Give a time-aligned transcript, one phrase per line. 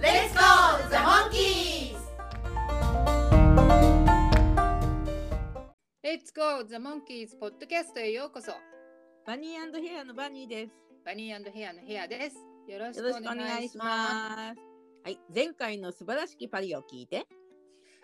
[0.00, 1.96] Let's go, the monkeys!
[6.04, 8.52] Let's go the monkeys ポッドキャストへようこそ。
[9.26, 10.72] バニーヘアのバニーです。
[11.04, 12.36] バニーヘアのヘアです。
[12.68, 14.60] よろしよろしくおくお願願いしいしまます。
[15.04, 17.20] はい前回の素晴らしきパリを聞いて。
[17.20, 17.26] す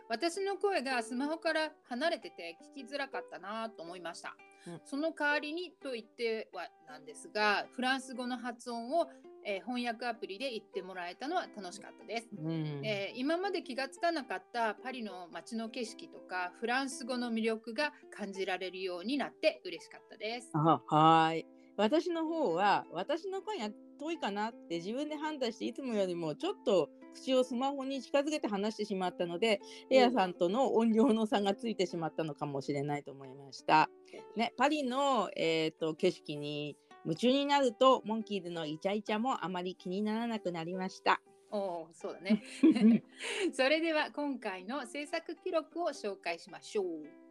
[0.09, 4.54] 私の声がスマホから離れてて聞きづらかったなと思いました、うん
[4.85, 9.07] その代わりにと言ってはなんですがフランス語の発音を、
[9.45, 20.51] えー翻訳アプリで言ってもらえたのは楽しかったですうんえー今まで気がつかなかったパリの街の景色とかフランス語の魅力が感じられるようになって嬉しかったです。
[20.55, 21.47] あはーい。
[21.77, 33.89] 私の方は私の声が遠いかなって自分で判断していつもよりもちょっと口をスマホに近づけて話してしまったので、エアさんとの音量の差がついてしまったのかもしれないと思いました。
[34.37, 41.21] ね、パリの、えー、と景色に夢中になるとモンキーズのイチャイチャもあまり気にならなくなりました。
[41.51, 42.43] おーそうだね。
[43.53, 46.87] それでは今回の制作記録を紹介しましょう。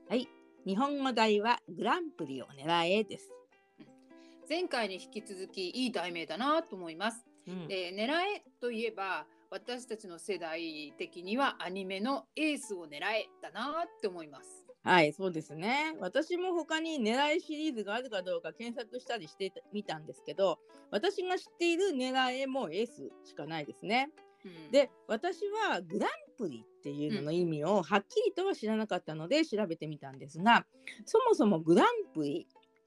[0.08, 0.28] はい。
[0.66, 3.34] 日本語題はグランプリを狙えです。
[4.48, 7.26] 前回に引き続きいい題名だなと思います。
[7.48, 14.63] うんで狙えといえば私たちの世代的にはアニメのエースを狙えだなって思います。
[14.84, 15.96] はい、そうですね。
[16.00, 20.60] 私も他に狙いシリーズがあるかどうか検索したりしてみたんですけど、
[20.92, 24.10] 私が知っている狙いもエースしかないですね。
[24.44, 25.40] うん、で、私
[25.70, 30.66] はグランプリっていうのの意味をはっきりとは知らなかったので調べてみたんですが、
[31.06, 32.46] そもそもグランプリ、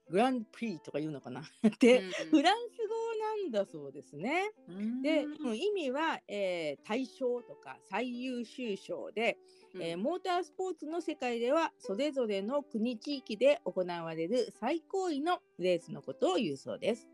[0.09, 1.41] グランプリとか言うのかな？
[1.67, 2.01] って、
[2.31, 4.51] フランス語なんだそうですね。
[4.69, 9.39] うんで、うん意味は、えー大賞とか最優秀賞で、
[9.75, 17.09] うんえーモータースポーツの世界ではそれぞれの国地域で行われる最高位のレースのことを言うそうです。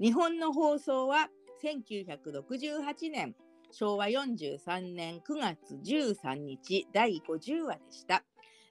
[0.00, 1.30] 日本の放送は
[1.62, 3.34] 1968年
[3.70, 8.24] 昭和43年9月13日第50話でした。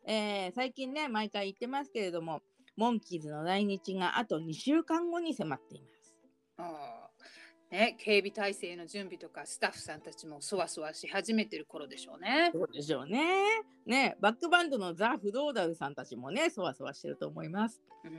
[0.05, 2.41] えー最近ね毎回言ってますけれども
[2.75, 6.15] モンキーズの来日があと2週間後に迫っています。
[6.57, 7.01] あー
[7.71, 12.51] ね、警備体制の準備とかスタッフさんたちもそわそわし始めてる頃でしょうね。
[12.53, 13.61] そうでしょうね。
[13.85, 17.81] ねバックバンドのザ・フローダルさんたちもねそわそわしてると思います。
[18.03, 18.13] うん、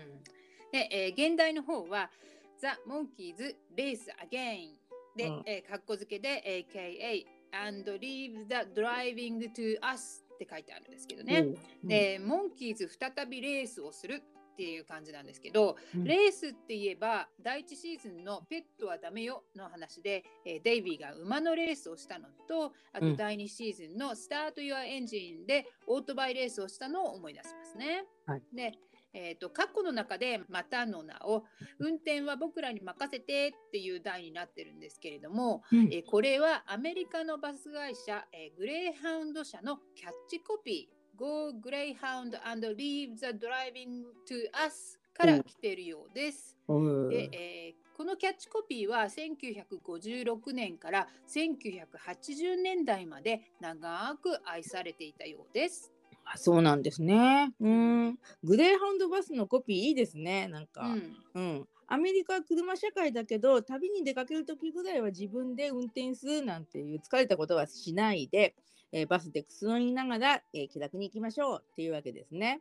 [0.73, 2.11] で、えー現代の方は
[2.59, 4.77] ザ・モンキーズ・レース・アゲイン
[5.17, 7.27] で、うんえー、かっこ付けで AKA
[7.67, 11.41] and leave the driving to us って書いてあるんですけどね。
[11.83, 16.05] うんで、モンキーズ再びレースをするっていう感じなんですけど、うん。
[16.05, 23.11] レースって言えば第一シーズンのペットはダメよの話で、えーデイビーが馬のレースをしたのとあうん。
[23.13, 28.05] と第二シーズンのスタート・ユア・エンジンでオートバイレースをしたのを思い出しますね。
[28.27, 28.43] はい。
[28.53, 28.73] で
[29.15, 31.45] えー、と過去の中でまたの名を
[31.79, 35.89] 運転は僕らに任せてっていう題になってるんですけれども、うん。
[35.93, 46.57] えーこれはアメリカのバス会社、えーグレーハウンド社のキャッチコピー Go Greyhound and Leave the Driving to Us から来ているようです。
[46.67, 55.93] うんでえーこのキャッチコピーは1956年から1980年代まで長く愛されていたようです。
[56.25, 57.53] あそうなんですね。
[57.61, 58.19] うん。
[58.43, 60.49] グレーハウンドバスのコピーいいですね。
[60.49, 60.87] なんか。
[60.87, 61.69] うんうん。
[61.87, 68.57] アメリカは車社会だけど旅に出かける時ぐらいは自分で運転するなんていう疲れたことはしないで、
[68.93, 72.61] えーバスでくつろぎながら、えー気楽に行きましょうっていうわけですね。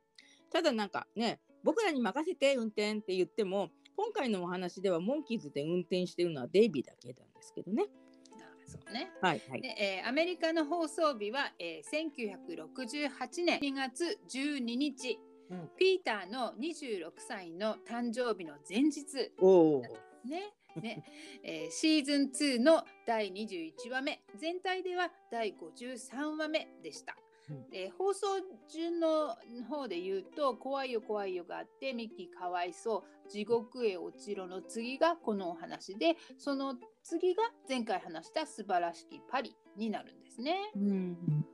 [0.52, 7.86] ただなんかね僕らに任せて運転って言っても今回のお話ではモンキーズで運転してるのはデイビーだけなんですけどね。
[8.33, 9.62] あそうねはいはい。
[9.62, 12.12] でえーアメリカの放送日は、えー
[12.48, 15.19] 1968年2月12日、
[15.50, 19.81] うんピーターの26歳の誕生日の前日おお。
[20.25, 21.03] ねね
[21.44, 27.15] えーシーズン2の第21話目全体では第53話目でした。
[27.50, 28.27] うんえー放送
[28.69, 29.35] 順の
[29.68, 40.71] 方で言うと「怖いよ怖いよ」があって「ミッキーかわいそう」「地獄へ落ちろ」の次がこのお話でその次が前回話した「素晴らしきパリ」になるんですね。
[40.75, 41.45] うん。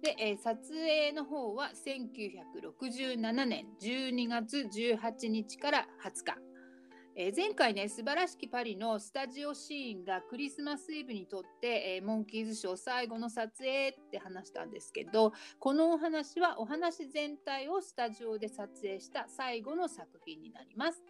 [0.00, 6.36] で、えー撮影の方は1967年12月18日から20日、
[7.16, 21.04] えー、前回ね、素晴らしきパリのスタジオシーンがクリスマスイブにとって、えー、モンキーズショー最後の撮影って話したんですけど、このお話はお話全体をスタジオで撮影した最後の作品になります。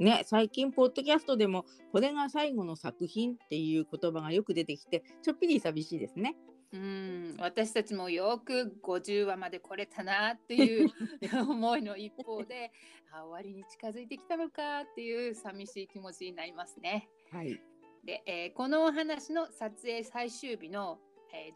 [0.00, 6.34] ね、最近ポッドキャストでもこれが最後の作品っていう言葉がよく出てきて、ちょっぴり寂しいですね。
[6.72, 7.36] うん。
[7.38, 10.90] 私たちもよく50話まで来れたなっていう
[11.48, 12.72] 思いの一方で
[13.12, 17.08] あ終わりに近づいてきたのかっていう寂しい気持ちになりますね。
[17.30, 17.60] はい、
[18.04, 20.98] で、えー、このお話の撮影最終日の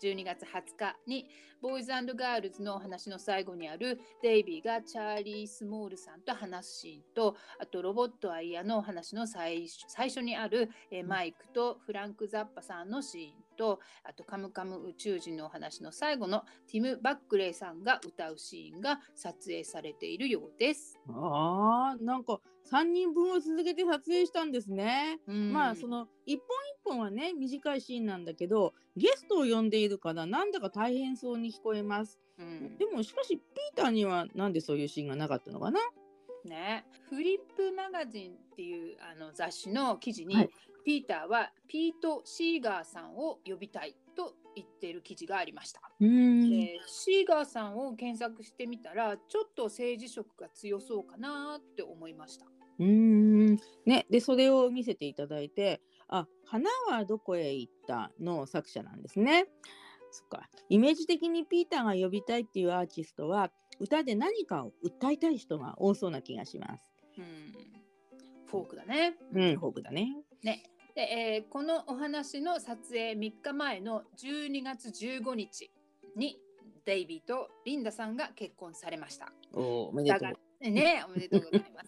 [0.01, 1.29] 12月20日に
[1.61, 9.69] ボーイズガールズの話の最後にあるデイビーがチャーリー・スモールさんと話すシーンとあとロボットアイヤの話の最
[9.99, 10.71] 初にある
[11.07, 20.99] マイクとフランク・ザッパさんのシーンとあとカムカム宇宙人のお話の最後のティム・バックレイさんが歌うシーンが撮影されているようです。
[21.09, 25.21] あーなんか3人分を続けて撮影したんですね。
[25.27, 26.47] まあその一本
[26.83, 32.21] 一本はね短いシーンなんだけどゲストを呼んでいるからなんだか大変そうに聞こえます。
[32.39, 35.81] うん、でもしかしピーターにはなんでそういうシーンがなかったのかな？
[36.45, 40.51] ね、フリップマガジンっていうあの雑誌の記事に、はい、
[40.87, 45.81] ピーターはピート・シーガーさんを呼びたいと言っている記事がありました。
[45.99, 46.07] で
[46.87, 52.47] シーガーさんを検索してみたらちょっと政治色が強そうかなって思いました。
[52.79, 59.49] うんね、でそれを見せていただいて「あ花はどこへ行った?」の作者なんですね。
[60.13, 63.51] そっかイメージ的にピーターが呼びたいっていうアーティストは
[63.81, 66.95] 歌で何かを訴えたい人が多そうな気がします。
[67.19, 67.77] うん
[68.47, 69.17] フォークだね。
[69.33, 70.17] うん、フォークだね。
[70.43, 70.63] ね。
[70.97, 75.71] で、えー、このお話の撮影3日前の12月15日
[76.17, 76.39] に
[76.87, 79.31] デイビーとリンダさんが結婚されました。
[79.53, 80.71] おおめでとう。
[80.71, 81.83] ね、おめでとうございま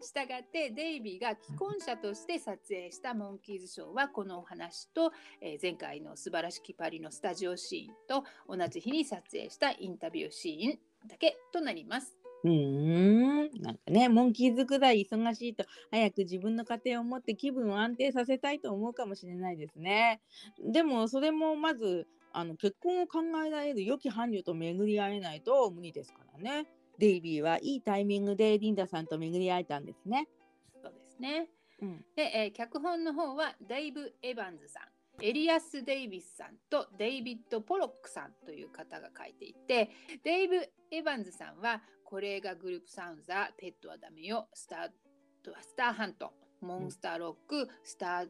[0.00, 0.08] す。
[0.08, 5.12] したがってデイビーが既婚者として撮影したモンキーズショーはこのお話と、
[5.42, 12.17] えー、前回の素晴らしきパリのスタジオシーンと同じ日に撮影したインタビューシーンだけとなります。
[12.44, 20.20] うん、なんかね、モンキーズくらい忙しいと、早く自分の家庭を持って気分を安定させたいと思うかもしれないですね。
[20.64, 26.66] でも、それもまず、あの結婚を考えられる良き伴侶と巡り合えないと無理ですからね。
[26.98, 30.28] デイビーはいいタイミングでリンダさんと巡り合えたんですね。
[30.82, 31.48] そうですね。
[31.80, 34.82] うん、で、えー、脚本の方はデイブ・エヴァンズさん。
[35.20, 39.90] エリアス・デイビスさんとデイビッド・ポロックさんという方が書いていて
[40.22, 40.54] デイブ・
[40.92, 44.88] エヴァンズさんはこれがグループサウンザー、ペットはダメよ、スター
[45.60, 46.32] スターハント、
[46.62, 48.28] モンスターロック、スター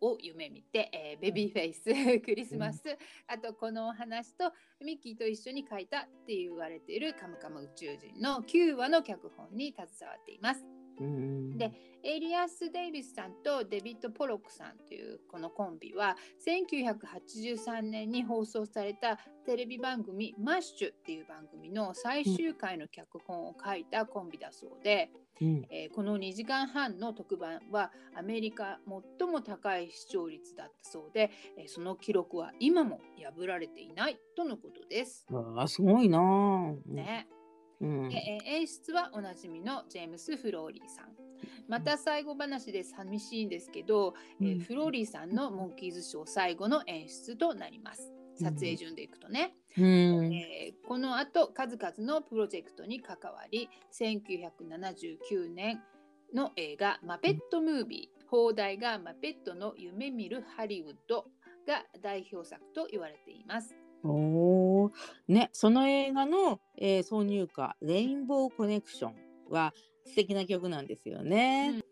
[0.00, 1.84] を夢見て、えー、ベビーフェイス、
[2.26, 2.82] クリスマス、
[3.28, 4.52] あとこのお話と
[4.84, 10.66] ミッキーと一緒に書いたって言われているカムカム宇宙人の9話の脚本に携わっています。
[11.56, 16.16] でエリアス・デイビスさんとデビッド・ポロックさんというこのコンビは
[16.46, 25.10] 1983年に放送されたテレビ番組「マッシュ」っていう番組の最終回の脚本を書いたコンビだそうで、
[25.40, 28.80] うん、えー、この2時間半の特番はアメリカ
[29.18, 35.26] 最も高い視聴率だったそうで、えー、その記録は今も破られていないとのことです。
[35.56, 37.28] あすごいな、ね
[37.80, 41.29] うん、で演出はおなじみのジェームス・フローリーさん。
[41.68, 48.12] また最後話で寂しいんですけど、うん、えー、フローリーさんのモンキーズショー最後の演出となります。
[48.40, 55.82] 撮影順でいくとね、うん、えー、この後数々のプロジェクトに関わり1979年
[56.34, 61.26] の映画「マペット・ムービー」放題が「マペットの夢見るハリウッド」
[61.66, 63.76] が代表作と言われています。
[64.02, 64.90] お
[65.28, 69.14] ね、その映画の、えー、挿入歌「レインボーコネクション」
[69.50, 69.74] は
[70.06, 71.72] 素敵な曲なんですよね。
[71.74, 71.84] うん、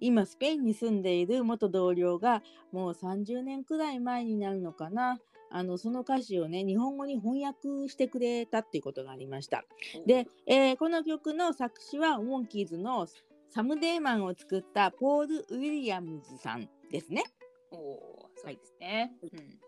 [0.00, 2.42] 今スペインに住んでいる元同僚が
[2.72, 5.18] もう30年くらい前になるのかな
[5.50, 9.64] あのその歌詞をね日本語に翻訳してくれたっていうことがありました。
[10.06, 13.06] で、えー、この曲の作詞はモンキーズの
[13.50, 17.22] サム・デーマンを作ったポール・ウィリアムズさんですね。
[17.70, 19.12] おそうですね。
[19.22, 19.64] はい、うん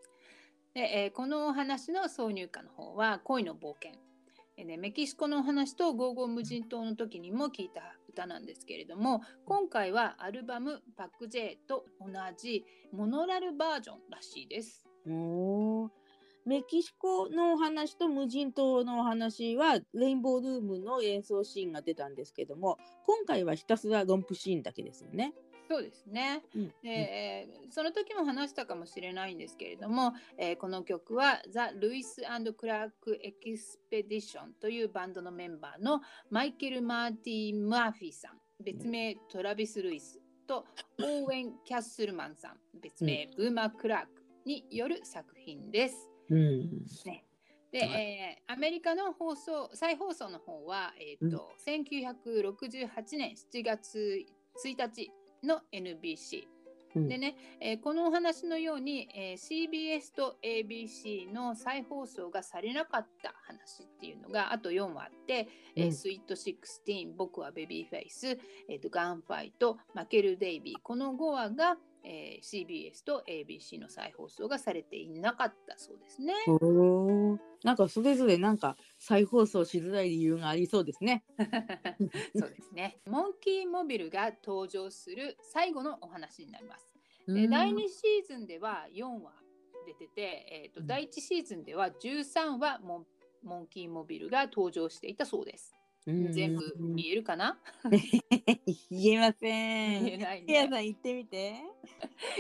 [0.77, 3.99] で、えー、このお話の挿入歌の方は恋の冒険。
[4.59, 12.09] えね、メキシコのお話とゴーゴー無人島の時にも聞いた歌なんですけれども今回はアルバム「パック J」と同
[12.39, 14.87] じモノラルバージョンらしいです。
[15.07, 15.91] お
[16.47, 25.35] メキシコのお話と無人島のお話はレインボールームの演奏シーンが出たんですけども今回はひたすらロンプシーンだけですよね。
[25.69, 32.23] そうですね、うん、で、うん、その時も話したかもしれないんですけれども、えー、この曲はザ・ルイス・
[32.57, 40.65] クラーク・エキスペディションというバンドのメンバーのマイケル・マーティ・マーフィーさん別名トラビス・ルイスと
[41.01, 46.11] オーウェン・キャッスルマンさん別名ブーマー・クラークによる作品です。
[46.31, 46.85] うん。
[47.05, 47.25] ね、
[47.73, 47.91] で、はい。
[47.91, 54.25] えーアメリカの放送再放送の方は、えーと1968年7月
[54.65, 55.11] 1日
[55.43, 56.45] の NBC
[56.97, 57.09] うん。
[57.09, 65.93] でね、えーこのお話のように、えー CBS と ABC の再放送がされなかった話っていうのがあと4話あって、えーうん。
[65.93, 68.39] スイート16僕はベビーフェイス、
[68.69, 71.77] えーとガンファイト負けるデイビーこの5話が、
[72.07, 76.35] えー CBS と ABC の再放送がされていなかったそうですね。
[77.65, 81.25] なんかそれぞれなんか再放送しづらい理由がありそうですね。
[82.39, 82.99] そうですね。
[83.07, 86.95] モンキーモビルが登場する最後のお話になります。
[87.27, 89.33] うんで第2シーズンでは4話
[89.85, 93.07] 出てて、えーとうん第1シーズンでは13話モン
[93.43, 95.76] モンキーモビルが登場していたそうです。
[96.07, 97.59] うん全部見えるかな？
[98.91, 100.05] 言えません。
[100.05, 100.61] 言えないね。
[100.63, 101.55] さん言ってみて。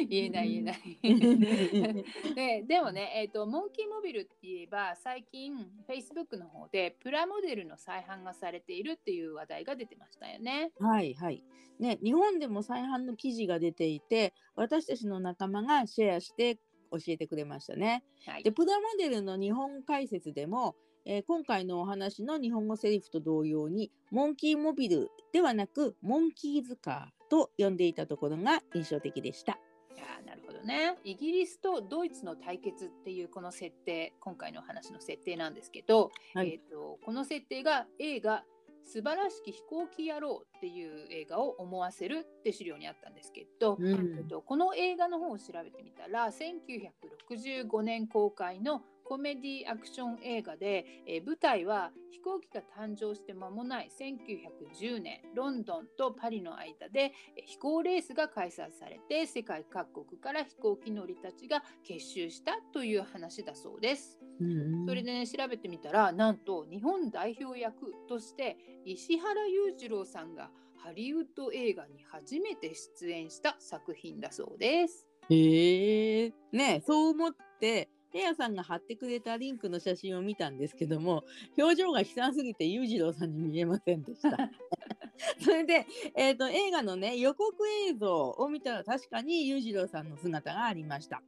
[0.09, 2.05] 言えない言えない。
[2.35, 5.55] ででもね、えーと、モンキーモビルって言えば最近
[5.89, 10.71] Facebook の方でプラモデルの再販がされているっていう話題が出てましたよね。
[10.79, 11.43] はいはい。
[11.81, 16.57] ね、日本でも再販の記事が出ていて、私たちの仲間がシェアして
[16.91, 18.05] 教えてくれましたね。
[18.25, 20.77] はいで、プラモデルの日本解説でも、
[21.09, 29.53] えー今回のお話の日本語セリフと同様に、モンキーモビルではなく、モンキーズカーと呼んでいたところが印象的でした。
[29.53, 30.99] あーなるほどね。
[31.05, 38.45] イギリスとドイツの対決っていうこの設定、今回のお話の設定なんですけど、はいえー、とこの設定が映画
[38.83, 64.19] 「素晴らしき飛行機野郎」っていう映画を思わせるって資料にあったんですけど、うんえっとこの映画の方を調べてみたら1965年公開のコメディアクション映画で、えー舞台は飛行機が誕生して間もない1910年ロンドンとパリの間でえー飛行レースが開催されて世界各国から飛行機乗りたちが結集したという話だそうです。
[64.41, 75.07] うんそれでね調べてみたらなんと日本代表役として石原裕次郎さんがハリウッド映画に初めて出演した作品だそうです。
[75.29, 81.27] へえ、ね、そう思って、ヘアさんが貼ってくれたリンクの写真を見たんですけども、
[81.59, 84.39] 表情が悲惨すぎて裕次郎さんに見えませんでした。
[85.41, 87.55] それで、えーと、映画のね、予告
[87.89, 91.23] 映像を見たら確かに裕次郎さんの姿がありました。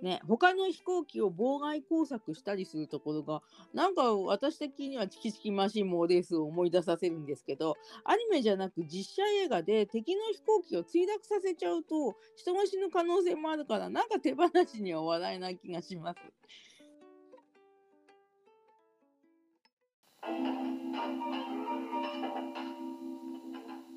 [0.00, 16.18] ね、他の飛行機を妨害工作したりするところが、なんか私的にはチキチキマシンモーレースを思い出させるんですけど、アニメじゃなく実写映画で敵の飛行機を墜落させちゃうと人が死ぬ可能性もあるからなんか手放しには笑えない気がします。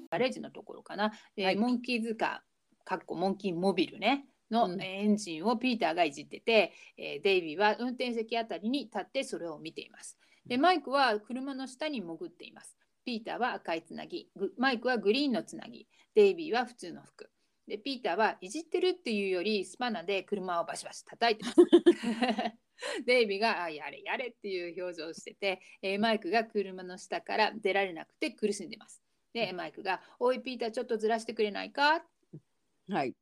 [0.09, 10.17] ガレージのところかな、えーはいモンキーズカーかっこモンキーモビルねのうんエンジンをピーターがいじってて、えーデイビーは運転席あたりに立ってそれを見ています。
[10.45, 12.77] でマイクは車の下に潜っています。
[13.05, 17.29] ピーターは赤いつなぎ、グマイクはグリーンのつなぎ、デイビーは普通の服。
[17.67, 21.57] でピーターはいじってるっていうよりスパナで車をバシバシ叩いてます。
[23.05, 29.01] デイビーがあやれやれっていう表情をしてて、えーマイクが車の下から出られなくて苦しんでます。
[29.34, 32.05] でマイクが「おいピーターちょっとずらしてくれないか?
[32.89, 33.15] はい。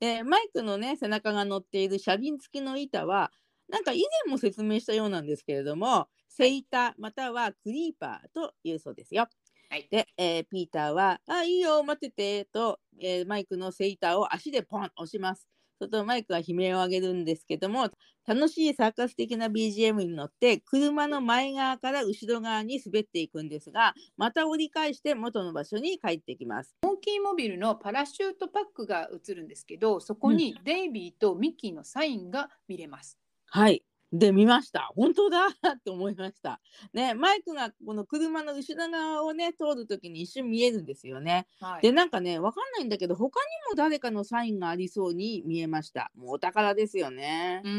[0.00, 3.32] でマイクのね背中が乗っている車輪付きの板は
[3.68, 9.28] なんか以前も説明したようなんですけれども、セイタまたはクリーパーというそうですよ。
[9.70, 15.46] はいで、えーピーターは「あいいよ待ってて」と、えーマイクのセイターを足でポン押します。
[15.78, 17.90] それとマイクは悲鳴を上げるんですけども
[18.26, 26.74] 楽しいサーカス的な BGM に乗って車の前側から後ろ側に滑っていくんですがまた折り返して元の場所に帰ってきます。
[26.82, 33.18] モンキーモビルのパラシュートパックが映るんですけどそこにデイビーとミッキーのサインが見れます。
[33.46, 33.84] はい。
[34.10, 34.90] で、見ました。
[34.96, 35.50] 本当だ
[35.84, 36.60] と思いました。
[36.94, 41.46] ね、マイクがこの車の後ろ側をね、通るときに一瞬見えるんですよね。
[41.60, 46.10] はいで、なんかね、わかんないんだけど、他にも誰かのサインがありそうに見えました。
[46.14, 47.68] もうお宝ですよねう。。
[47.68, 47.76] うん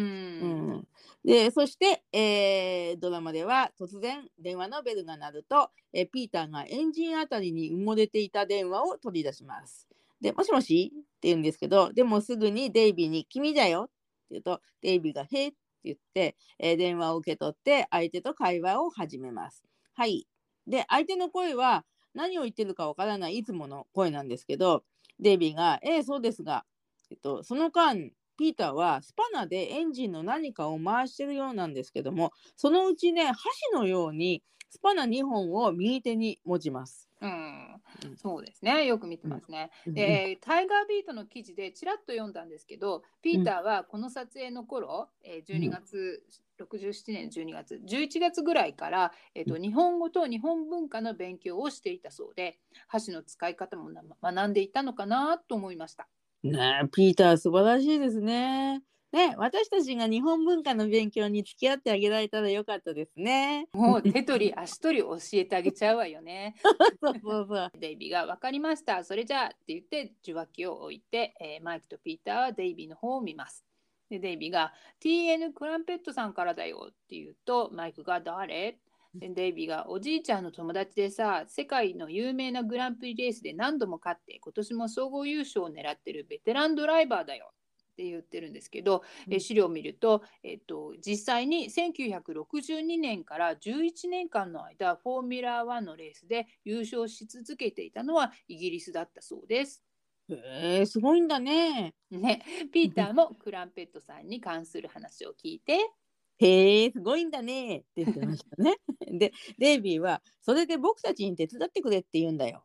[0.78, 0.88] ん。
[1.26, 9.88] で、そして、えードラマでは突然電話のベルが鳴ると、えーピーターがエンジンあたりに埋もれていた電話を取り出します。
[10.22, 10.94] で、もしもし？
[10.94, 13.94] って言うんですけど、でもすぐにデイビーに君だよって
[14.32, 19.64] 言うと、デイビーがへーって言って、えー電話を受け取って相手と会話を始めます。
[19.94, 20.28] はい。
[20.68, 24.84] で、相手の声は何を言ってるかわからないいつもの声なんですけど、
[25.20, 26.66] デイビーが、ええそうですが、
[27.12, 33.38] えっと、その間、ピーターはスパナでエンジンの何かを回してるようなんですけども、そのうちね、箸
[33.74, 37.10] のようにスパナ2本を右手に持ちます。
[37.22, 37.79] うん
[38.16, 38.86] そうですね。
[38.86, 39.72] よく見てますね。
[39.88, 39.94] うん。
[39.94, 46.24] でタイガービートの記事でちらっと読んだんですけどピーターはこの撮影の頃、えー12月、
[46.58, 56.08] 67年12月11月ぐらいから、えーとう日本語と日本文化の勉強をしていたそうで箸の使い方もな学んでいたのかなと思いました。
[56.44, 58.82] ねえピーター素晴らしいですね。
[59.12, 63.68] ね私たちが日本文化の勉強に付き合ってあげられたらよかったですね。
[63.74, 66.56] もう手取り 足取り教えてあげちゃうわよね。
[67.02, 67.72] そうそうそう。
[67.80, 69.04] デイビーが分かりました。
[69.04, 73.66] それじゃあって言って受話器を置いて、えーマイクとピーターはデイビーの方を見ます。
[74.10, 78.80] でデイビーが TN クランペットさんからだよって言うとマイクが誰？
[79.16, 87.52] でデイビーがおじいちゃんの友達でさ世界の有名なグランプリレースで何度も勝って今年も総合優勝を狙ってるベテランドライバーだよ
[88.00, 99.84] って言ってるんですけど、えー資料を見ると、えっと、実際に1962年から11年間の間フォーミュラー1のレースで優勝し続けていたのはイギリスだったそうです。
[100.30, 101.96] えー、すごいんだね。
[102.12, 105.80] ね、ピーターもクランペットさんに関する話を聞いて、
[106.40, 108.76] へえすごいんだねって言ってましたね。
[109.20, 112.64] でデイビーはそれで僕たちに手伝ってくれって言うんだよ。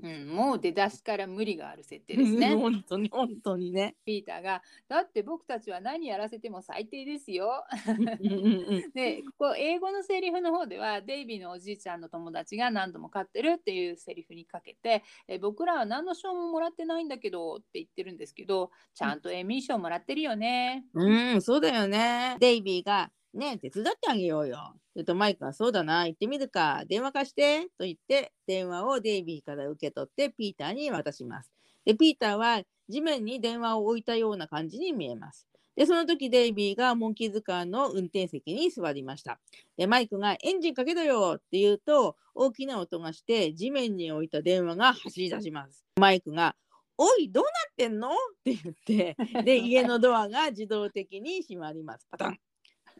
[0.00, 2.54] うん、もう出だしから無理がある設定ですね。
[2.56, 3.96] 本当に本当にね。
[4.04, 7.64] ピーターが「だって僕たちは何やらせても最低ですよ」
[8.94, 20.86] でここ英語のセリフの方ではデイビーのおじいちゃんの友達が何度も勝ってるっていうセリフにかけてえ僕らは何の賞ももらってないんだけどって言ってるんですけどちゃんとエミー賞もらってるよね。
[20.94, 22.36] うん、そうだよね。
[22.40, 24.74] デイビーが、ね、手伝ってあげようよ。
[24.92, 31.50] するとマイクが、そうだな、行ってみるか、電話貸して、と言って、電話をデイビーから受け取って、ピーターに渡します。
[31.84, 35.48] で、ピーターは地面に電話を置いたような感じに見えます。
[35.74, 39.40] で、その時デイビーがモンキーズカーの運転席に座りました。
[39.78, 45.82] で、マイクがエンジンかけろよって言うと、大きな音がして、地面に置いた電話が走り出します。
[45.96, 46.54] マイクが、
[46.98, 48.10] おい、どうなってんの？
[48.10, 48.12] っ
[48.44, 52.06] て言って、で、家のドアが自動的に閉まります。
[52.10, 52.38] パタン。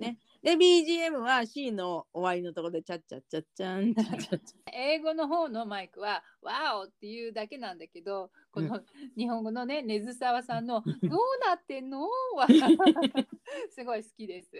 [0.02, 0.18] ね。
[0.42, 8.82] で、BGM は C の終わりのところで、チャッチャッチャッチャン、チャッチャッチャッ英語の方のマイクは「ワオ!」っていうだけなんだけどこの
[9.16, 12.46] 日本語のね根津沢さんの「どうなってんの?」は
[13.70, 14.50] すごい好きです。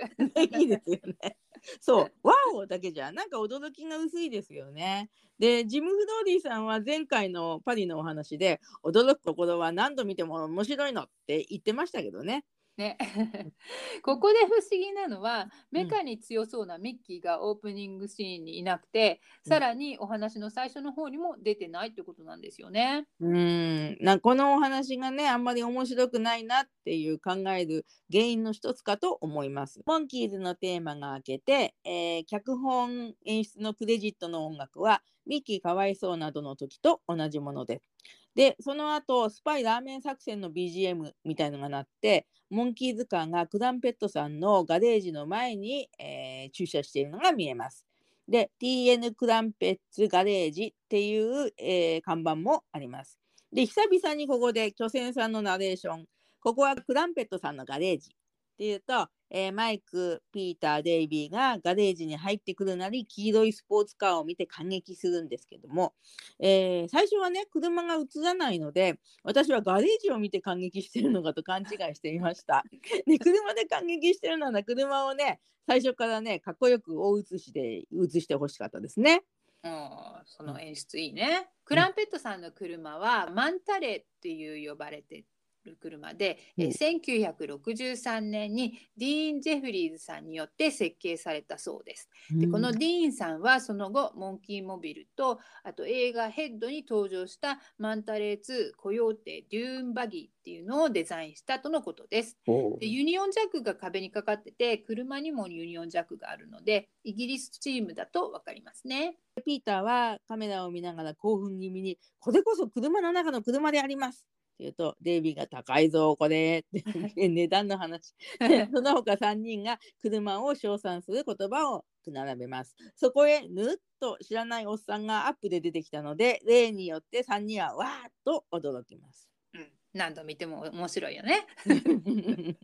[0.53, 1.37] いいですよね。
[1.81, 5.11] そう、ワオだけじゃ、なんか驚きが薄いですよね。
[5.39, 12.45] で、ジム・フドーリーさんは前回のパリのお話で、驚くところは何度見ても面白いのって言ってましたけどね。
[12.77, 12.97] ね、
[14.03, 23.07] ここで不思議なのはメカに強そうなミッキーがオープニングシーンにいなくて、うんさらにお話の最初の方にも出てないってことなんですよね。
[23.21, 29.81] うーん、なこのお話がね、あんまり面白くないなっていう考える原因の一つかと思います。
[29.87, 37.93] モンキーズのテーマが明けて、えー脚本演出のクレジットの音楽は、ミッキーかわいそうなどの時と同じものです。
[38.35, 47.87] で、その後、スパイラーメン作戦の BGM みたいのが鳴って、モンキーズカーがクランペットさんのガレージの前に、えー駐車しているのが見えます。
[48.29, 53.19] で、TN クランペッツガレージっていう、えー看板もあります。
[53.53, 56.07] で、久々にここで巨泉さんのナレーション。
[56.41, 58.11] ここはクランペットさんのガレージ。
[58.11, 65.95] っていうと、えーマイク、ピーター、デイビーがガレージに入ってくるなり、黄色いスポーツカーを見て感激するんですけども、
[66.39, 72.63] えー最初はね、車が映らないので、私はガレージを見て感激してるのかと勘違いしていました。
[73.07, 79.25] で、車で感激してるなら、車をね、最初からね、かっこよく大写しで映してほしかったですね。
[79.65, 79.91] うん、
[80.27, 81.49] その演出いいね。
[81.65, 85.25] クランペットさんの車はマンタレっていう呼ばれて
[85.65, 92.09] る車で、えうん1963年にディーン・ジェフリーズさんによって設計されたそうです。
[92.31, 102.39] でこのディーンさんはその後モンキーモビルとあと映画ヘッドに登場したマンタレー2コヨーテデューンバギーっていうのをデザインしたとのことです。
[102.79, 109.17] でユニオンジャックが壁にかかってて車にもユニオンジャックがあるのでイギリスチームだと分かりますね。
[109.45, 114.27] ピーターはカメラを見ながら興奮気味に、これこそ車の中の車であります。
[114.55, 116.61] って言うと、デイビーが高いぞ、これ。
[116.61, 116.83] っ
[117.15, 118.15] て値段の話。
[118.41, 122.75] でその他3人が車を称賛する言葉を並べます。
[122.97, 129.29] そこへぬっと知らないおっさんがアップで出てきたので、例によって3人はわーっと驚きます。
[129.55, 131.47] うん、何度見ても面白いよね。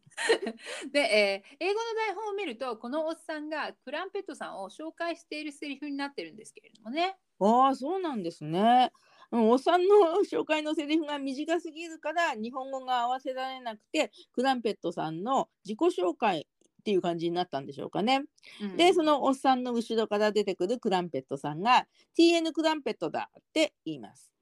[0.92, 7.18] で、えー英語の台本を見るとこのおっさんがクランペットさんを紹介しているセリフになってるんですけれどもね。
[7.40, 8.90] ああ、そうなんですね。
[9.32, 9.94] うんおっさんの
[10.30, 16.46] 紹介のセリフが短すぎるから日本語が合わせられなくてクランペットさんの自己紹介
[16.80, 18.24] っていう感じになったんでしょうかね。
[18.62, 21.86] うんでそのおっさんの後ろから出てくるクランペットさんが
[22.18, 24.32] TN クランペットだって言います。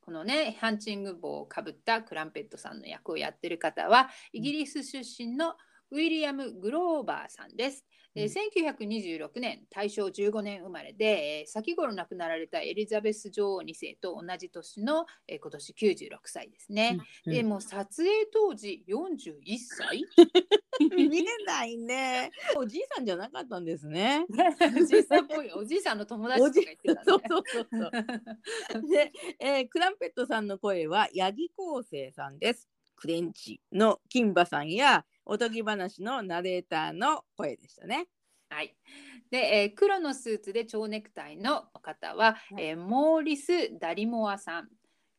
[0.00, 5.54] このねハンチング帽をかぶったクランペットさんの役をやってる方はイギリス出身の
[5.90, 7.84] ウィリアム・グローバーさんです。
[8.16, 16.98] えー、1926年大正15年生まれで、えー、先頃亡くなられたエリザベス女王2世と同じ年の、えー、今年96歳ですね。
[17.26, 20.04] うん、でも撮影当時41歳？
[20.80, 22.30] 見えないね。
[22.56, 24.26] おじいさんじゃなかったんですね。
[24.80, 27.68] おじいさんっぽいおじいさんの友達とか言ってた、ね、そうそうそう
[28.72, 32.68] そう で、えー、クランペットさんの声は八木昴生さんです。
[32.96, 38.08] クレンチの金馬さんやおとぎ話のナレーターの声でしたね。
[38.48, 38.74] はい。
[39.30, 44.68] で、えー、黒のスーツで蝶ネクタイの方は、はい、えー、モーリス・ダリモアさん。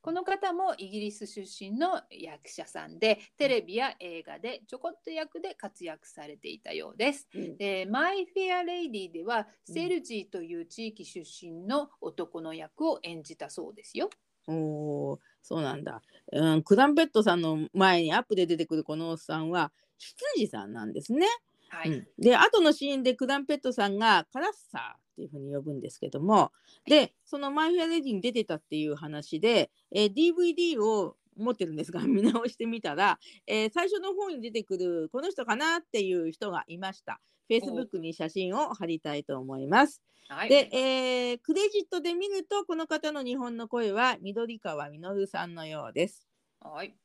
[0.02, 7.30] この方もイギリス出身の役者さんでテレビや映画でちょこっと役で活躍されていたようです。
[7.34, 14.10] うん、でマイ・フェア・レイディではセルジーという地域出身の男の役を演じたそうですよ。
[14.47, 16.02] おそうなんだ、
[16.34, 16.63] うん。
[16.63, 19.71] クランペットさんの前にアップで出てくるこのおっさんは
[20.36, 21.28] 羊さんなんですね。
[21.70, 26.52] はい、うん、で後のシーンでクランペットさんがカラッサーっていうふうに呼ぶんですけども
[26.86, 37.22] でそのマイ・フェア・レディに出てたっていう話で、えー、DVD を持ってるんですが 見直してみたら、えー、最初の方に出てくるこの人かなっていう人がいました。
[37.50, 40.02] Facebook に写真を貼りたいと思います。
[40.30, 46.30] はい、で、えー、クレジットで見るとこの方の日本の声は緑川実さんのようです。
[46.62, 46.96] はい。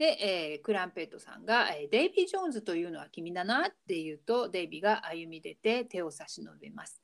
[0.00, 7.02] で、えー、クランペットさんが、えー、デイビー・ジョーンズというのは君だなって言うとデイビーが歩み出て手を差し伸べます。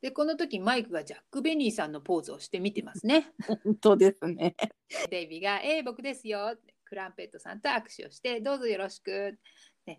[0.00, 3.30] でこの時マイクがジャック・ベニーさんのポーズをして見てますね。
[3.46, 4.56] 本当ですね。
[5.10, 9.38] デイビーが「えー、僕ですよ」クランペットさんと握手をして「どうぞよろしく」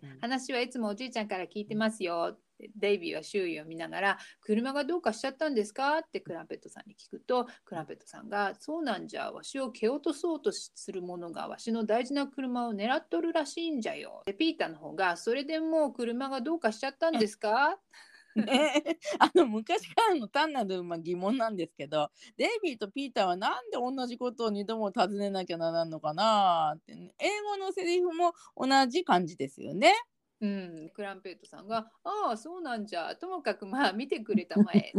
[0.20, 2.30] 話はいつもおじいちゃんから聞いてますよ。
[2.32, 5.98] ってデイビーは周囲を見ながら車がどうかしちゃったんですか？
[5.98, 14.22] ってクランペットさんに聞くとクランペットさんがそうなんじゃわしを蹴落とそうとする者がわしの大事な車を狙っとるらしいんじゃよ。
[14.24, 17.78] でピーターの方がそれでもう車がどうかしちゃったんですか？
[18.36, 29.92] ね、 あの昔からの単なるま疑問なんですけどデイビーとピーターはなんで同じことを2度も尋ねなきゃならんのかなって、ね、英語のセリフも同じ感じですよね。
[30.40, 33.14] うん、クランペットさんが「ああそうなんじゃ。
[33.14, 34.92] ともかくまあ見てくれたまえ」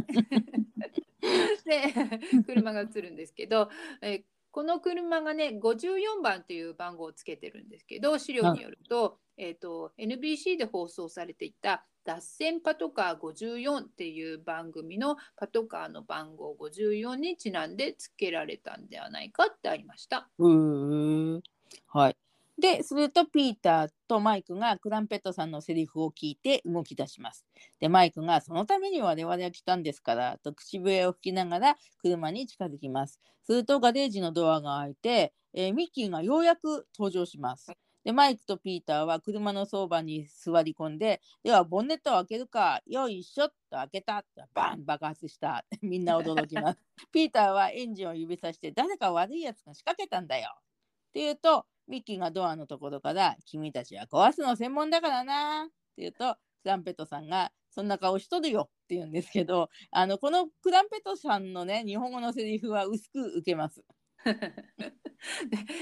[1.65, 3.69] で車が映るんですけど、
[4.01, 20.29] えこの車がね54番という番号をつけてるんですけど資料によると,、えーと NBC で放送されていた脱線パトカー54っていう番組のパトカーの番号54にちなんで付けられたんではないかってありました。
[20.37, 21.41] うん
[21.87, 22.17] はい。
[22.59, 27.45] で、するとピーターとマイクがクランペットさんのセリフを聞いて動き出します。
[27.79, 33.19] で、マイクがそのために我々は来たんですからと口笛を吹きながら車に近づきます。
[33.43, 37.71] するとガレージのドアが開いて、えー、ミッキーがようやく登場します。
[38.03, 45.65] で、マイクとピーターは車のそばに座り込んで、では、ボンネットを開けるか、よいしょっと開けた、バン爆発した。
[45.81, 46.79] みんな驚きます。
[47.13, 50.53] ピーターはエンジンを指さして、誰か悪いやつが仕掛けたんだよ。
[50.57, 55.65] って言うと、ミッキーがドアのところから、君たちは壊すの専門だからな。
[55.65, 63.83] って言うと、クランペットさんが、そんな顔しとるよって言うんですけど、あの、このクランペットさんのね、日本語のセリフは薄く受けます。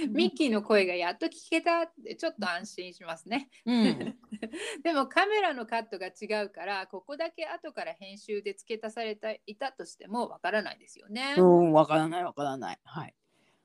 [0.10, 3.49] ミッキーの声がやっと聞けたってちょっと安心しますね。
[3.65, 4.15] うん、
[4.84, 11.36] でもカメラのカットが違うからここだけ後から編集で付け足されていたとしてもわからないですよね。
[11.38, 12.80] うん、わからないわからない。
[12.84, 13.15] はい。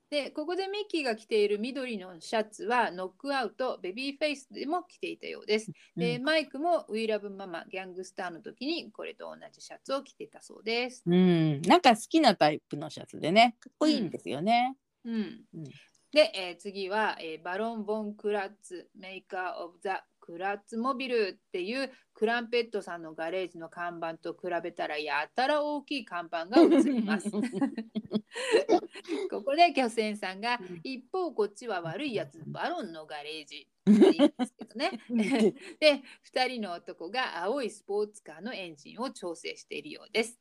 [0.08, 5.72] でここでミッキーが着ている緑のシャツはノックアウトベビーフェイスでも着ていたようです。
[5.96, 11.02] で、うん、マイクもウィーラブママギャングスターの時にこれと同じシャツを着てたそうです。
[11.06, 14.76] うん、なんか好きなタイプのシャツでねかっこいいんですよね。
[15.04, 15.14] うん、
[15.54, 15.64] うん、
[16.12, 27.30] で、えー、次は、えー、バロン・ボン・クラッツメーカー・オブ・ザ・クラッツモビルっていうクランペットさんのガレージの看板と比べたらやたら大きい看板が映ります。
[29.30, 34.92] ここで巨船さんが、一方こっちは悪いやつバロンのガレージって言うんですけどね。
[35.78, 36.02] で
[36.32, 40.40] 2人の男が青いスポーツカーのエンジンを調整しているようです。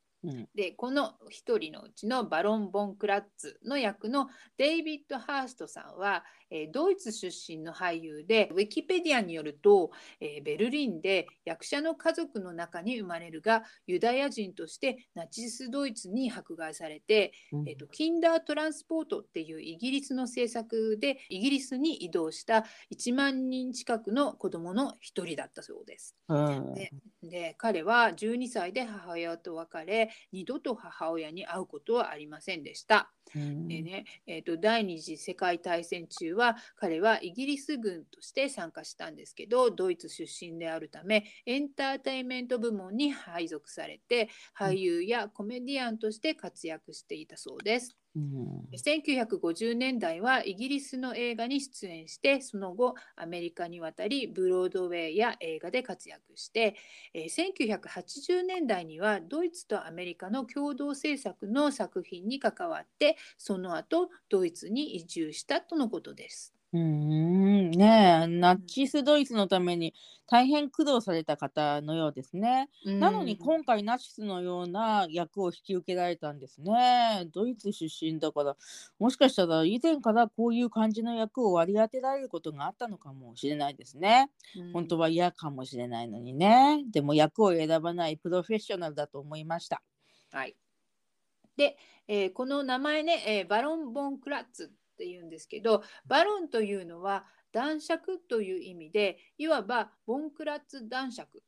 [0.55, 26.15] でこの1人のうちのバロン・ボン・クラッツの役のデイビッド・ハーストさんは、えー、ドイツ出身の俳優でウィキペディアによると、えー、ベルリンで役者の家族の中に生まれるがユダヤ人としてナチスドイツに迫害されて、うん、えーと、キンダートランスポートっていうイギリスの政策でイギリスに移動した1万人近くの子供の一人だったそうです。
[27.23, 33.14] で彼は12歳で母親と別れ二度と母親に会うことはありませんでした。
[33.33, 47.97] でねえーと、第二次世界大戦中は彼はイギリス軍として参加したんですけどドイツ出身であるためエンターテインメント部門に配属されて俳優やコメディアンとして活躍していたそうです。
[48.15, 56.75] うん、1950年代はイギリスの映画に出演してその後アメリカに渡りブロードウェイや映画で活躍して、
[57.13, 66.56] えー、1980年代にはドイツとアメリカの共同制作の作品に関わってその後ドイツに移住したとのことです。
[66.73, 69.93] うんねナチスドイツのために
[70.28, 72.69] 大変苦労された方のようですね。
[72.84, 77.30] なのに今回ナチスのような役を引き受けられたんですね。
[77.34, 78.58] ドイツ出身だから
[78.99, 84.32] もしかしたら以前からこういう感じの役を割り当てられることがあったのかもしれないですね。
[84.73, 86.84] 本当は嫌かもしれないのにね。
[86.91, 89.82] でも役を選ばないプロフェッショナルだと思いました。
[90.32, 90.56] はい。
[91.58, 101.44] で、えー、この名前ね、えー、バロン・ボン・クラッツっていうんですけどバロンというのは男爵という意味でいわばボンクラッツ男爵。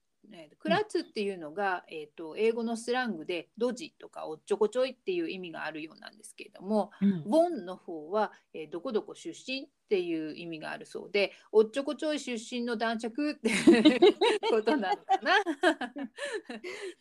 [0.59, 13.49] クラッツっていうのが、えーと、英語のスラングでドジとかおっちょこちょいっていう意味があるようなんですけれども、うん、ボンの方は、えー、どこどこ出身っていう意味があるそうでおっちょこちょい出身の男爵って
[14.51, 15.37] ことなのかな。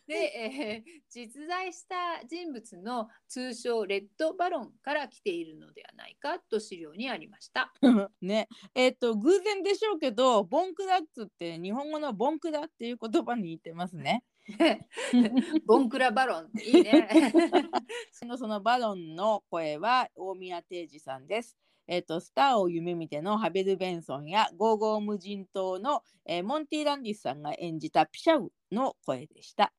[0.07, 7.73] で、えー、実在した人物の通称レッドバロンから来ているのではないかと資料にありました。
[8.21, 14.23] ねえっ、ー、と偶然でしょうけどボンクラッツって日本語のボンクラっていう言葉に似てますね。
[15.65, 17.33] ボンクラバロンっていいね。
[18.11, 21.57] そ のそのバロンの声は大宮定治さんです。
[21.87, 29.73] えーと、スターを夢見てのハベル・ベンソンやゴーゴー無人島の、えー、モンティ・ランディスさんが演じたピシャウの声でした。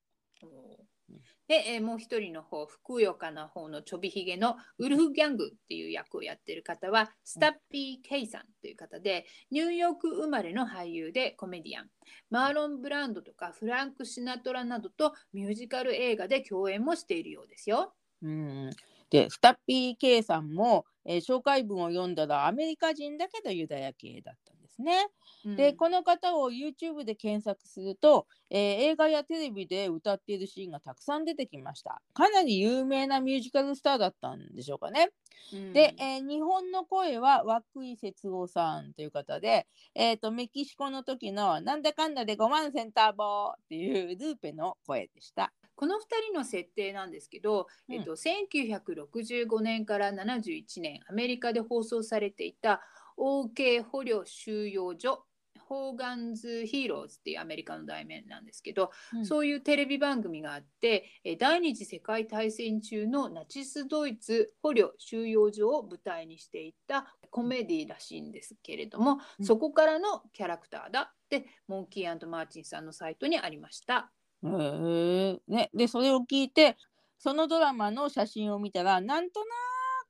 [1.49, 11.91] で、えー、もう一人の方、ふくよかな方のちょびひげのウルフ・ギャングっていう役をやってる方は、スタッビー・ケイさんという方で、ニューヨーク生まれの俳優でコメディアン。
[12.31, 17.95] マーロン・ブランドとかフランク・シナトラなどとミュージカル映画で共演もしているようですよ。
[18.23, 18.71] うん
[19.11, 25.09] でスタッビー・ケイさんも、えー、紹介文を読んだらアメリカ人だけどユダヤ系だったんですね。
[25.45, 28.59] うん、でこの方を YouTube で検索すると、えー、
[28.91, 32.01] 映画やテレビで歌っているシーンがたくさん出てきました。
[32.15, 35.11] かなり有名なミュージカルスターだったんでしょうかね。
[35.53, 45.53] うん、で、えー、日本の声は涌井節夫さんという方で、えーと、メキシコの時の「なんだかんだで5万センターボー」っていうルーペの声でした。
[45.79, 45.99] この2
[46.31, 52.81] 人の設定なんですけど、うん、えっと、1965年から71年アメリカで放送されていた
[53.19, 55.25] OK 捕虜収容所
[55.69, 61.05] ホーガンズ・ヒーローズっていうアメリカの題名なんですけど、うん、そういうテレビ番組があって
[61.39, 74.11] 第二次世界大戦中のナチス・ドイツ捕虜収容所を舞台にしていたコメディらしいんですけれども、うん、そこからのキャラクターだってモンキーマーチンさんのサイトにありました。
[74.43, 76.77] へね、でそれを聞いて
[77.19, 79.47] そのドラマの写真を見たらなんとな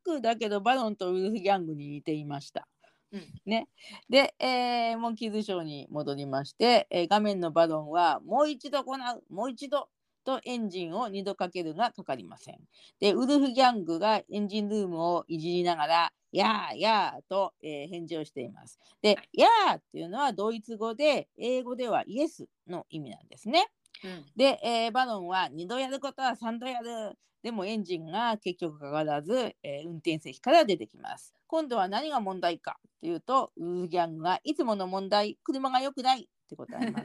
[0.05, 2.68] くだけどバロンとウルフギャングに似ていました。
[3.12, 3.68] うんね、
[4.11, 8.99] で、えー、モンキーズショーに戻りまして、えー、画面のバロンはもう一度行う
[9.33, 9.88] もう一度
[10.25, 12.59] とエンジンを2度かけるがかかりません。
[13.01, 18.79] でウルフギャングがエンジンルームをいじりながら「やーやー」と、えー、返事をしています。
[19.01, 23.68] で「やー」っていうのはドイツ語で英語ではイエスの意味なんですね。
[24.05, 27.16] うん、で、えー、バロンは2度やることは3度やる。
[27.42, 31.35] でもエンジンが結局かからず、えー、運転席から出てきます。
[31.46, 37.01] 今度は何が問題かというと、ウーギャンがいつもの問題、車が良くないって答えま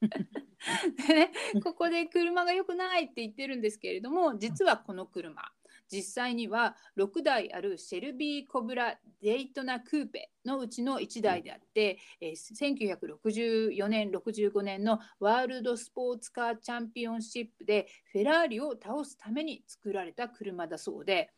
[1.08, 5.42] でね、ここで車が良くないって言ってるんですけれども実はこの車
[5.90, 21.30] 実際には6台あるシェルビー・コブラ・デイトナ・クーペのうちの1台であって、えー、1964年65年のワールドスポーツカーチャンピオンシップでフェラーリを倒すために作られた車だそうで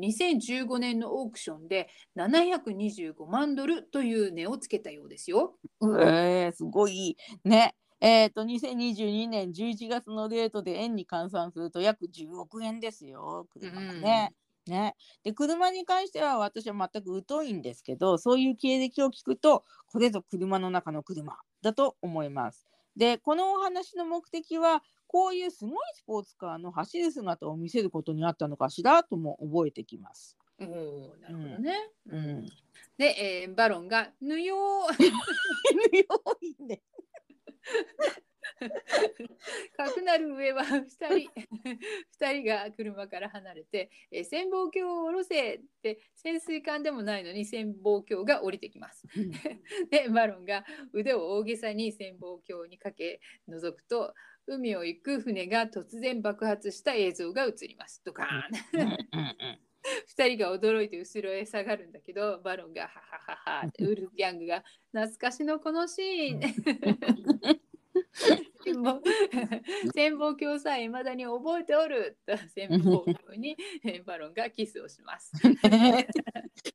[0.00, 5.56] 2015年のオークションで725万ドルという値をつけたようですよ。
[5.82, 7.74] えー、すごいね。
[8.04, 14.34] えっ、ー、と、2022年11月のレートで円に換算すると約10億円ですよ、車がね。
[14.66, 22.66] うん、ねで車に関しては私は全く疎いんですけどそういう経歴を聞くとこれぞ車の中の車だと思います。
[22.96, 30.36] でこのお話の目的はこういうすごいスポーツカーの走る姿を見せることにあったのかしらとも覚えてきます。
[30.60, 30.64] お
[31.20, 31.90] なるほどね。
[32.08, 32.46] うん、うん、
[32.98, 34.98] で、えー、バロンが「ぬよー」
[35.92, 36.06] ぬよ
[36.40, 36.82] いいね
[39.76, 41.30] かくなる上は2人
[42.20, 49.06] 2人が車から離れて「えー潜望鏡を下ろせ!」って潜水艦でもないのに潜望鏡が降りてきます。
[49.90, 54.14] でバロンが腕を大げさに潜望鏡にかけ覗くと
[54.46, 58.02] 海を行く船が突然爆発した映像が映ります。
[58.04, 59.58] ドカーン
[60.16, 66.40] 2人が驚いて後ろへ下がるんだけどバロンが「はははは」ウルフギャングが「懐かしのこのシーン」
[69.94, 75.32] 潜望鏡さえ未だに覚えておると潜望鏡にえーバロンがキスをします。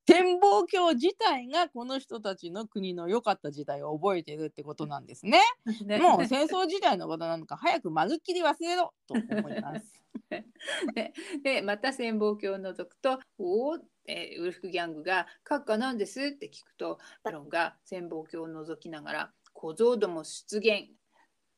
[0.06, 5.42] 展望鏡自体がこの人たちの国の良かった時代を覚えてるってことなんですね。
[5.86, 9.94] ねもう戦争時代のことなんか早くまるっきり忘れろと思います。
[10.96, 11.14] で
[11.44, 20.90] でまた潜望鏡を覗くと「おお」えーウルフギャングが「閣下なんです?」って聞くとバロンが潜望鏡を覗きながら「小僧ども出現」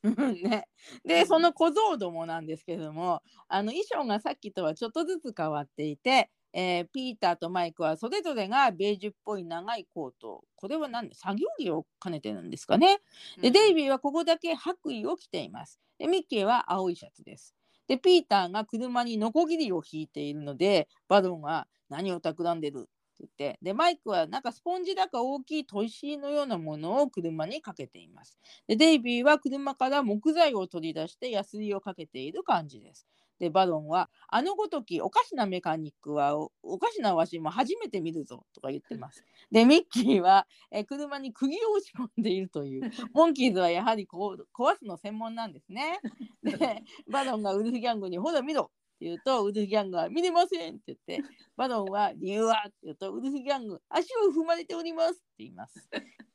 [0.02, 0.66] うんね、
[1.04, 13.00] でその小僧どもなんですけれどもあの衣装がさっきとはちょっとずつ変わっていて、えーピーターとマイクはそれぞれがベージュっぽい長いコートこれは何で作業着を兼ねてるんですかね。
[13.42, 15.78] でデイビーはここだけ白衣を着ています。
[15.98, 17.54] でミッキーは青いシャツです。
[17.90, 22.82] でピーターが車にノコギリを引いているのでバロンが何を企んでる？
[22.82, 28.38] って言ってでマイクはなんかスポンジだか大きい砥石のようなものを車にかけています。
[28.68, 33.08] でデイビーは車から木材を取り出してヤスリをかけている感じです。
[33.40, 39.24] でバロンは「あのごときおかしなメカニックはおおかしなわしも初めて見るぞ」とか言ってます。
[39.50, 42.82] でミッキーは、えー車に釘を打ち込んでいるという
[43.14, 46.00] モンキーズはやはりこう壊すの専門なんですね。
[46.44, 51.24] でバロンがウルフギャングに「ほら見ろ!」って言うとウルフギャングは「見れません!」って言って
[51.56, 55.88] バロンは「理由は?」って言うとウルフギャング「足を踏まれております」って言います。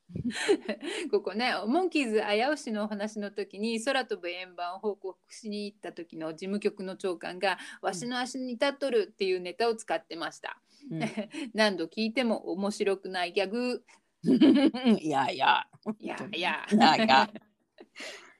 [1.11, 10.61] ここねモンキーズ危うしのお話の時に空飛ぶ円盤を報告しに行った時の事務局の長官が「わしの足に立っとる」っていうネタを使ってました。
[10.91, 10.99] うん
[11.53, 13.83] 何度聞いても面白くないギャグ
[14.99, 15.67] いやいや。
[15.99, 17.29] いやいやいやいや。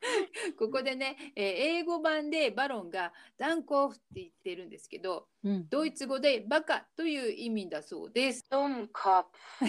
[0.58, 1.46] ここでね、えー
[1.78, 8.46] 英語版でバロンが「ダンコフ」って言ってるんですけどうん、ドイツ語で「バカ」という意味だそうです。
[8.50, 9.26] Dummkopf,
[9.60, 9.68] す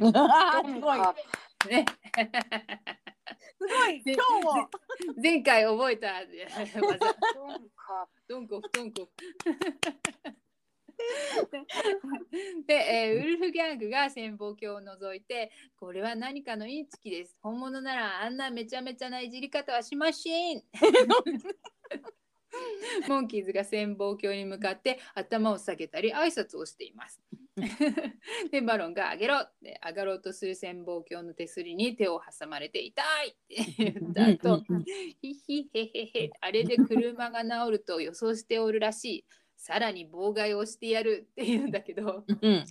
[0.00, 0.12] ごい。
[0.12, 1.14] Dummkopf.
[1.68, 1.84] ね、
[3.58, 4.02] すごい。
[4.06, 4.70] 今日も。
[5.22, 6.12] 前回覚えた.
[8.28, 9.10] ドンコフドンコフ。
[12.66, 20.62] で、えーウルフギャングが潜望鏡を覗いてこれは何かのインチキです本物ならあんなめちゃめちゃないじり方はしません
[23.08, 27.20] モンキーズが潜望鏡に向かって頭を下げたり挨拶をしています
[28.50, 34.62] でバロンが「上げろ!」って上がろうとする潜望鏡の手すりに手を挟まれて「痛い!」って言った後
[35.20, 39.24] ヒヒヘヘヘあれで車が治ると予想しておるらしい
[39.66, 42.64] さらに妨害をしてやるって言うんだけどうん。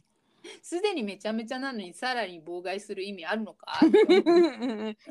[0.62, 3.80] すでにめちゃめちゃなのにさらに妨害する意味あるのか？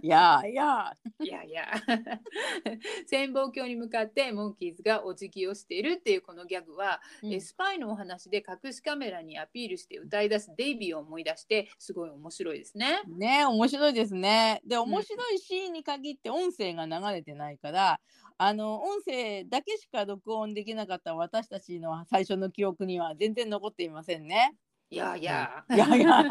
[0.03, 0.95] いやいや。
[1.21, 1.67] いやいや
[3.07, 13.03] 潜望鏡に向かってモンキーズがお辞儀をしているっていうこのギャグは、えスパイのお話で隠しカメラにアピールして歌い出すデイビーを思い出してすごい面白いですね。
[13.07, 14.61] ね面白いですね。
[14.65, 18.01] で面白いシーンに限って音声が流れてないから、
[18.37, 24.55] あの音声だけしか録音できなかった私たちの最初の記憶には全然残っていませんね。
[24.91, 25.65] いやいや。
[25.75, 26.23] いやいや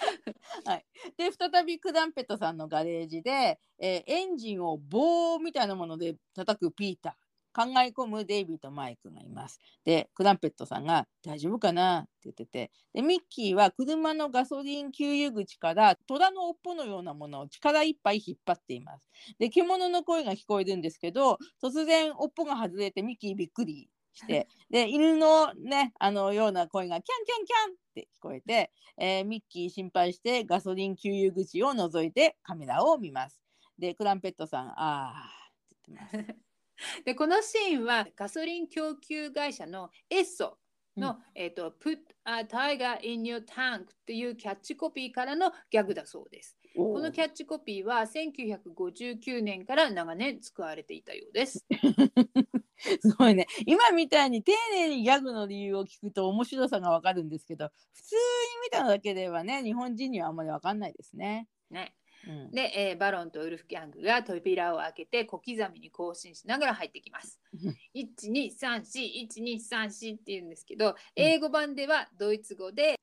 [1.16, 9.58] で再びクダンペットさんのガレージで、えーエンジンを棒みたいなもので叩くピーター考え込むデイビーとマイクがいます。
[9.84, 19.04] でクダンペットさんが「大丈夫かな?」って言っててでミッキーは車のガソリン給油口から虎の尾っぽのようなものを力いっぱい引っ張っています。
[19.38, 33.40] で獣の声が聞こえるんですけど突然尾っぽが外れてミッキーびっくりしてで犬のねあのような声がキャンキャンキャンって聞こえて、えーミッキー心配してガソリン給油口を覗いてカメラを見ます。
[33.78, 36.36] でクランペットさん「ああ」って言ってます。
[37.04, 40.58] でこのシーンはガソリン供給会社のエッソ
[40.96, 46.56] の、うんえっ、と Put a tiger in your tank っていうキャッチコピーからのギャグだそうです。
[46.74, 51.66] このキャッチコピーは1959年から長年使われていたようです。
[53.02, 58.20] すごいね今みたいに丁寧にギャグの理由を聞くと面白さがわかるんですけど普通に
[58.64, 61.46] 見ただけではね日本人にはあんまりわかんないですね。
[61.70, 61.94] ね、
[62.26, 67.40] うんで、えーバロンとウルフギャングが扉を開けて小刻みに更新しながら入ってきます。
[67.94, 72.98] 12341234って言うんですけど英語版ではドイツ語で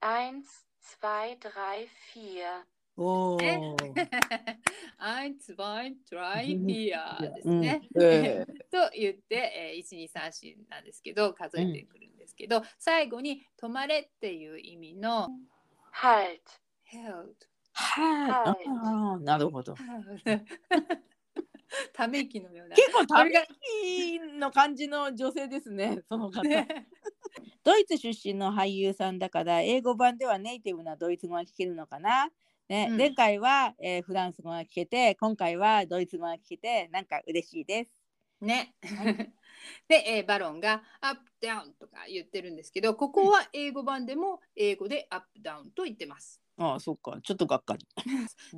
[0.00, 0.42] 1,
[1.00, 2.71] 2, 3, 4.
[2.96, 3.76] おねお。
[5.02, 7.88] Eins, zwei, drei, vier ですね。
[7.94, 15.28] うんえ と言って、えー、1、2、3、4なんですけど、数えてくるんですけど、最後に止まれっていう意味の
[15.92, 16.40] halt,
[16.90, 17.34] held。
[17.72, 18.30] はい。
[18.30, 18.56] あ
[19.14, 19.74] あ、なるほど。
[21.94, 22.76] ため息のような。
[22.76, 23.32] 結構ため
[23.82, 26.02] 息の感じの女性ですね。
[26.08, 26.42] その方。
[26.42, 26.68] ね
[27.64, 32.28] ドイツ出身の俳優さんだから英語版ではネイティブなドイツ語が聞けるのかな。
[32.72, 37.90] ね、うん前回は、えーフランス語が聞けて今回はドイツ語が聞けてなんか嬉しいです。
[38.40, 38.74] ね。
[39.88, 46.41] で、えーバロンがアップダウンとか言ってるんですけど、ここは英語版でも英語でアップダウンと言ってます。
[46.58, 47.86] ああそっかちょっとがっかり。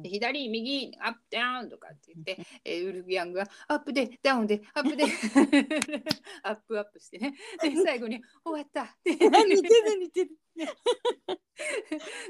[0.02, 5.04] で左、右、アップダウンとかって言って、えーウルフギャングがアップでダウンでアップで
[6.42, 7.34] アップアップしてね。
[7.62, 8.96] で、最後に終わった。
[9.06, 10.30] 似てる似てる。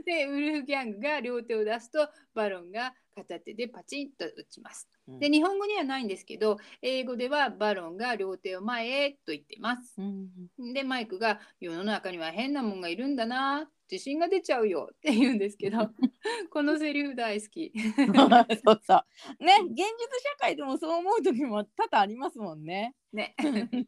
[0.05, 4.89] で、ウルフギャングが両手を出すと、バロンが片手でパチンと打ちます。
[5.07, 9.95] で、日本語にはないんですけど、英語ではバロンが両手を前へと言ってます。
[9.99, 15.79] うん、で、マイクが世の中には変なもんがいるんだな、自信が出ちゃうよって言うんですけど、
[16.51, 17.73] このセリフ大好き。
[18.65, 19.45] そうそう。
[19.45, 19.85] ね現実
[20.23, 22.95] 社会でもそう思う時も多々ありますもんね。
[23.13, 23.35] ね。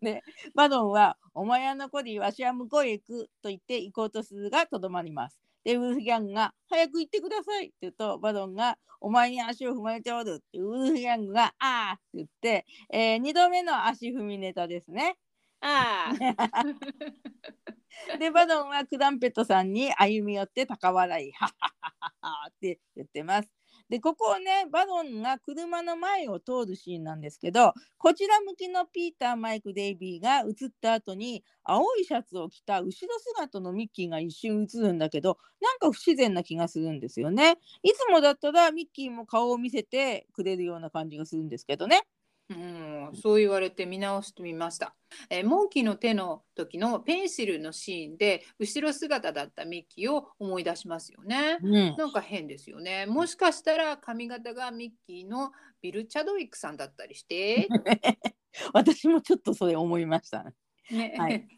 [0.03, 0.23] で
[0.55, 5.41] バドンは「お前は残りわしは向こうへ行く」と言って行こうとするがとどまります。
[5.65, 15.17] でウルフギャングが「早く行ってください」って言うとバドンが「お前に足を踏まれておる」ってウルフギャングが「ああ」って言って、え2度目の足踏みネタですね。
[15.61, 17.76] ああ。
[18.21, 23.51] でバドンはクランペットさんに歩み寄って高笑い「はっはっはは」って言ってます。
[23.89, 37.59] でここをねバドンが車の前を通るシーンなんですけどこちら向きのピーターマイク・デイビーが映った後に青いシャツを着た後ろ姿のミッキーが一瞬映るんだけどなんか不自然な気がするんですよね。
[37.83, 42.03] いつもだったらミッキーも顔を見せてくれるような感じがするんですけどね。
[42.49, 44.95] うん、そう言われて見直してみました。
[45.31, 51.59] えーモンキーの手の時のペンシルのシーンで後ろ姿だったミッキーを思い出しますよね。
[51.63, 53.07] うん、なんか変ですよね。
[53.07, 55.51] もしかしたら髪型がミッキーの
[55.83, 57.69] ビル・チャドウィックさんだったりして。
[58.73, 60.53] 私もちょっとそれ思いましたね。
[60.91, 61.15] ね。
[61.19, 61.49] はい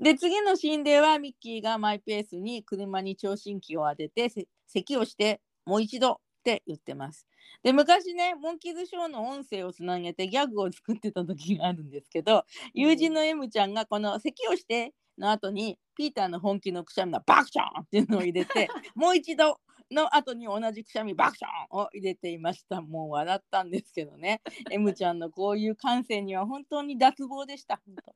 [0.00, 7.26] で次のシーンではミッキーがマイペースに車に聴診器を当ててせ咳をしてもう一度って言ってます。
[7.62, 19.58] で昔ねモンキーズショーの音声をつなげてギャグを作ってた時があるんですけど友人の M ちゃんがこの咳をしての後にピーターの本気のくしゃみがバクションっていうのを入れて もう一度
[19.90, 22.80] の後に同じくしゃみバクションを入れていました。
[22.80, 24.40] もう笑ったんですけどね。
[24.70, 27.80] M ちゃんのこういう感性には本当に脱帽でした。
[27.86, 28.14] 本当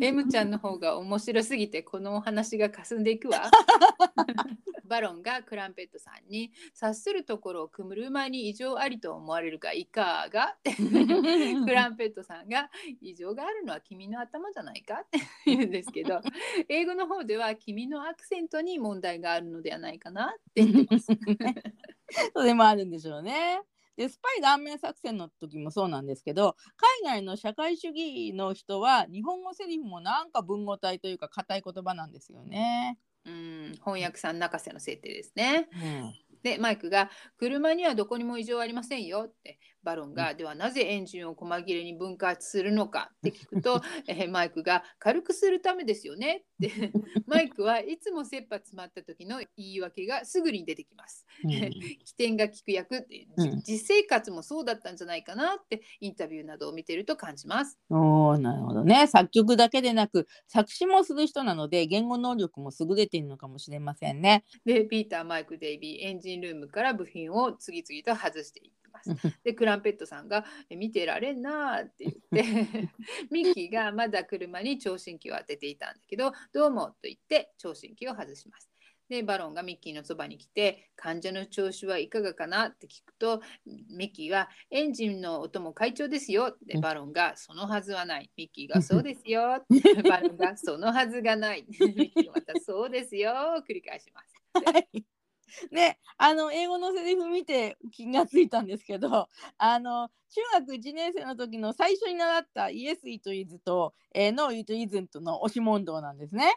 [0.00, 3.50] M ちゃんの方が面白すぎてこのお話が霞んでいくわ。
[4.88, 10.56] バロンがクランペットさんに察するところを車に異常ありと思われるかいかが？
[10.64, 12.70] クランペットさんが
[13.02, 15.02] 異常があるのは君の頭じゃないか？
[15.04, 16.22] って言うんですけど
[16.70, 20.87] 英語の方では君のアクセントに問題があるのではないかなって言って。
[22.34, 23.60] それもあるんでしょうね。
[23.96, 26.56] でスパイラーメン作戦の時もそうなんですけど
[27.02, 32.98] 海外の社会主義の人は日本語セリフもなんか文語体というか硬い言葉なんですよね。
[33.24, 35.68] うん翻訳さん泣かせの設定ですね。
[35.72, 46.92] うんでマイクが「車にはどこにも異常ありませんよ」ってバロンが「ではなぜエンジンを細切れに分割するのか?」って聞くと、 えーマイクが「軽くするためですよね」って
[47.26, 51.26] マイクはいつも切羽詰まった時の言い訳がすぐに出てきます。
[52.04, 53.26] 起点が利く役って、
[53.66, 57.78] 実生活もそうだったんじゃないかなってインタビューなどを見てると感じます。
[57.90, 64.44] おーなるほどね作曲だけでなく作詞もする人なので言語能力も優れているのかもしれませんね。
[64.64, 69.40] でピーターマイクデイビーエンジンルームから部品を次々と外していきます。
[69.44, 72.90] でクランペットさんが「え見てられんな」って言って
[73.30, 78.70] ミッキーがまだ車に聴診器を当てていたんだけど「どうも」と言って聴診器を外します。
[79.08, 89.64] でバロンがミッキーのそばに来て「患者の調子はいかがかな?」って聞くとミッキーは「エンジンの音も快調ですよ」でバロンが「そのはずはない」ミッキーが「そうですよ」
[90.06, 94.34] バロンが「そのはずがない」 ミッキーがまた「そうですよ」を繰り返します。
[94.52, 95.17] はい
[95.70, 99.28] ね、あの英語のセリフ見て気がついたんですけど
[99.58, 106.54] あの中学1年生の時の最初に習ったイエス・イート・イズと、えー、ノー・イート・イズンとの押し問答なんですね。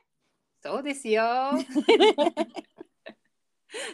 [0.62, 1.24] そうですよ。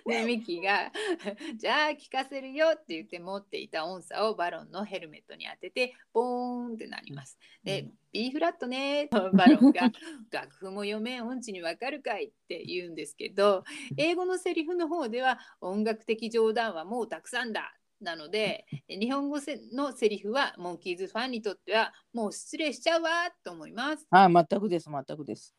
[0.06, 0.92] で ミッキーが
[1.58, 7.38] 「じゃあ聞かせるよ」って言って持っていた音叉をバロンのヘルメットに当ててボーンってなります。
[7.64, 9.92] で、うん B フラットねと バロンが
[10.32, 13.64] 「楽譜も読めん音痴にわかるかい」って言うんですけど
[13.96, 17.78] 英語のセリフの方では音楽的冗談はもうたくさんだ。
[18.00, 24.08] なので日本語せのセリフはモンキーズファンにとってはもう失礼しちゃうわと思います。
[24.12, 25.56] あ全くです全くです。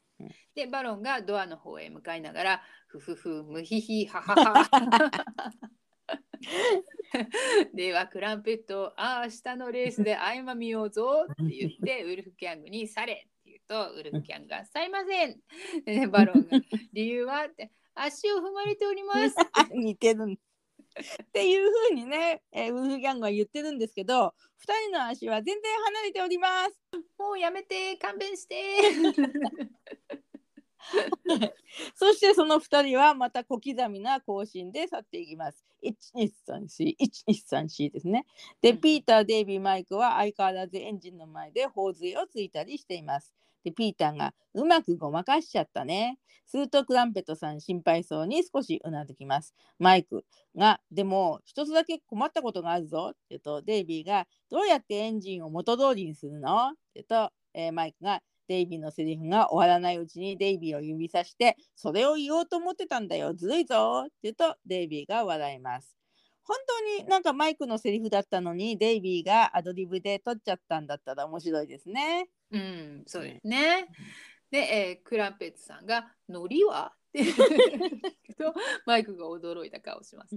[0.55, 4.69] でバロンがドアの方へ向かいながら「ふふふむひひははは」
[7.75, 15.41] ではクランペットを「ああ明日のレースで相まみようぞ」って言って ウルフキャングに「され」って言うとウルフキャングが「さいません」
[15.85, 16.59] でバロンが
[16.93, 19.37] 「理由は?」って「足を踏まれております」
[19.75, 20.37] 似てるんっ
[21.33, 24.35] ていうふうにね、えーウルフギャングは言ってるんですけど
[24.67, 26.81] 2人の足は全然離れております。
[27.19, 28.57] もうやめて勘弁して
[31.95, 35.65] そしてその2人はまた小刻みな行進で去っていきます。
[35.83, 38.27] 1234、1234ですね。
[38.61, 43.35] で、うんピーター、デイビー、マイクは相変わらずエンジンの前で頬杖をついたりしています。
[43.65, 46.19] で、ピーターがうまくごまかしちゃったね。
[46.47, 49.55] するとクランペットさん心配そうに少しうなずきます。
[49.79, 50.25] マイク
[50.57, 56.71] が、でも一つだけ困ったことがあるぞって言うと、デイビーがどうやってエンジンを元通りにするの？
[56.71, 65.97] って言うと、えーマイクがデイビーのセリフが終わらないうちにデイビーを指さして、それを言おうと思ってたんだよ、ずるいぞって言うと、デイビーが笑います。
[66.45, 72.29] 本当になんかマイクのセリフだったのに、デイビーがアドリブで取っちゃったんだったら面白いですね。
[72.51, 73.87] うんそうですね。
[74.51, 78.55] で、えークランペットさんが「のりは?」って言うと
[78.87, 80.37] マイクが驚いた顔をします。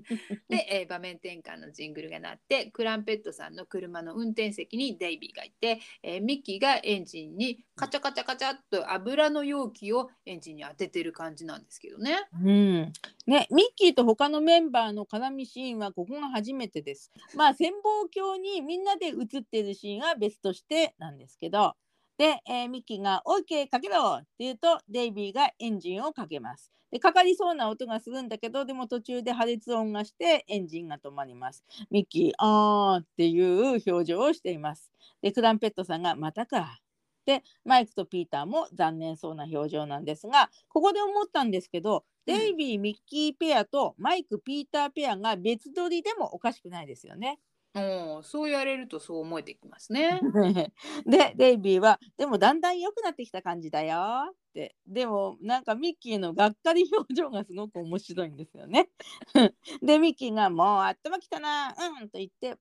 [0.49, 12.17] で、 えー場面転換のジングルが鳴ってクランペットさんの車の運転席にデイビーがいて、えーミッキーがエンジンにカチャカチャカチャっと油の容器をエンジンに当ててる感じなんですけどね。
[12.33, 12.93] うん、
[13.27, 17.11] ね、ミッキーと他のメンバーの絡みシーンはここが初めてです。
[17.35, 21.75] まあ潜望鏡にみんなで映ってるシーンは別としてなんですけど、
[22.21, 26.71] で、えーミッキーが OK かけろって言うとデイビーがエンジンをかけます。
[26.91, 31.63] で、かかりそうな音がするんだけど、でも途中で破裂音がしてエンジンが止まります。
[31.89, 34.91] ミッキー、あーっていう表情をしています。
[35.23, 36.79] で、クランペットさんがまたか。
[37.25, 47.39] で、マイクとピーターも残念そうな表情なんですが、ここで思ったんですけど、うんデイビー・ミッキーペアとマイク・ピーターペアが別撮りでもおかしくないですよね。
[47.75, 50.19] う、そう言われるとそう思えてきますね。
[51.05, 53.97] で、デイビーは、でもだんだん良くなってきた感じだよ
[54.31, 54.75] って。
[54.87, 58.89] でも、なんかミッキーのがっかり表情がすごく面白いんですよね。
[59.81, 62.55] で、ミッキーが、もう頭きたな、うんと言って、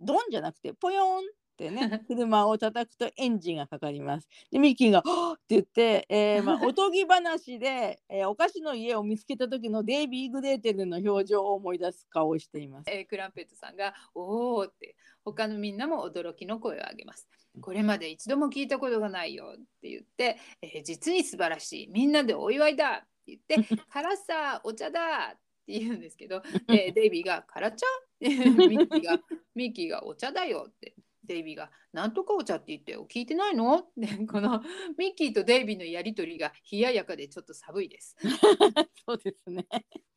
[0.00, 1.22] ドンじゃなくて、ポヨンっ
[1.62, 4.28] てね、車を叩くとエンジンがかかります。
[4.50, 12.90] で、ミッキーが、はっって言って、えーまあ、 おとぎ話で、えーお菓子の家を見つけた時のデイビー・グレーテルの表情を思い出す顔をしています。
[12.90, 17.28] えークランペットさんが「おお」って他のみんなも驚きの声を上げます。
[17.60, 23.56] これまで一度も聞いたことがないよって言って、えー実に素晴らしいみんなでお祝いだって言って
[23.90, 25.36] 「辛さお茶だ」っ
[25.66, 27.86] て言うんですけど、 えーデイビーが「辛茶?」
[28.20, 29.20] ミッキーが
[29.54, 30.94] 「ミッキーがお茶だよ」って。
[31.24, 33.78] デイビーが「なんとかお茶って言ってよ聞いてないの?
[33.80, 34.60] 」ってこの
[34.98, 38.16] ミッキーとデイビーのやりとりが冷ややかでちょっと寒いです。
[39.06, 39.66] そうですね。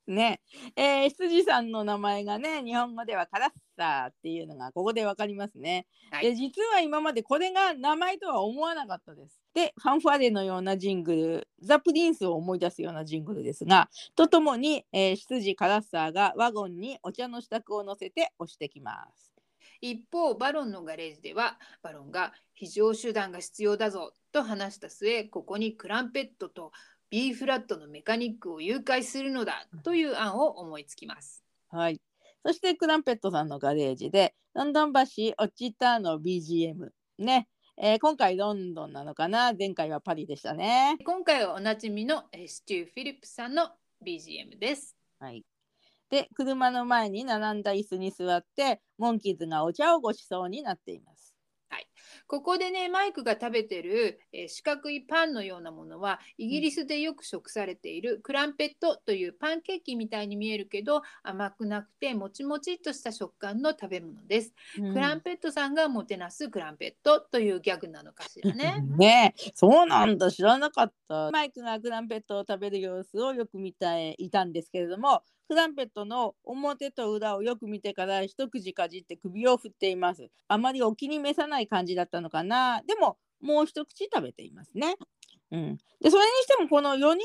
[0.08, 0.40] ね、
[0.76, 5.88] えー、羊さんの名前がね、日本語ではカラッサーっていうのがここでわかりますね。
[6.12, 9.42] はいで、実は今までこれが名前とは思わなかったです。
[9.56, 19.35] で、ファンファーレのようなジングル、ザ・プリンスを思い出すようなジングルですが、とともに、えー、羊カラッサーがワゴンにお茶の支度を乗せて押してきます。
[19.92, 26.72] 一方バロンのガレージではバロンが非常手段が必要だぞと話した末ここにクランペットと
[27.10, 31.44] B フラットのメカニックを誘拐するのだという案を思いつきます。
[31.70, 32.02] はい。
[32.46, 36.90] そしてクランペットさんのガレージで、ロンドン橋落ちたの BGM。
[37.20, 37.48] ね。
[37.78, 39.54] えー今回ロンドンなのかな？
[39.54, 40.98] 前回はパリでしたね。
[41.06, 43.70] 今回はおなじみのえースチュー・フィリップさんの
[44.06, 44.96] BGM です。
[45.20, 45.44] はい。
[46.16, 51.36] で、車の前に並んだ椅子に座って、モンキーズがお茶をごちそうになっています。
[52.28, 64.54] ここでねマイクが食べてる、えー四角いパンのようなものはイギリスでよく食されているクランペットというパンケーキみたいに見えるけど甘くなくてもちもちっとした食感の食べ物です。
[64.76, 68.82] クランペットさんがもてなすクランペットというギャグなのかしらね。
[68.98, 80.30] ねえそうなんだ知らなかったマイクがクランペットを食べる様子をよく見ていたんですけれどもクランペットの表と裏をよく見てから一口かじって首を振っています。
[80.48, 82.82] あまりお気に召さない感じだったのかな。
[82.88, 84.96] でももう一口食べていますね。
[85.52, 87.20] うん、でそれにしてもこの4人並ん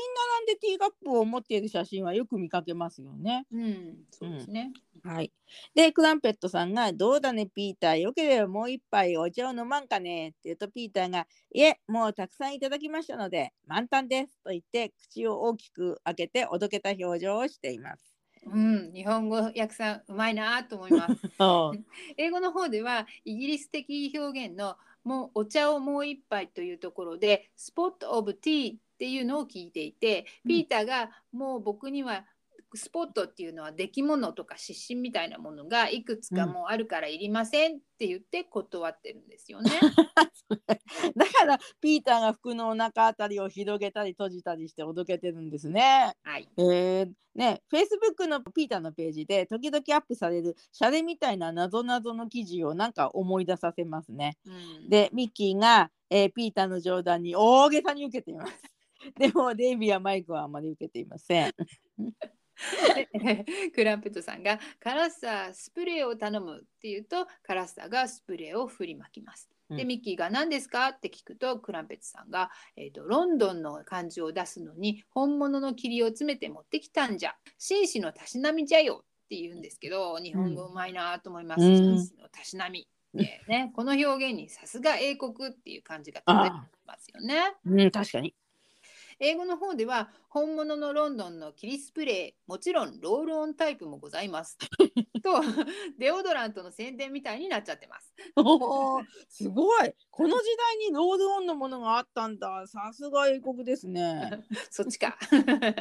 [0.45, 3.45] でティーカップを持っている写真はよく見かけますよね。
[3.51, 4.71] うん、そうですね。
[5.03, 5.33] はい、
[5.73, 7.97] でクランペットさんが「どうだねピーター。
[7.97, 18.10] よければもう一杯お茶を飲まんかね」って言うとピーターが「いえもうたくさんいただきましたので満タンです」と言って口を大きく開けておどけた表情をしています。
[18.45, 21.15] うん、日本語訳さんうまいなと思います。
[22.17, 32.25] 英語の方ではイギリス的表現のもうお茶をもう一杯というところでスポットオブティーっていうのを聞いていて、ピーターがもう僕には
[32.77, 39.71] スポットっていうのは出来物とか湿疹みたいなものがいくつかもうあるからいりませんって言って断ってるんですよね。
[41.15, 46.13] だからピーターが服のお腹あたりを広げたり閉じたりしておどけてるんですね。
[46.23, 46.47] はい。
[46.57, 54.37] えー、ね、Facebook のピーターのページで時々アップされるシャレみたいな謎々の記事をなんか思い出させますね。
[54.45, 58.53] うん、で、ミッキーが、えーピーターの冗談に大げさに受けています。
[59.17, 61.53] でもデイビーやマイクはあまり受けていません。
[63.13, 69.49] で クランペットさんがカラッサースプレーを頼むって言うとカラッサーがスプレーを振りまきます。
[69.69, 69.87] でうん。
[69.87, 70.89] ミッキーが何ですか？
[70.89, 77.35] って聞くとクランペットさんが、えーとロンドンの漢字を出すのに本物の霧を詰めて持ってきたんじゃ。
[77.57, 81.77] 紳士のたしなみじゃよって言うんですけど日本語うまいなと思います、うん。
[81.77, 87.53] 紳士のたしなみ、でね、この表現にさすが英国っていう感じが漂ってますよね。
[87.65, 88.33] うん、確かに。
[89.21, 94.57] 英語の方では本物のロンドンのキリスプレーもちろんロールオンタイプもございます。
[95.21, 95.41] と
[95.99, 98.13] デオドラントの宣伝みたいになっちゃってます。
[99.29, 99.93] すごい。
[100.09, 102.65] この時代にロールオンのものがあったんだ。
[102.65, 104.41] さすが英国ですね。
[104.71, 105.17] そっちか。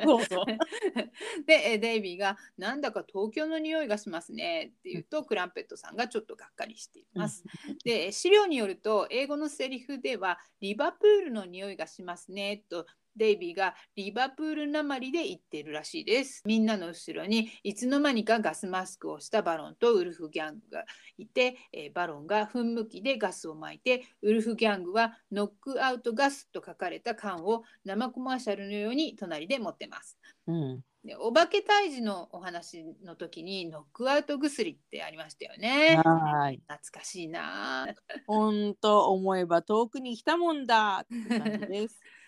[0.04, 0.44] そうそう
[1.46, 4.74] でえデイビーがなんだか東京の匂いがしますね。
[4.78, 7.44] って言うとクランペットさんがちょっとがっかりしています。
[7.84, 12.64] で資料によると英語のセリフではリバプールの匂いがしますね。
[12.68, 12.84] と
[13.16, 16.42] デイビーがリバプールなまりで言ってるらしいです。
[16.44, 20.84] みんなの後ろにいつの間にかガスマスクをしたバロンとウルフギャングが
[21.18, 30.18] いて、えーバロンが噴霧器でガスを撒いてウルフギャングはノックアウトガスと書かれた缶を生コマーシャルのように隣で持ってます。
[30.46, 36.00] うん、でお化け退治のお話の時にノックアウト薬ってありましたよね。
[36.04, 37.94] はい懐かしいなあ。
[38.26, 42.00] ほんと思えば遠くに来たもんだって感じです。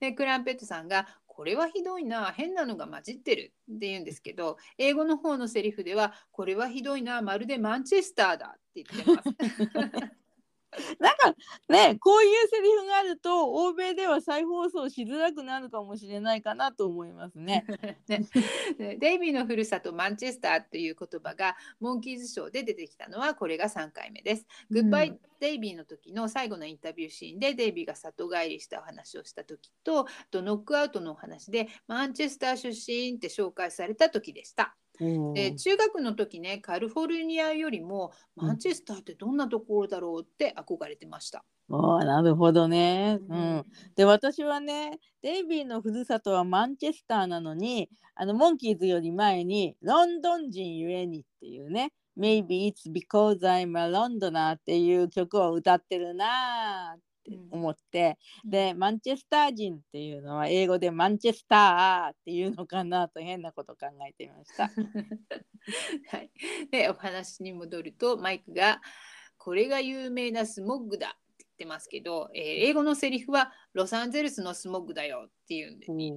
[0.00, 9.28] でクランペットさんが「これはひどいな変なのが混じってる」って言うんですけど英語の方のセリフでは「これはひどいなまるでマンチェスターだ」って言ってます。
[11.00, 11.34] なんか
[11.68, 17.66] ねこういうセリフがあると欧米では再放送しづらくなるかもしれないかなと思いますね。
[18.08, 18.26] ね
[18.78, 24.46] でデイビーのふるさとマンチェスターという言葉がモンキーズショーで出てきたのはこれが3回目です。
[24.70, 34.76] グッバイデイビーの時の最後のインタビューシーンでデイビーが里帰りしたお話をした時とあとノックアウトのお話でマンチェスター出身って紹介された時でした。
[35.00, 41.44] うんで中学の時ねカリフォルニアよりもマンチェスターってどんなところだろうって憧れてました。
[41.72, 43.18] ああなるほどね。
[43.28, 57.09] ううんん、で私はねデイビーのふるさとはマンチェスターなのにあのモンキーズより前にロンドン人ゆえにっていうね Maybe it's because I'm a Londoner っていう曲を歌ってるなーって
[57.50, 64.70] 思って、でマンチェスター人っていうのは英語でマンチェスターっていうのかなと変なこと考えていました。
[66.10, 66.30] はい、
[66.70, 68.80] でお話に戻るとマイクが
[69.38, 76.12] 「これが有名なスモッグだ」って言ってますけど、えー英語のセリフは「ロサンゼルスのスモッグだよ」っていうんですね。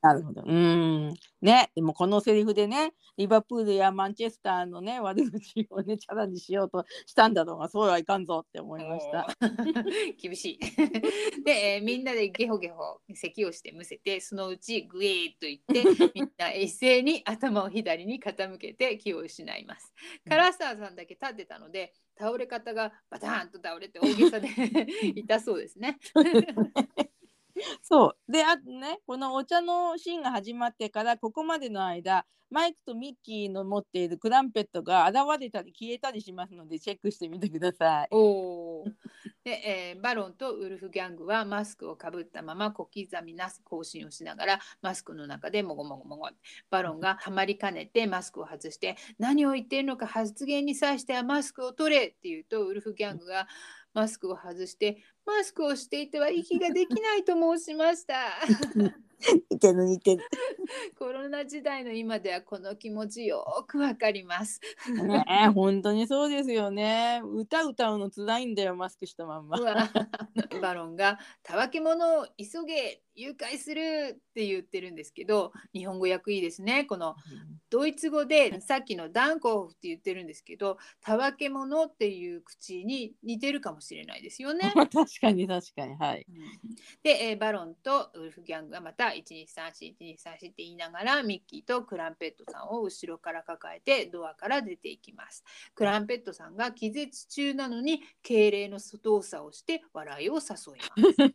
[0.00, 0.42] なるほど。
[0.46, 1.14] うん。
[1.42, 9.26] ね、でもこのセリフでね、リバプールやマンチェスターのね、悪口をね、チャラにしようとしたんだろうが、そうはいかんぞって思いました。
[10.18, 10.58] 厳しい。
[11.44, 15.84] で、えーみんなでゲホゲホ咳をしてむせてそのうちグエーっと言って
[16.14, 19.92] みんな一斉に頭を左に傾けて気を失います。
[20.26, 24.48] カラスターさんだけ立ってたので倒れ方がバターンと倒れて大げさで
[25.14, 25.98] 痛そうですね。
[27.82, 28.32] そう。
[28.32, 38.08] で、あとね、このお茶のシーンが始まってから、ここまでの間、マイクとミッキーの持っているクランペットが現れたり消えたりしますので、チェックしてみてください。
[38.12, 38.84] お
[39.42, 46.28] で、えーバロンとウルフギャングはマスクをかぶったまま小刻みな行進をしながらマスクの中でもごもごもご
[46.70, 53.48] バロンがはまりかねてマスクを外して何を言ってるのか発言に際してはマスクを取れって言うとウルフギャングが
[53.96, 58.14] マスクを外してマスクをしていては息ができないと申しました。
[59.50, 60.24] 似てる似てる。
[60.98, 64.60] コロナ時代の今ではこの気持ちよくわかります。
[65.02, 67.20] ねえ本当にそうですよね。
[67.24, 69.58] 歌歌うの辛いんだよマスクしたまんま
[70.60, 77.16] バロンが「たわけ者を急げ誘拐する」って言ってるんですけど日本語訳いいですねこの
[77.70, 84.72] ドイツ語でさっきのダンコフって言ってるんですけど「たわけ者」っていう口に似てるかもしれないですよね。
[84.92, 86.26] 確かに確かにはい。
[87.02, 95.44] で、えーバロンとウルフギャングがまた12341234って言いながらミッキーとクランペットさんを後ろから抱えてドアから出ていきます。
[95.74, 100.40] クランペットさんが気絶中なのに敬礼の動作をして笑いを誘
[100.74, 100.80] い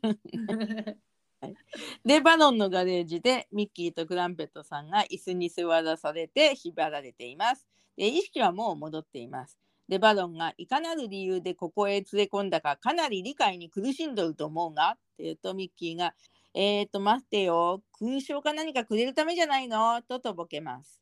[0.02, 0.98] ます。
[2.06, 7.68] でバロンのガレージでミッキーとクランペットさんが椅子に座らされて縛られています。
[7.98, 9.58] で意識はもう戻っています。
[9.88, 16.16] でバロンがいかなる理由でここへ連れ込んだかかなり理解に苦しんどると思うがって言うとミッキーが
[16.54, 17.84] 「えーと待ってよ。
[17.94, 21.02] 勲章か何かくれるためじゃないの?」ととぼけます。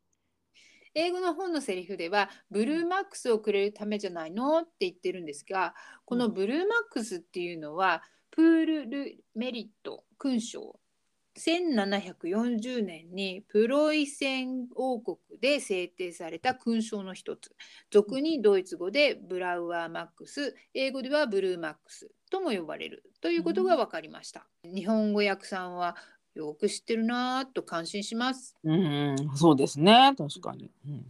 [0.96, 4.60] 英語の本のセリフではブルーマックスをくれるためじゃないの？
[4.62, 5.76] って言ってるんですが
[6.06, 10.80] このブルーマックスっていうのはプール・ル・メリット勲章。
[11.38, 17.56] 1740年にプロイセン王国で制定された勲章の一つ。
[17.92, 25.96] 俗にドイツ語でブラウアーマックス英語ではブルーマックスとも呼ばれるということが分かりました、日本語訳さんは
[26.36, 28.56] よく知ってるなぁと感心します。
[28.64, 30.14] うんそうですね。
[30.18, 30.72] 確かに。
[30.88, 31.06] うん。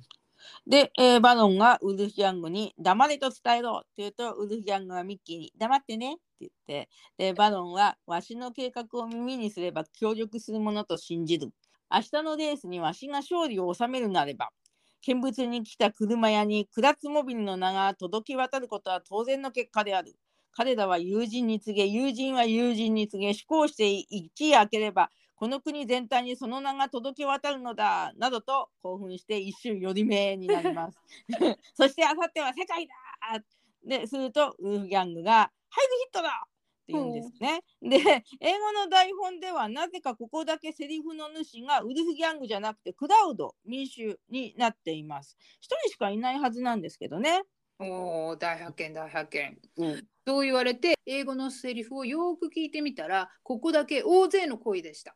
[0.65, 11.49] で、えーバロンがウルフギャングに黙れと伝えろって言うとウルフギャングがミッキーに黙ってねって言ってでバロンはわしの計画を耳にすれば協力するものと信じる。
[11.91, 14.49] 明日のレースにわしが勝利を収めるなれば
[15.01, 20.15] 見物に来た車屋にクラッツモビルの名が届き渡ることは当然の結果である
[20.51, 30.99] 彼らは友人に告げ友人は友人に告げ思考して一夜明ければこの国全体にその名が届き渡るのだなどと興奮して一瞬寄り目になります。
[31.73, 32.93] そしてあさっては世界だ
[33.85, 37.63] でするとウルフギャングが「ハイブヒットだ!」って言うんですね。
[37.81, 45.37] で英語の台本ではなぜかここだけセリフの主がウルフギャングじゃなくてクラウド民衆になっています。
[45.61, 47.43] 一人しかいないはずなんですけどね。
[47.79, 55.15] おー大発見大発見うん、そう言われて英語のセリフをよく聞いてみたらここだけ大勢の声でした。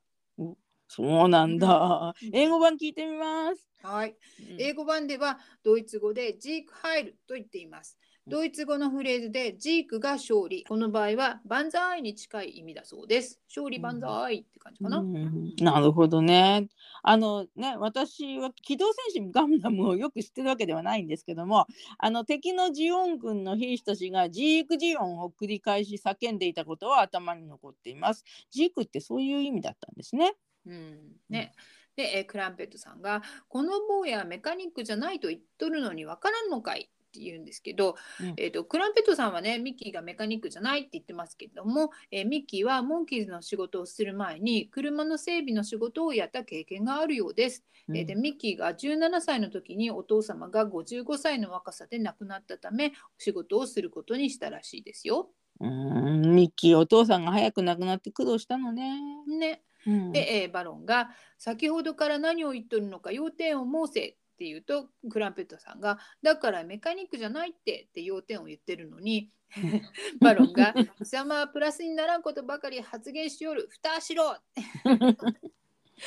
[0.87, 2.35] そうなんだうん。
[2.35, 3.69] 英語版聞いてみます。
[3.83, 4.15] はい、
[4.49, 7.95] うん英語版ではドイツ語でジークハイルと言っています。
[8.25, 10.63] ドイツ語のフレーズでジークが勝利。
[10.63, 13.41] この場合は万歳に近い意味だそうです。
[13.49, 14.99] 勝利万歳って感じかな。
[14.99, 16.69] うんなるほどね。
[17.01, 21.67] あのね、私は機動戦士ガンダムをよく知ってるわけではないんですけども、
[21.97, 28.23] あの敵のジオン軍の兵士たちがジークジオンを繰り返し叫んでいたことは頭に残っています。
[28.51, 30.33] ジークってそういう意味だったんですね。
[30.65, 31.53] うん、ね。
[31.97, 47.63] で、えークランペットさんが「この坊やメカニックじゃないと言っとるのにわからんのかい?」って言うんですけど、うんえー、とクランペットさんはねミッキーがメカニックじゃないって言ってますけれども、えーミッキーはモンキーズの仕事をする前に車の整備の仕事をやった経験があるようです。
[47.89, 55.29] えーでミッキーが17歳の時にお父様が55歳の若さで亡くなったため仕事をすることにしたらしいですよ。
[55.59, 58.99] うん、ミッキーお父さんが早く亡くなって苦労したのね。
[59.27, 59.61] ね。
[59.85, 69.29] うんで、えーバロンが「先ほどから何を言っとるのか要点を申せ」って言うとクランペットさんが「だからメカニックじゃないって」って要点を言ってるのに
[70.19, 74.35] バロンが「貴様はプラスにならんことばかり発言しよる蓋しろ」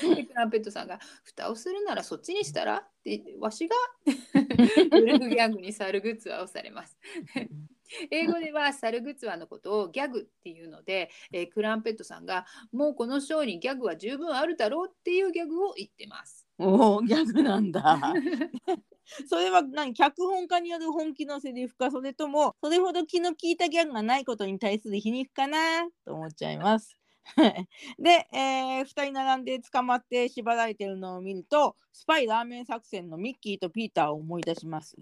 [0.02, 3.76] でクランペットさんが「蓋をするならそっちにしたら?」ってわしが？
[4.98, 6.98] ウルフギャングにサルグッズはをされます。
[8.10, 16.45] 英語ではサルグツワのことをギャグっていうので、えークランペットさんがもうこのショーにギャグは十分あるだろうっていうギャグを言ってます。
[16.58, 18.00] おお、ギャグなんだ。
[19.28, 25.88] それは何脚本家による本気のセリフかそれともそれほど気の利いたギャグがないことに対する皮肉かな？
[26.04, 26.96] と思っちゃいます。
[27.98, 34.96] で、え2人並んで捕まって縛られてるのを見るとスパイラーメン作戦のミッキーとピーターを思い出します。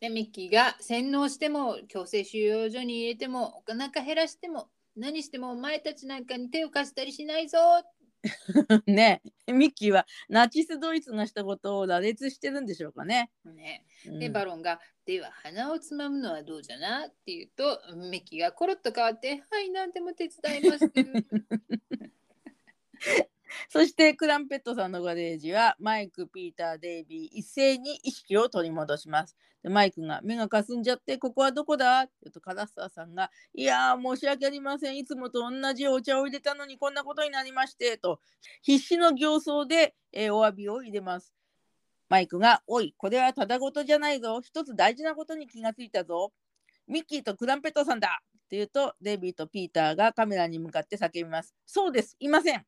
[0.00, 7.58] でミッキーが洗脳しても強制収容所に入れてもお腹減らしても何してもお前たちなんかに手を貸したりしないぞ。
[8.86, 13.30] ねミッキーはナチスドイツのしたことを羅列してるんでしょうかね。
[13.44, 20.90] ね、うんでバロンが「では鼻をつまむのはどうじゃな?」って言うとミッキーがコロッと変わって「はい何でも手伝います」
[23.68, 29.36] そしてクランペットさんのガレージはマイク、ピーター、デイビー一斉に意識を取り戻します。
[29.62, 32.00] でマイクが目がかすんじゃってここはどこだ？
[32.02, 34.96] って言うとカラスターさんがいやー申し訳ありません。
[34.96, 38.20] いつもと同じお茶を入れたのにこんなことになりましてと
[38.62, 41.34] 必死の形相で、えーお詫びを入れます。
[42.08, 44.40] マイクがおいこれはただごとじゃないぞ。
[44.42, 46.32] 一つ大事なことに気がついたぞ。
[46.86, 48.22] ミッキーとクランペットさんだ。
[48.22, 51.54] って言うとデイビーとピーターがカメラに向かって叫びます。
[51.66, 52.16] そうです。
[52.18, 52.66] いません。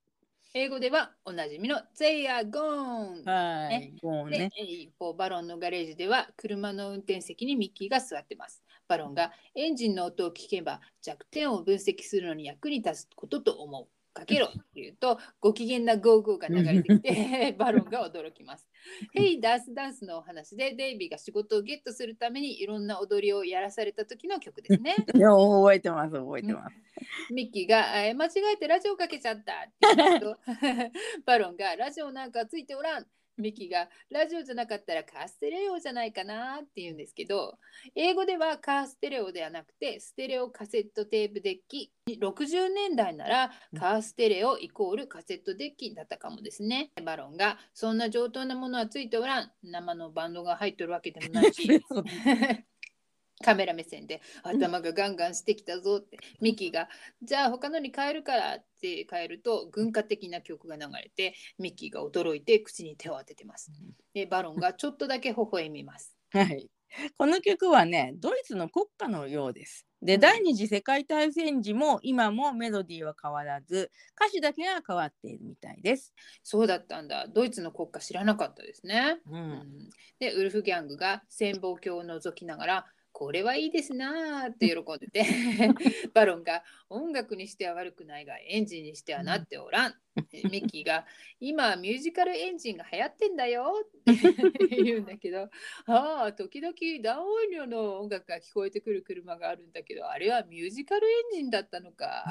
[0.54, 3.24] 英語ではおなじみの They are gone。
[3.24, 4.38] はい、ねもうね。
[4.38, 8.62] でえー一方バロンのガレージでは車の運転席にミッキーが座ってます。
[8.86, 13.88] バロンがエンジンの音を聞けば弱点を分析するのに役に立つことと思う。
[14.12, 18.68] かけろって言うとご機嫌なゴーゴーが流れてきて バロンが驚きます。
[19.12, 24.96] ヘイダンスダンスのお話でデイビーが仕事をゲットするためにいろんな踊りをやらされた時の曲ですね。
[25.14, 26.76] いや覚えてます覚えてます。
[27.32, 30.38] ミッキーが、えー間違えてラジオかけちゃったって言うと
[31.24, 33.06] バロンがラジオなんかついておらん。
[33.38, 37.58] ミッキーがラジオじゃなかったらカステレオじゃないかなって言うんですけど
[37.94, 41.92] 英語ではカステレオではなくてステレオカセットテープデッキ。
[42.08, 46.90] 60年代ならカーステレオイコールカセットデッキだったかもですね。
[47.04, 49.52] バロンがそんな上等なものはついておらん。
[49.62, 51.68] 生のバンドが入ってるわけでもないし
[53.42, 56.88] カメラ目線で頭がガンガンしてきたぞってミキが
[57.22, 63.70] じゃあ他のに変えるからって変えると軍歌的な曲が流れてミッキーが驚いて口に手を当ててます。
[64.14, 66.16] でバロンがちょっとだけ微笑みます。
[66.30, 66.70] はい。
[67.16, 69.86] この曲はね、ドイツの国歌のようです。
[70.02, 73.90] で、うん第二次世界大戦時も今もメロディーは変わらず、
[74.20, 76.12] 歌詞だけが変わっているみたいです。
[76.42, 77.26] そうだったんだ。
[77.28, 79.18] ドイツの国歌知らなかったですね。
[79.26, 79.30] う。
[79.30, 85.24] うんんでウルフギャングが潜望鏡を覗きながらこれはいいですなーって喜んでて。
[86.14, 91.04] バロンが音楽にしては悪くないがエンジンにしてはなっておらん、えミッキーが
[91.40, 95.48] 今ミュージカルエンジンが流行ってんだよって言うんだけど
[95.86, 102.24] ああ時々ダウン音量の音楽が聞こえてくる車があるんだけどあれはミュージカルエンジンだったのか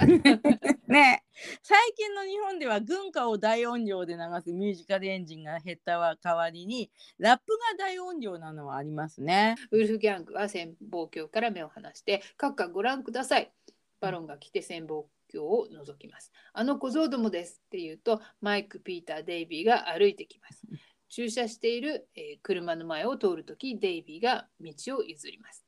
[0.88, 1.24] ね
[1.64, 9.56] 最近の日本では軍歌を大音量で流すミュージカルエンジンが減った代わりに、ラップが大音量なのはありますね。
[9.72, 13.52] ウルフギャングは潜望鏡から目を離して、閣下ご覧ください。
[14.00, 16.32] バロンが来て潜望鏡を覗きます。
[16.54, 20.62] あの小僧どもですって言うと、マイク、ピーター、デイビーが歩いてきます。
[21.10, 25.66] 駐車している、えー車の前を通るとき、デイビーが道を譲ります。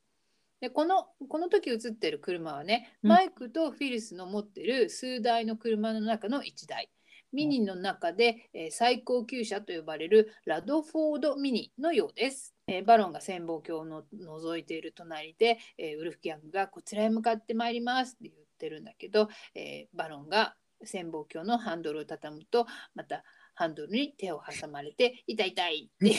[0.62, 6.90] でこのこの時映ってる車はね、うんマイクとフィリスの持ってる数台の車の中の1台。
[7.34, 12.56] ミニの中で、えー最高級車と呼ばれるラドフォードミニのようです。
[12.68, 20.56] えーバロンが潜望鏡をの覗いている隣で、えーウルフギャングがこちらへ向かってまいりますって言ってるんだけど、えーバロンが
[20.86, 23.24] 潜望鏡のハンドルを畳むとまた
[23.56, 26.10] ハンドルに手を挟まれて痛い痛いっ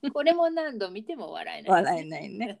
[0.00, 2.58] て これも何度見ても笑えない、笑えないね。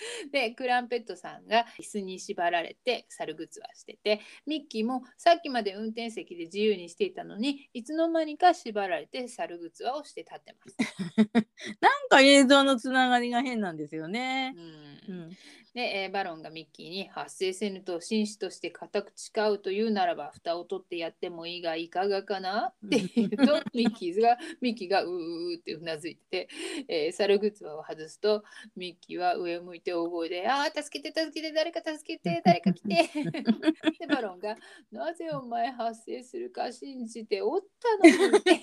[0.32, 10.76] でクランペットさんが椅子に縛られて猿ぐつわしててミッキーもさっきまで運転席で自由にしていたのにいつの間にか縛られて猿ぐつわをして立ってます。
[11.80, 14.54] なんか映像のつながりが変なんですよね。
[14.56, 15.30] うんうん。
[15.74, 22.72] で、えーバロンがミッキーに発生せぬと紳士として固く誓うというならば蓋を取ってやってもいいがいかがかな？
[22.86, 26.48] って言うと ミッキーがミッキーがうーってうなずいてて、
[26.88, 28.42] えー、猿ぐつわを外すと
[28.76, 33.08] ミッキーは上を向いて大声で「ああ助けて助けて誰か助けて 誰か来て」
[34.00, 34.56] でバロンが
[34.90, 38.30] 「なぜお前発生するか信じておったの？
[38.30, 38.60] に」って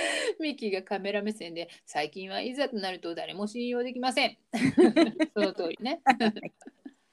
[0.40, 4.38] ミッキーがカメラ目線で最近はいざとなると誰も信用できません。
[5.34, 6.00] その通りね。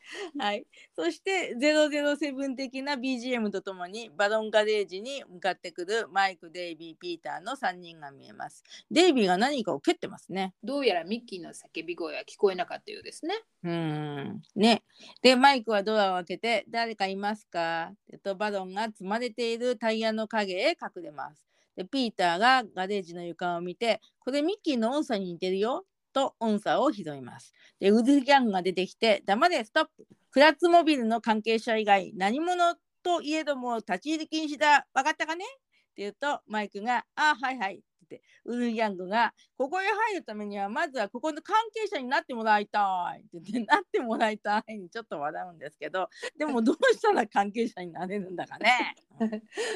[0.38, 0.66] はい。
[0.96, 8.64] そして007的な BGM とともにバロンガレージに向かってくるマイク、デイビー、ピーターの3人が見えます。
[8.92, 10.54] デイビーが何かを蹴ってますね。
[10.64, 13.36] どうやらミッキーの叫び声は聞こえなかったようですね。
[13.64, 14.42] うーん。
[14.56, 14.84] ね。
[15.22, 17.92] で、マイクはドアを開けて、誰かいますか？
[18.24, 21.46] と、バロンが積まれているタイヤの影へ隠れます。
[21.76, 25.86] で、ピーターがガレージの床を見て、これミッキーの音差に似てるよ。
[26.16, 27.54] と音差を拾います。
[27.82, 34.88] で、ウズギャングが出てきて、黙れ、ストップクラッツモビルの関係者以外、何者といえども立ち入り禁止だ。
[34.96, 35.46] 分かったかね？
[35.46, 35.48] っ
[35.96, 37.82] て言うと、マイクが、あ、はいはい。
[38.06, 48.96] ってウルフギャングが、ここへ入るためには、まずはここの関係者になってもらいたいって言って、なってもらいたいにちょっと笑うんですけど、 でもどうしたら関係者になれるんだかね。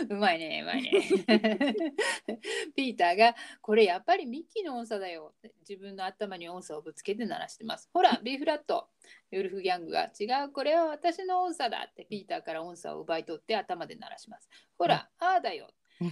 [0.09, 0.91] うまいね、うまいね。
[2.75, 5.33] ピーターが、これやっぱりミッキーの音差だよ
[5.67, 7.89] 自分の頭に音差をぶつけて鳴らしてます。
[7.93, 8.89] ほら、ビーフラット。
[9.31, 14.49] ウルフギャングが、違う、これは私の音差だってピーターから音差を奪い取って頭で鳴らします。
[14.77, 15.67] ほら、ああだよ。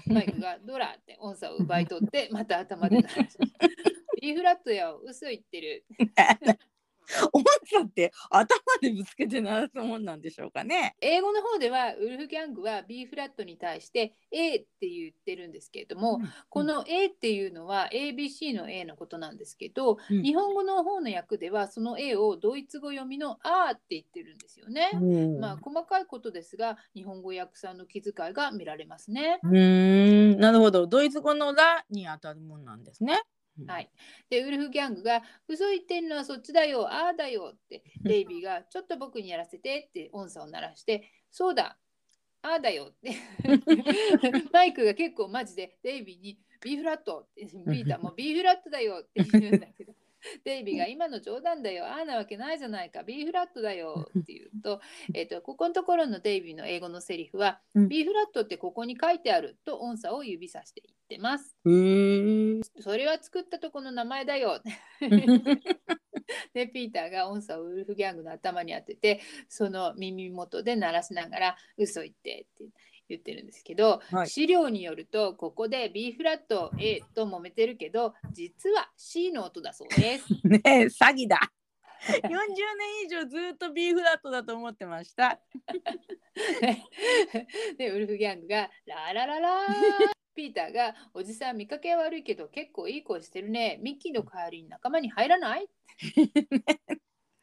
[0.08, 3.38] マイクがドラって音叉を奪い取ってまた頭で鳴らす。
[4.22, 5.86] B フラットよ、嘘言ってる。
[7.34, 8.48] 音叉って頭
[8.82, 10.96] でぶつけて鳴らすもんなんでしょうかね。
[11.02, 24.92] 英語の方ではウルフギャングは B フラットに対して A って言ってるんですけれども、この A っていうのは ABC の A のことなんですけど、うん日本語の方の訳ではその A をドイツ語読みの A って言ってるんですよね。
[24.94, 29.40] うんまあ細かいことですが日本語訳さんの気遣いが見られますね。
[29.44, 33.22] うーんなるほどドイツ語の「ラ」に当たるもんなんですね。
[33.66, 33.90] はい、
[34.30, 41.78] でウルフギャングが「嘘言ってんのはそっちだよああだよ」ってデイビーが「ちょっと僕にやらせて」って音叉を鳴らして「そうだ
[42.42, 43.16] ああだよ」って。
[44.54, 49.94] マイクが結構マジでデイビーに「B フラット」ってピーターも「B フラットだよ」って言うんだけど。
[50.44, 54.10] デイビーが今の冗談だよ、ああなわけないじゃないか、B フラットだよ。
[54.20, 54.82] って言うと、
[55.14, 57.88] えっとここのところのデイビーの英語のセリフは、うん。
[57.90, 61.56] B フラットってここに書いてあると音叉を指さして言ってます。
[62.82, 64.62] それは作ったとこの名前だよ。
[65.00, 65.00] で、
[66.74, 72.66] ピーターが音叉をウルフギャングの頭に当てて、その耳元で鳴らしながら、嘘言ってって
[73.10, 80.26] 言ってるんですけど、はい資料によると、ここで B フラット A と揉めてるけど、実は C の音だそうです。
[80.48, 81.40] ねえ詐欺だ。
[82.08, 82.36] 40年
[83.06, 85.40] 以上ずっと B フラットだと思ってました。
[87.78, 89.74] で、ウルフギャングが、ララララー。
[90.36, 93.80] ピーターが、おじさん見かけ悪いけど結構いい声してるね。
[93.82, 95.68] ミッキーの代わりに仲間に入らない？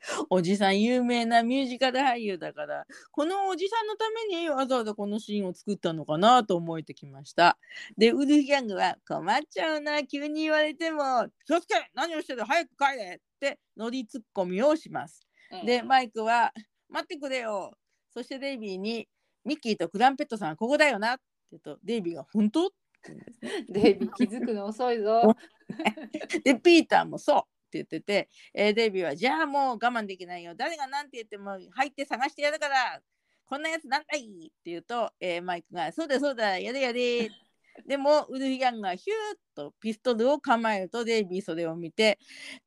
[0.30, 7.58] おじさん有名なミュージカル俳優だからこのおじさんのためにわざわざこのシーンを作ったのかなと思えてきました。
[7.96, 15.26] でウルフギャングは困っちゃうな急に言われても気をつけ何をしてる早く帰れって乗りツッコミをします。
[15.50, 16.52] うんでマイクは
[16.88, 17.72] 待ってくれよ
[18.10, 19.08] そしてデイビーに
[19.44, 22.70] ミッキーとクランペットさんはここだよなって言うとデイビーが本当？
[23.68, 25.36] デイビー気づくの遅いぞ。
[26.44, 27.42] でピーターもそう
[27.78, 30.54] 言ってて、えーデイビーはじゃあもう我慢できないよ。
[30.54, 33.00] 誰が何て言っても入って探してやるから
[33.46, 37.30] こんなやつなんだいって言うと、えーマイクがそうだそうだやれやれ。
[37.86, 42.18] でもウルフギャングがヒューッとピストルを構えるとデイビーそれを見て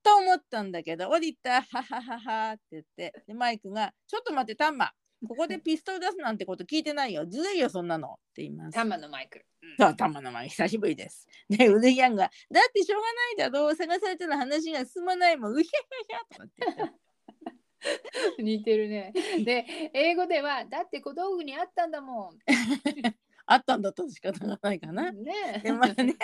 [0.04, 4.92] と思ったんだけど降りたははははって言ってでマイクがちょっと待ってタンマ
[5.26, 9.46] ここでピストル出すなんてこと聞いてないよずるいよそんなのって言いますタンマのマイクル。
[9.64, 11.28] うんそう、たまの前、久しぶりです。
[11.50, 15.72] で、 ウルギャンが、だってしょうがないだろう、探されたら話が進まないもん、うひゃ
[16.08, 17.08] ひゃひゃとかって言って。
[18.44, 19.14] 似てるね。
[19.44, 22.40] で、英語では、だって小道具にあったんだもん。
[23.46, 25.12] あったんだと仕方がないかな。
[25.12, 26.16] ねで、まあね。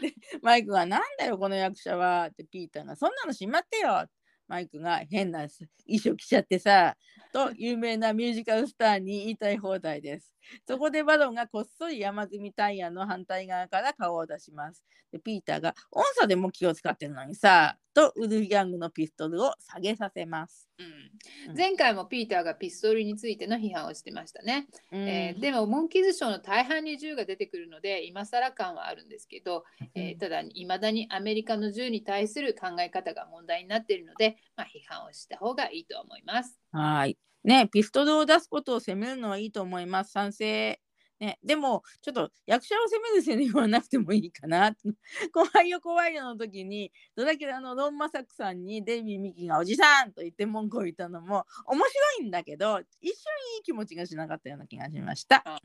[0.00, 2.28] で、マイクが、なんだよ、この役者は。
[2.30, 4.06] ってピーターが、そんなのしまってよ。
[4.48, 6.96] マイクが変な衣装着ちゃってさ、
[7.32, 10.32] と有名なミュージカルスターに言いたい放題です。
[10.66, 14.84] そこでバロンがこっそり山積みタイヤの反対側から顔を出します。
[15.10, 20.68] でピーターが音叉でも気を使ってるのにさ、とウルフギャングのピストルを下げさせます。
[20.78, 24.66] うんうん前回もピーターがピストルについての批判をしてましたね。
[24.90, 29.64] うんえーでも、モンキーズショーの大半に銃が出てくるので、今更感はあるんですけど、
[29.94, 36.58] えーただ、いまだにアメリカの銃に対する考え方が問題になっているので、まあ、批判をした方がいいと思います。
[36.72, 37.16] はい。
[37.44, 40.12] ね、ピストルを出すことを責めるのはいいと思います。
[40.12, 40.80] 賛成。
[41.20, 44.74] ね、でも、ちょっと役者を責めるセリフはなくてもいいかな。
[45.32, 53.10] 怖いよ怖いよの時に、ドラキュラのロン・マサクさんにデイビー・ミキがおじさんと言って文句を言ったのも面白いんだけど、一瞬
[53.56, 55.62] いい気持ちがしなかったような気がしました。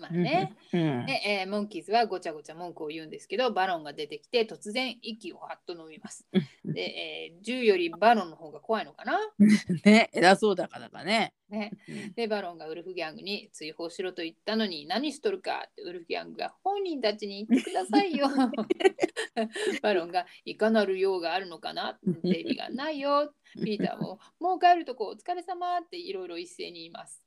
[0.00, 1.06] まあね、うん。
[1.06, 6.26] で、えーモンキーズはごちゃごちゃ文句を言うんですけど、バロンが出てきて突然息をはっと飲みます。
[6.32, 6.38] う
[6.70, 9.18] んで、えー銃よりバロンの方が怖いのかな？
[9.84, 11.34] ね、偉そうだからかね。
[11.50, 11.72] ね。
[11.88, 18.28] うんで、バロンがウルフギャングに追放しろと言ったのに何しとるかってウルフギャングが本人たちに言ってくださいよ。
[19.82, 21.98] バロンがいかなる用があるのかな？
[22.22, 23.32] デイビーがないよ。
[23.64, 27.22] ピーターももう帰るとこお疲れ様っていろいろ一斉に言います。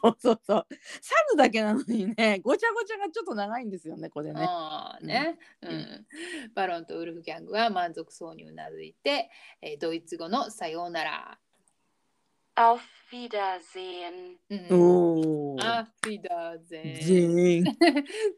[0.00, 0.66] そうそうそう。
[1.00, 4.42] 猿だけなのにね、ごちゃごちゃがちょっと長いんですよね、これね。
[4.44, 6.06] ああね、うんうん
[6.54, 9.30] バロンとウルフギャングは満足そうにうなずいて、
[9.62, 11.38] えードイツ語のさようなら。
[12.56, 12.80] Auf
[13.12, 14.36] Wiedersehen.
[14.50, 15.56] うんおお。
[15.60, 17.64] アフィダーゼン全員。
[17.70, 17.74] っ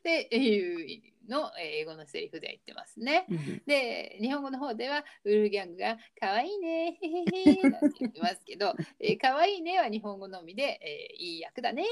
[0.03, 3.27] ていうのえー英語のセリフで言ってますね。
[3.31, 11.85] うんで、日本語の方ではウルフギャングが可愛いね、へへへ なんて言ってますけど、えー、可愛いねは日本語のみで、えーいい役だね。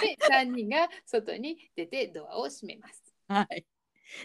[0.00, 3.02] で、3人が外に出てドアを閉めます。
[3.28, 3.64] はい。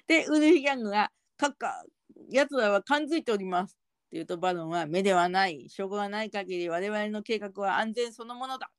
[0.08, 1.84] で、ウルフギャングが、カッカ、
[2.30, 3.72] やつらは感づいております。
[3.72, 3.78] って
[4.14, 8.72] 言うと、バロンは、目ではない、証拠がない限り、我々の計画は安全そのものだ。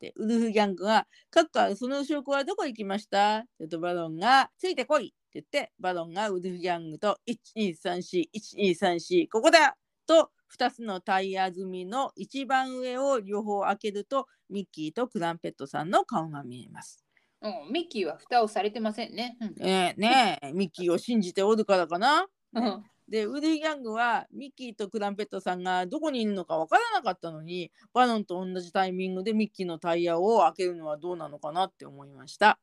[0.00, 9.76] でウルフギャングが「カッカその証拠はどこ行きました?」って言うとバロンが「ついてこい!」って言ってバロンがウルフギャングと12341234ここだ
[10.06, 17.04] と2つのタイヤ積みの一番上を両方開けるとミッキーとクランペットさんの顔が見えます。
[17.42, 19.36] うん、ミッキーは蓋をされてませんね。
[19.40, 22.26] うんえーねえミッキーを信じておるからかな。
[22.54, 32.58] うんでウルフギャングはミッキーとクランペットさんがどこにいるのかわからなかったのにバロンと同じタイミングでミッキーのタイヤを開けるのはどうなのかなって思いました。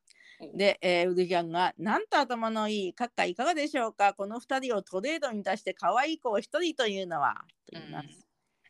[0.54, 4.14] で、えーウルフギャングが「なんと頭のいい閣下いかがでしょうか？
[4.14, 7.36] この2人をトレードに出して可愛い子を1人というのは」
[7.72, 8.28] と言います。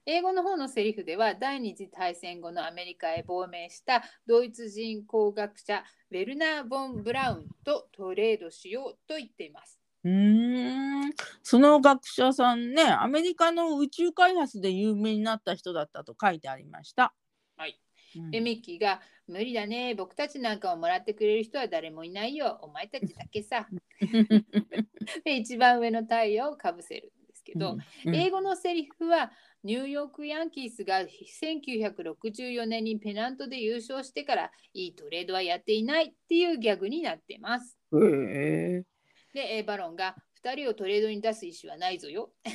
[0.07, 9.79] 英語の方のセリフでは第二次大戦後のアメリカへ亡命したドイツ人工学者ウェルナー・ボン・ブラウンとトレードしようと言っています。
[10.05, 11.13] うーん。
[11.43, 17.13] その学者さんねアメリカの宇宙開発で有名になった人だったと書いてありました。
[17.57, 17.79] はい。
[18.15, 18.31] うん。
[18.31, 19.95] で、ミッキーが「無理だね。
[19.95, 22.59] 僕たちなんかをもらってくれる人は誰もいないよ。
[22.61, 23.67] お前たちだけさ」
[25.25, 28.15] で一番上の太陽をかぶせるんですけど、うん。
[28.15, 29.31] 英語のセリフは
[29.63, 31.01] ニューヨーク・ヤンキースが
[31.41, 37.79] 1964年にペナントで優勝してからいいトレードはやっていないっていうギャグになってます。
[37.93, 37.97] へ
[38.81, 38.94] え
[39.35, 42.31] で、えーバロンが2人をトレードに出す意思はないぞよ。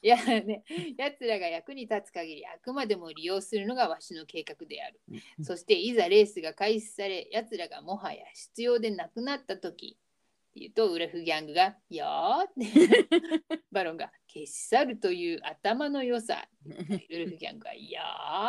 [0.00, 0.62] いやね、
[0.96, 5.00] やつらが役に立つ限りあくまでも利用するのがわしの計画である。
[5.42, 16.48] そしていざレースが開始され、やつらがもはや必要でなくなった時って言うと、ウルフギャングが、いやーって、 バロンが消し去るという頭の良さ。
[16.64, 18.02] ウルフギャングが、いや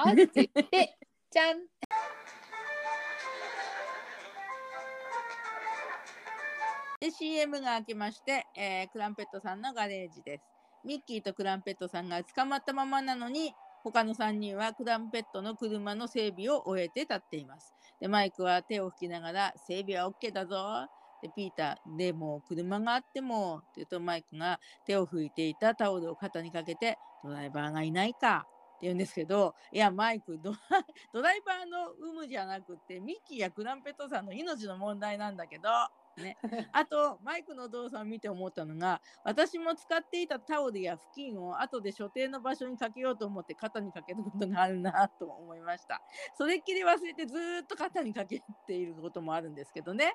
[0.05, 0.97] ーって言って、
[1.31, 1.59] じゃん
[6.99, 10.43] で CM が明けまして、えークランペットさんのガレージです。
[10.85, 17.73] ミッキーとクランペットさんが捕まったままなのに他の3人はクランペットの車の整備を終えて立っています。
[18.01, 20.87] でマイクは手を拭きながら整備は OK だぞ。
[21.21, 30.53] でピーターでも車があってもって言うとマイクが手を拭いていたタオルを肩にかけてドライバーがいないかって言うんですけどいやマイクド
[31.13, 35.69] ドライバーの有無じゃなくてミッキーやクランペットさんの命の問題なんだけど
[36.19, 36.37] ね。
[36.71, 46.01] あとマイクの動作を見て思ったのが私も使っていたタオルや布巾を後で所定の場所にかけようと思って肩にかけることがあるなと思いました。
[46.35, 50.13] それっきり忘れてずっと肩にかけていることもあるんですけどね。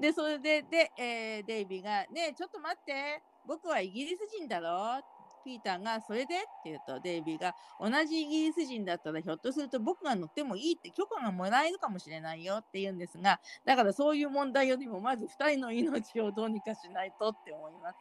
[0.00, 3.22] でそれでで、えーデイビーが「ねえちょっと待って。
[3.48, 5.06] 僕はイギリス人だろ」って
[5.46, 17.98] ピーターが「それで?」って言うとデイビーが「同じイギリス人だったらひょっとすると僕が乗ってもいいって許可がもらえるかもしれないよ」って言うんですがだからそういう問題よりもまず2人の命をどうにかしないとって思います。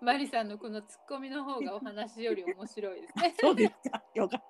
[0.00, 3.34] マリさんのこのツッコミの方がお話より面白いですね。
[3.40, 4.40] そうですかよかっ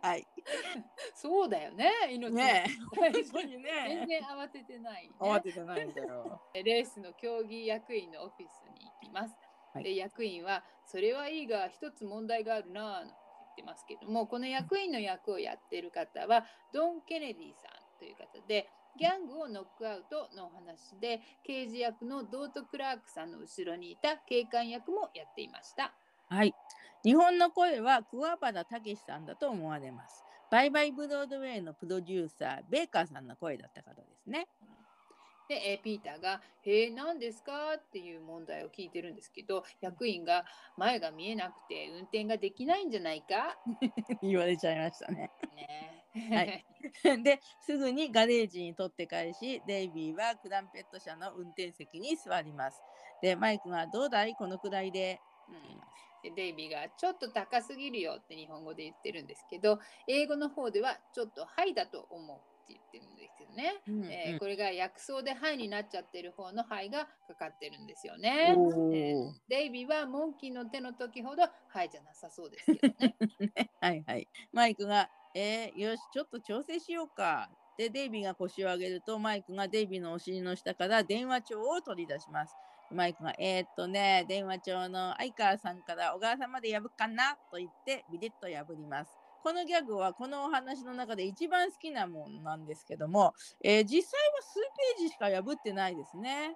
[0.00, 0.08] た。
[0.08, 0.26] はい。
[1.14, 5.14] そうだよね、命のね本事当に全ね然慌ててない、ね。
[5.20, 6.42] 慌ててないんだよ。
[6.52, 9.34] レースの競技役員のオフィスに行きます。
[9.72, 18.68] はいで役員は「それはいいが一つ問題があるな」と言ってますけどもこの役員の役をやっている方はドン・ケネディさんという方で
[18.98, 25.94] ギャングをノックアウトのお話で刑事役のドート・クラークさんの後ろにいた警官役もやっていました。
[26.28, 26.54] はい。
[27.02, 30.24] 日本の声は桑原武さんだと思われます。
[30.50, 34.46] バイバイブロードウェイのプロデューサー、ベーカーさんの声だった方ですね。
[35.48, 40.44] で、えーピーターが「へえ何ですか?」っていう問題を聞いてるんですけど役員が
[40.78, 43.58] 「前が見えなくて運転ができないんじゃないか?
[44.22, 46.04] 言われちゃいましたね。」ね。
[46.30, 46.64] はい
[47.22, 52.82] で、すぐにガレージに取って返し、デイビーはクランペット車の運転席に座ります。
[53.22, 54.34] で、マイクがどうだい？
[54.34, 55.20] このくらいで。
[55.48, 55.80] うん
[56.22, 63.82] でデイビーが「ちょっと高すぎるよ」って日本語で言ってるんですけど英語の方では「ちょっとはいだと思う」言ってるんですよね。
[63.86, 68.50] うんえーこれが訳奏で「はい」になっちゃってる方の「はい」がかかってるんですよね。
[68.50, 73.16] えーデイビーはモンキーの手の時ほど「はい」じゃなさそうですけどね。
[73.80, 74.28] はいはい。
[74.52, 77.50] マイクが、えーよし、ちょっと調整しようか。
[77.78, 82.54] で、デイビーが腰を上げると、マイクがデイビーのお尻の下から電話帳を取り出します。
[82.90, 89.21] マイクが、えー、っとね、電話帳の相川さんから小川さんまで破くかなと言って、ビリッと破ります。
[89.42, 94.60] このギャグはこのお話の中で一番好きなものなんですけども、えー実際は数
[94.98, 96.54] ページしか破ってないですね。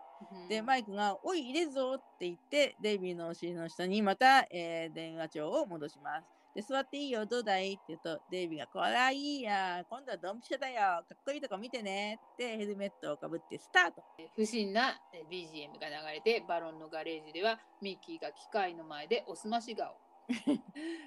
[0.48, 6.26] で、マイクが、おい、入れるぞって言って、デイビーのお尻の下にまた、えー電話帳を戻します。
[6.54, 14.02] で、座っていいよ、どうだいって言うと、デイビーが、これはいいや、今度はドンピシャだよ、かっこいいとこ見てねって、ヘルメットをかぶってスタート。
[14.34, 19.96] 不審なえー BGM が流れてバロンのガレージではミッキーが機械の前でおすまし顔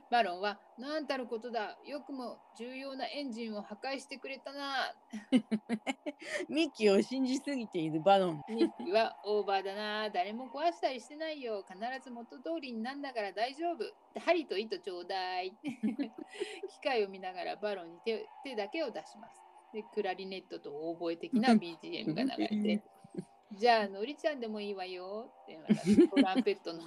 [0.09, 1.77] バロンは何たることだ。
[1.85, 4.95] よくも重要なエンジンを破壊してくれたな。
[6.49, 8.43] ミッキーを信じすぎているバロン。
[8.49, 10.09] ミッキーはオーバーだな。
[10.09, 11.63] 誰も壊したりしてないよ。
[11.67, 14.19] 必ず元通りになんだから大丈夫。
[14.19, 15.51] 針と糸ちょうだい。
[15.61, 19.41] 機械を見ながらバロンに手手だけを出します。
[19.73, 22.83] でクラリネットとオーボエ的な BGM が流れて
[23.51, 26.83] じゃあ、のりちゃんでもいいわよってまたトランペットの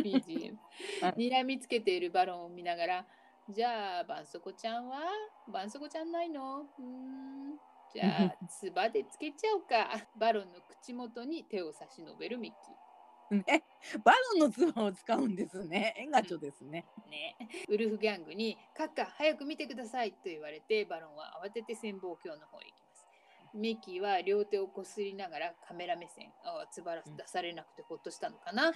[0.00, 0.56] BGM。
[1.16, 3.06] 睨 みつけているバロンを見ながら、
[3.48, 5.00] じゃあ、ばんそこちゃんは
[5.48, 6.68] ばんそこちゃんないの？
[6.78, 7.58] うん。
[7.92, 9.90] じゃあ、つばでつけちゃおうか。
[10.16, 12.74] バロンの口元に手を差し伸べるミッキー。
[13.46, 13.64] ね、
[14.04, 15.94] バロンのツバを使うんですね。
[15.96, 16.84] エンガチョですね。
[17.08, 17.36] ね、
[17.68, 22.81] ウルフギャングに「カッカ早く見てください」と言われてバロンは慌てて潜望鏡の方へ行き。
[23.54, 28.72] ミッキーは両手をこすりながらカメラ目線あつばら出されなくてほっとしたのかな？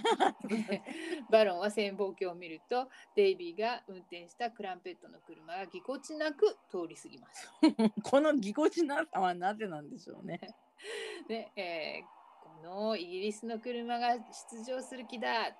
[1.30, 7.50] バロンは潜望鏡を見るとデイビーが運転したクランペットの車がぎこちなく通り過ぎます。
[8.02, 10.40] このぎこちなさはなぜなんでしょうね。
[11.28, 12.16] で、えー
[12.62, 14.16] このイギリスの車が
[14.50, 15.54] 出場する気だ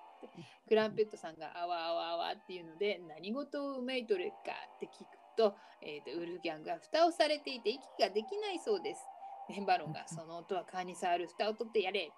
[0.66, 5.06] クランペットさんがあわあわあわっていうので何事をうめいとるかって聞く
[5.36, 9.00] と,、えーとウルフギャングが蓋をされていて息ができないそうです。
[9.48, 12.12] でバロンが その音は蚊に触る蓋を取ってやれ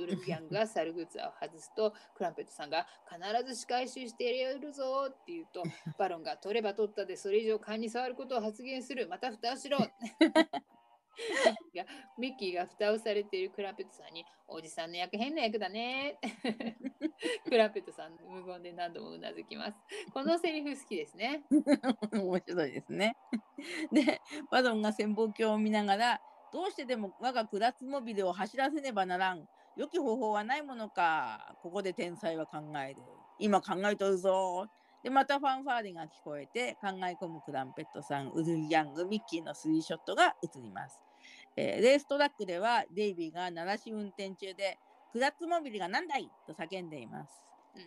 [0.00, 5.64] ウルフギャングが猿グッズを外すとクランペットさんが必ず仕返ししてやるぞって言うと
[5.98, 9.78] バロンが取れば取ったでそれ以上蚊に触ることを発言するまた蓋をしろ
[11.72, 11.84] いや
[12.18, 16.18] ミッキーが蓋をされているクラペットさんにおじさんの役変な役だね
[17.48, 19.74] クラペットさん無言で何度もうなずきます
[20.12, 21.42] このセリフ好きですね
[22.12, 23.16] 面白いですね。
[23.92, 24.20] で、
[24.50, 26.20] バロンが潜望鏡を見ながら、
[26.52, 29.48] どうしてでも我がクラツモビルを走らせねばならん。
[29.76, 31.56] 良き方法はないものか。
[31.62, 33.02] ここで天才は考える。
[33.38, 34.68] 今考えとるぞ。
[35.02, 41.03] で、またファンファーレが聞こえて、考え込むクランペットさん、ウルフ・ヤング、ミッキーのスリーショットが映ります。
[41.56, 44.78] えーレーストラックでは、デイビーが鳴らし運転中で、
[45.12, 47.46] クラッツモビルが何だいと叫んでいます。
[47.76, 47.82] うん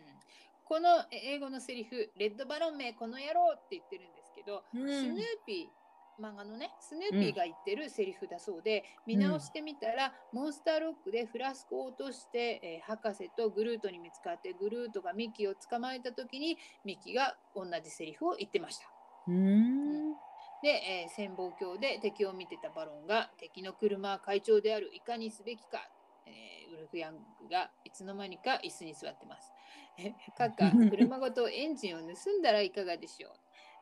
[0.67, 18.89] この英語のセリフ「レッドバロン名この野郎」って言ってるんですけど、うんスヌーピー漫画のねスヌーピーが言ってるセリフだそうで、見直してみたら、モンスターロックでフラスコを落として、えー博士とグルートに見つかってグルートがミッキーを捕まえた時にミッキーが同じセリフを言ってました。
[19.27, 20.15] うーん。
[20.63, 25.87] で、えー潜望鏡で敵を見てたバロンが敵の車は会長であるいかにすべきか、
[26.25, 29.51] えーウルフ・ヤングがいつの間にか椅子に座ってます。
[29.97, 33.29] えカッカ車ごとエンジンを盗んだらいかがでしょ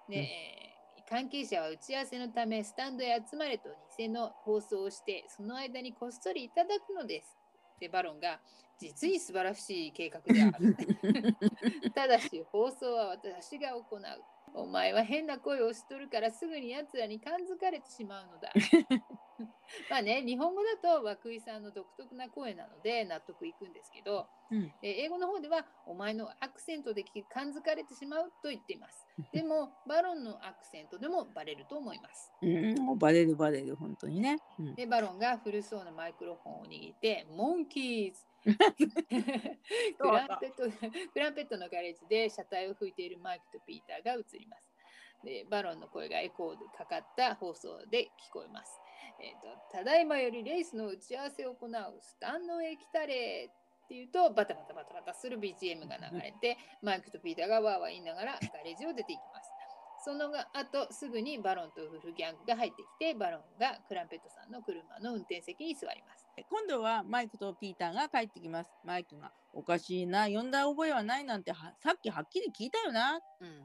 [0.08, 0.12] う？
[0.12, 0.76] で、えー
[1.08, 7.38] 関係者は打ち合わせのためスタンドへ集まれと偽の放送をしてその間にこっそりいただくのです。
[7.80, 8.40] でバロンが
[8.80, 10.76] 実に素晴らしい計画である。
[11.94, 14.02] ただし放送は私が行う。
[14.56, 18.52] お前は変な声をしとるからすぐに奴らに感づかれてしまうのだ。
[19.90, 29.06] まあね、日本語だと涌井さんの独特な声なので納得いくんですけど、うんえー英語の方ではお前のアクセントで感づかれてしまうと言っています。
[29.34, 32.32] でもバロンのアクセントでもバレると思います。
[32.42, 34.38] うん、もうバレるバレる、本当にね。
[34.58, 38.26] うん、で、バロンが古そうなマイクロフォンを握って、モンキーズ
[39.98, 40.64] クランペット
[41.14, 44.72] クランペットのガレージで車体を吹いているマイクとピーターが映ります。
[45.24, 48.80] でバロンの声がエコーでかかった放送で聞こえます。
[49.20, 53.50] えーとただいまよりレースの打ち合わせを行うスタンドへ来たれ
[53.86, 59.45] っていうとバタバタバタバタする BGM が流れてマイクとピーターがわーわー言いながらガレージを出ていきます。
[60.06, 66.28] その後すぐにバロンとウルフギャングが入ってきてバロンがクランペットさんの車の運転席に座ります。
[66.48, 68.70] 今度はマイクとピーターが帰ってきます。
[68.86, 73.20] マイクが、おかしいな、呼んだ覚えはないなんてはさっきはっきり聞いたよな。
[73.40, 73.64] うん、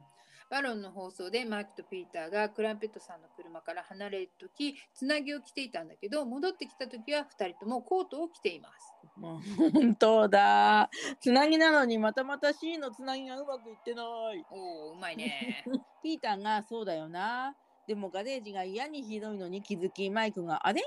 [0.51, 9.01] バロンの放送でマイクとピーターがクランペットさんの車から離れるときつなぎを着ていたんだけど戻ってきたときは2人ともコートを着ています。
[9.15, 10.89] もう本当だ。
[11.21, 14.45] つなぎなのにまたまた C のつなぎがうまくいってない。
[14.51, 15.63] おおうまいね。
[16.03, 17.55] ピーターがそうだよな。
[17.87, 20.81] でもガレージが嫌にひどいのに気づき、マイクがあれ？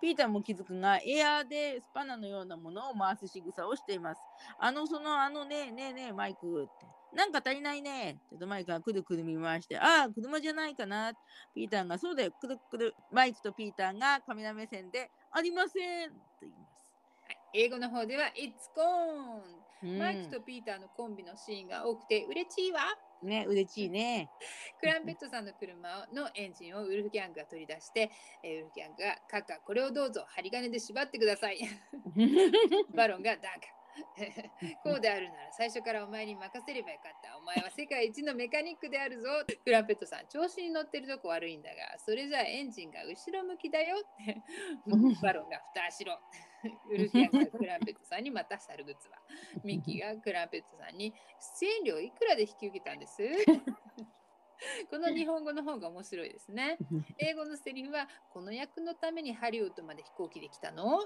[0.00, 4.20] ピーターも気づくが、エアーでスパナのようなものを回す仕草をしています。
[4.58, 6.95] あの、その、あのね、ねえねえ、マイクって。
[7.16, 8.18] なんか足りないね。
[8.28, 11.14] ちょっとマイクがくるくる見回して、ああ、車じゃないかな。
[11.54, 12.94] ピーターが、そうだよ、くるくる。
[13.10, 16.94] マイクとピーターがカメラ目線で、ありませんと言います。
[17.24, 19.40] はい英語の方では It's gone、
[19.82, 22.80] うんマイクとピーターのコンビのシーンが多くて嬉しいわ。
[23.22, 24.30] ね、嬉しいね。
[24.80, 28.10] クランペットさんの車のエンジンをウルフギャングが取り出して、
[28.42, 31.58] えーウルフギャングがカッカこれをどうぞ針金で縛ってください。
[32.94, 33.75] バロンがダンカ
[34.82, 37.36] こうであるなら最初からお前に任せればよかった。
[37.38, 39.28] お前は世界一のメカニックであるぞ。
[39.64, 44.42] クランペットさん、調子に乗ってるとこ悪いんだが、それじゃあエンジンが後ろ向きだよって。
[45.22, 46.20] バロンが蓋しろ。
[46.90, 49.18] ウルフィアンがクランペットさんにまた猿グッズは。
[49.64, 51.14] ミッキーがクランペットさんに
[51.60, 53.22] 出演料いくらで引き受けたんです？
[54.90, 56.78] この日本語の方が面白いですね。
[57.18, 61.00] 英語のセリフは、この役のためにハリウッドまで飛行機で来たの？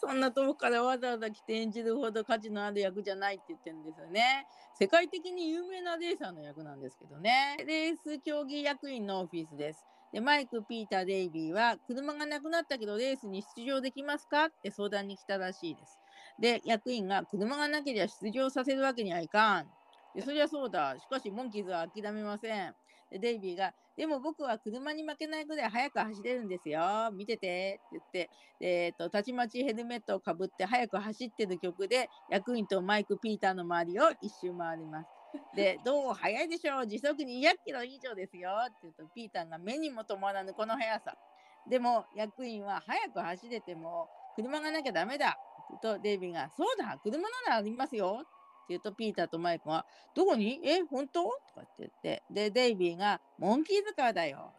[0.00, 4.46] そんな遠くからわざわざ来て演じるほど価値のある役じゃないって言ってるんですよね。
[4.78, 7.56] 世界的に有名なレーサーの役なんですけどね。
[7.66, 9.84] レース競技役員のオフィスです。
[10.12, 14.46] で、マイク、ピーター、デイビーは、車がなくなったけどレースに出場できますか？
[14.46, 15.98] って相談に来たらしいです。
[16.38, 19.75] で、役員が、車がなければ出場させるわけにはいかん。
[20.16, 20.98] で、そりゃそうだ。
[20.98, 22.74] しかし、モンキーズは諦めません。
[23.10, 26.80] デイビーが、でも僕は車に負けないぐらい速く走れるんですよ。
[27.12, 28.30] 見ててって言って、
[28.60, 35.10] えっと、たちまちヘルメットをかぶって速く走ってる曲で、役員とマイク・ピーターの周りを一周回ります。
[35.54, 36.14] で、どう？
[36.14, 41.14] 速いでしょう時速200キロ以上ですよって言うと、ピーターが目にも止まらぬこの速さ。
[41.68, 45.36] でも、役員は速く走れても、車がなきゃダメだ
[45.82, 48.22] と、デイビーが、そうだ、車ならありますよ
[48.68, 50.60] 言うと、ピーターとマイクが、どこに？
[50.64, 51.24] え、本当？
[51.48, 54.54] とかって言って、で、デイビーが、モンキーズカーだよ。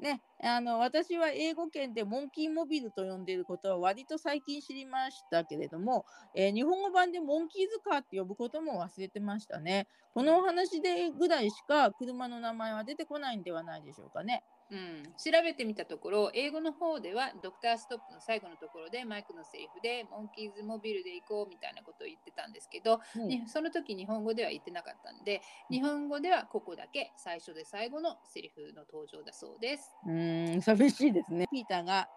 [0.00, 6.04] ね、あの私は英語圏でモンキーモビルと呼んでいることは割と最近知りましたけれども、
[6.34, 9.86] えー日本語版でモンキーズカーって呼ぶことも忘れてましたね。
[10.12, 14.42] このお話でぐらいしか車の名前は出てこないんではないでしょうかね。
[14.72, 29.94] うん、調べてみたところ、英語の方ではドクターストップの最後のところでマイクのセリフでモンキーズモビルで行こうみたいなことを言ってたんですけど、うんにその時日本語では言ってなかったんで、日本語ではここだけ最初で最後のセリフの登場だそうです。
[30.06, 31.46] うーん、寂しいですね。
[31.52, 32.08] ピーターが、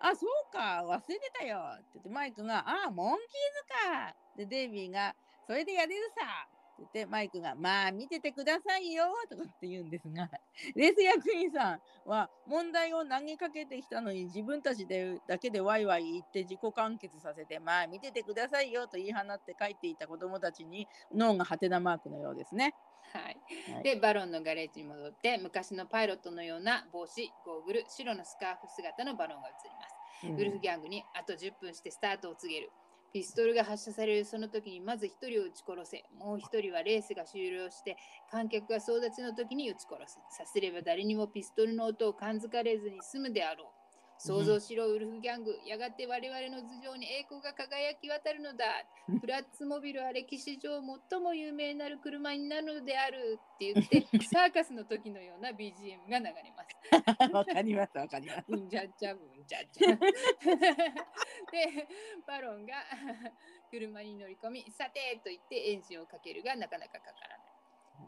[0.00, 3.26] あ、そうか、忘れてたよって言って、マイクが、あ、モンキー
[4.06, 5.14] ズかで、デイビーが、
[5.46, 6.48] それでやれるさ
[6.78, 10.28] 言って、マイクが、まあ、見ててくださいよとかって言うんですが、
[10.74, 22.74] レース役員さんは問題を投げかけてきたのに自分たちでだけでワイワイ言って自己完結させて、まあ、見ててくださいよと言い放って帰っていた子供たちに脳がハテナマークのようですね。
[23.12, 29.94] はい、はいでバロンのガレージに戻って昔のパイロットのような帽子ゴーグル白のスカーフ姿のバロンが映ります。
[30.24, 32.72] うんウルフギャングにあと10分してスタートを告げる。
[33.12, 36.04] ピストルが発射されるその時にまず1人を撃ち殺せ。
[36.18, 37.96] もう1人はレースが終了して
[38.30, 40.18] 観客が総立ちの時に撃ち殺す。
[40.30, 43.66] さすれば誰にもピストルの音を感づかれずに済むであろう。
[44.20, 45.56] 想像しろ、ウルフギャング。
[45.64, 48.64] やがて我々の頭上に栄光が輝き渡るのだ。
[49.20, 50.80] プラッツモビルは歴史上
[51.10, 57.30] 最も有名なる車になるのであるって言って、 サーカスの時のような BGM が流れます。
[57.32, 58.44] わかります、わかります。
[59.48, 59.96] ちゃっちゃ。
[61.50, 61.88] で、
[62.26, 62.74] バロンが
[63.70, 67.48] 車に乗り込み、さてと言ってエンジンをかけるがなかなかかからない。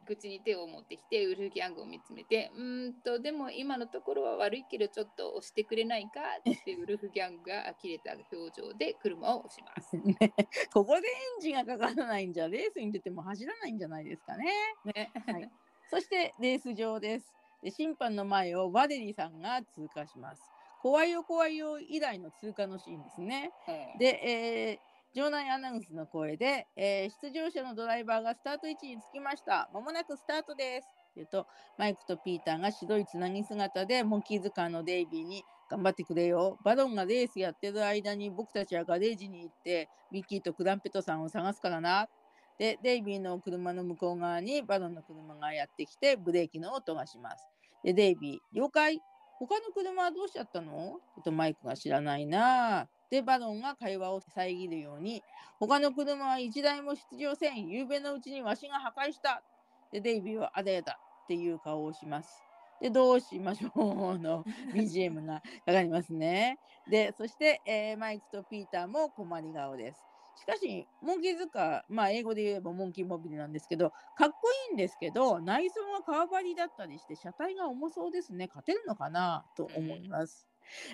[0.07, 6.21] 口に手を持ってきてウルフギャングを見つめて、うーんと、でも今のところは悪いけどちょっと押してくれないか？
[6.49, 9.97] ってウルフギャングが呆れた表情で車を押します。
[9.97, 10.17] ね、
[10.73, 14.45] ここでエンジンがかからないんじゃレースに出ても走らないんじゃないですかね。
[14.85, 15.11] ね。
[15.27, 15.51] はい
[15.91, 17.35] そしてレース場です。
[17.63, 20.43] で審判の前をバデリさんが通過します。
[20.83, 23.53] 怖いよ怖いよ以来の通過のシーンですね。
[23.69, 29.69] うんで、えー場内アナウンスの声で、えー出場者のドライバーがスタート位置につきました。
[29.75, 30.85] まもなくスタートです。
[30.85, 31.47] って言うと、
[31.77, 36.59] マイクとピーターが白いつなぎ姿でモンキーズカーのデイビーに頑張ってくれよ。
[36.65, 42.09] バロンがレースやってる間に僕たちはガレージに行ってミッキーとクランペットさんを探すからな。
[42.57, 47.49] で、デイビーの車の向こう側にバロンの車がやってきてブレーキの音がします。
[47.83, 49.01] で、デイビー、了解
[49.41, 51.01] 他の車はどうしちゃったの？
[51.25, 52.91] とマイクが知らないなあ。
[53.11, 55.25] で、バロンが会話を遮るように、
[55.59, 57.67] 他の車は一台も出場せん。
[57.69, 59.45] 夕べのうちにわしが破壊した。
[59.91, 62.47] で、デイビーはあれやだっていう顔をします。
[62.81, 64.45] で、どうしましょうの？
[64.75, 66.61] BGM がかかりますね。
[66.87, 70.10] で、そして、えーマイクとピーターも困り顔です。
[70.41, 78.47] しかし、モンキーズカー、まあ、英語で言えばモンキーモビルなんですけど、かっこいいんですけど、内装が革張りだったりして、車体が重そうですね。
[78.49, 79.45] 勝てるのかな？
[79.55, 80.49] と思います。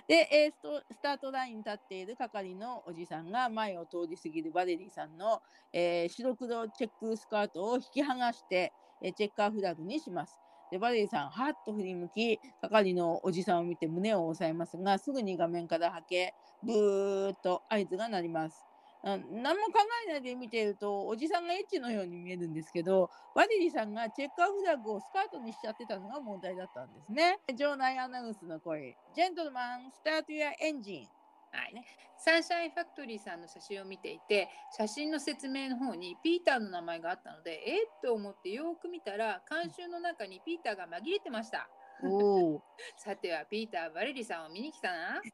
[0.08, 5.40] で、えーストスタートラインに立っている係のおじさんが前を通り過ぎるバレリーさんの、
[5.72, 10.40] えー白黒チェックスカートを引き剥がして、えーチェッカーフラグにします。
[10.72, 18.65] で、バレリーさん、はっと振り向き、係のおじさんを見て胸を押さえますが、すぐに画面からはけ、ブーっと合図が鳴ります。
[19.06, 19.74] うん何も考
[20.08, 27.38] えないで見てると、おじさんがエッチのように見えるんですけど、バレリさんがチェッカーフラッグをスカートにしちゃってたのが問題だったんですね。
[27.56, 31.08] 場内アナウンスの声、ジェントルマン、スタートやエンジン。
[31.52, 31.86] はいね、
[32.18, 41.66] サンシャインファクトリーさんの写真を見ていて写真の説明の方にピーターの名前があったのでえっと思ってよく見たら監修の中にピーターが紛れてました。
[42.02, 42.62] おお。
[42.96, 45.22] さてはピーター・バレリさんを見に来たな。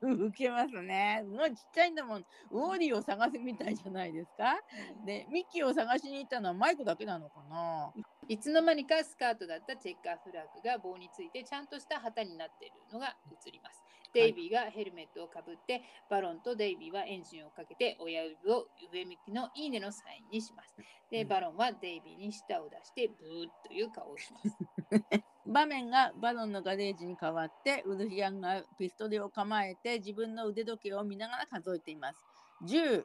[0.00, 1.22] 受けますね。
[1.24, 2.26] もうちっちゃいんだもん。
[2.50, 4.60] ウォーリーを探すみたいじゃないですか。
[5.04, 7.92] で、ミッキーを探しに行ったのはマイクだけなのかな。
[8.28, 13.16] いつの間にかスカートだったチェッカーフラッグが棒についてちゃんとした旗になっているのが
[13.46, 13.84] 映ります。
[14.12, 20.74] デイビーがヘルメットをかぶって、バロンとデイビーはエンジンをかけて親指を上向きのいいねのサインにします。
[21.10, 24.56] で、うんバロンはデイビーに舌を出してブーッという顔をします。
[25.50, 32.24] 場面がバロンのガレージに変わってウルフィアンがピストルを構えて自分の腕時計を見ながら数えています。
[32.64, 33.02] 10、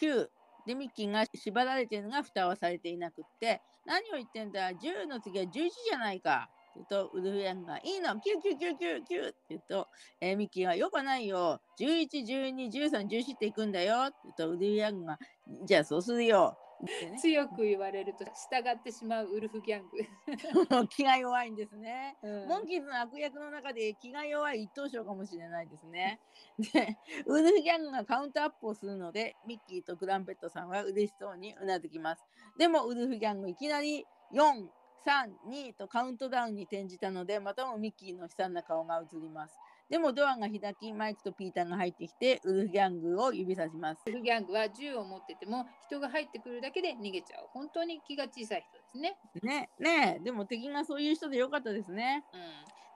[0.00, 0.28] 9
[0.66, 6.50] でミッキーが縛られているのが蓋はされていなくって何を言ってんだ10の次は11じゃないか。
[6.74, 9.86] 言うとウルフィアンが「いいの !99999!」って言うと、
[10.20, 15.16] えーミッキーが「よくないよ11121314っていくんだよ」って言うとウルフィアンが
[15.64, 20.86] 「じゃあそうするよ」ね強く言われると従ってしまうウルフギャング。
[20.88, 22.16] 気が弱いんですね。
[22.22, 26.20] うんモンキーズの悪役の中で気が弱い一等賞かもしれないですね。
[26.58, 32.24] で、ウルフギャングがカウントアップをするので、ミッキーとクランペットさんは嬉しそうにうなずきます。
[32.58, 34.68] でも、ウルフギャングいきなり4、
[35.04, 39.58] 3、2とカウントダウンに転じたので、またもミッキーの悲惨な顔が映ります。
[39.90, 44.02] でもドアが開き、マイクとピーターが入ってきて、ウルフギャングを指さします。
[44.06, 47.48] ウルフギャングは銃を持ってても人が入ってくるだけで逃げちゃう。
[47.52, 49.18] 本当に気が小さい人ですね。
[49.42, 52.24] ね、ねえでも敵がそういう人でよかったですね。
[52.32, 52.36] う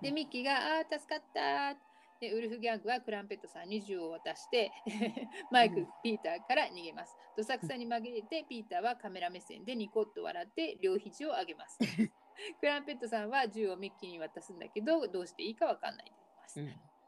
[0.01, 1.77] ん、で、ミッキーが、あー助かった。
[2.21, 4.73] で、ウルフギャングはクランペットさんに銃を渡して、
[5.53, 7.15] マイク、ピーターから逃げます。
[7.37, 11.79] どさくさに紛れて、ピーターはカメラ目線でニコッと笑って両肘を上げます。
[12.61, 16.13] クランペットさんは銃をミッキーに渡すんだけど、どうしていいかわかんない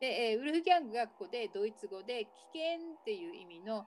[0.01, 3.87] で、えーウルフギャングがここでドイツ語で危険っていう意味の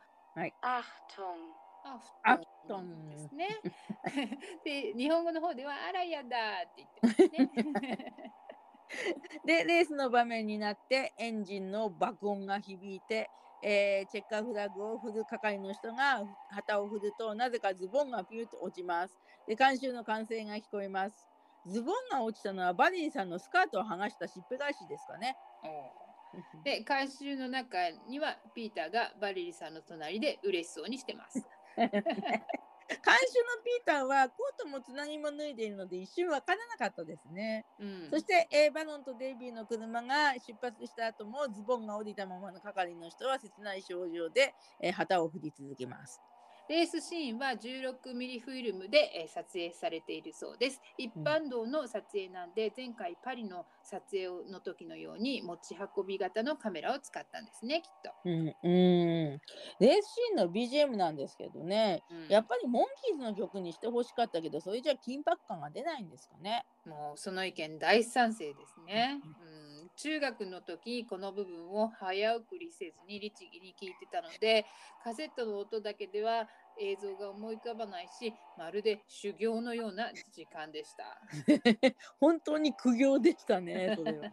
[0.62, 1.64] Achtung.
[1.86, 3.60] アフアフトトンンですね。
[4.64, 8.34] で、日本語の方ではあらやだって言ってますね。
[9.46, 13.30] でレースの場面になってエンジンの爆音が響いて、
[13.64, 19.18] えーチェッカーフラッグを振る係の人が旗を振るとなぜかズボンがピューと落ちます。
[19.48, 21.28] で監修の歓声が聞こえます。
[21.66, 25.36] ズボンが落ちたのはバディさんのスカートを剥がしたしっぺ返しですかね。
[26.64, 27.78] で、回収の中
[28.08, 31.44] にはピーターがバレリさんの隣で嬉しそうにしてます。
[33.04, 37.66] 監修のピーターはコートもつなぎも脱いでいるので一瞬わからなかったですね。
[37.80, 46.22] うん、そして、えーバロンとデイビーの車が出発した後もズボンが降りたままの係の人は切ない表情で、えー旗を振り続けます。
[46.70, 50.80] レースシーンは16ミリフィルムで、えー撮影されているそうです。
[50.98, 58.12] 一般道の撮影なんで、前回パリの撮影の時のように持ち運び型のカメラを使ったんですね、きっと。
[58.26, 59.42] うん、うん
[59.80, 66.66] レースシーンの BGM なんですけどね、うんやっぱりモンキーズの曲にしてほしかったけど、それじゃ緊迫感が出ないんですかね。
[66.86, 69.20] もうその意見大賛成ですね。
[69.24, 69.53] うん、
[69.96, 74.66] 中学の時この部分を早送りせずに律儀に聞いてたので
[75.04, 76.48] カセットの音だけでは
[76.80, 81.22] 映像が思い浮かばないしまるで修行のような時間でした。
[82.20, 84.32] 本当に苦行でしたね、それは。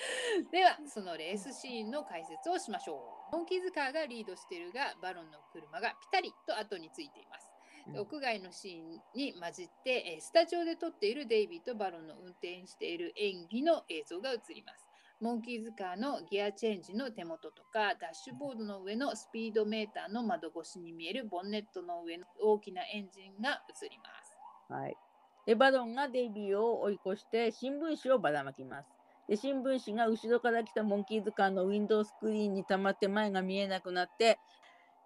[0.50, 3.36] ではそのレースシーンの解説をしましょう。
[3.36, 7.50] モンキーズカーがリードしているがバロンの車がピタリと後についています。
[7.86, 14.89] で屋外のシーンに混じって、えースタジオで撮っているデイビーとバロンの運転している演技の映像が映ります。
[15.20, 24.40] モンキーズカーのギアチェンジの手元とかダッシュボードの上のスピードメーターの窓越しに見えるボンネットの上の大きなエンジンが映ります。
[24.68, 24.98] はい。
[25.46, 28.90] で、バロンがデイビーを追い越して新聞紙をばらまきます。
[29.26, 34.40] で、新聞紙が後ろから来たモンキーズカーのウィンドウスクリーンに溜まって前が見えなくなって、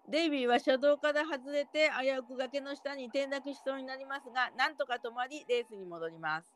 [0.08, 6.53] デイビーは車道から外れて危うく崖の下に転落しそうになりますが、なんとか止まりレースに戻ります。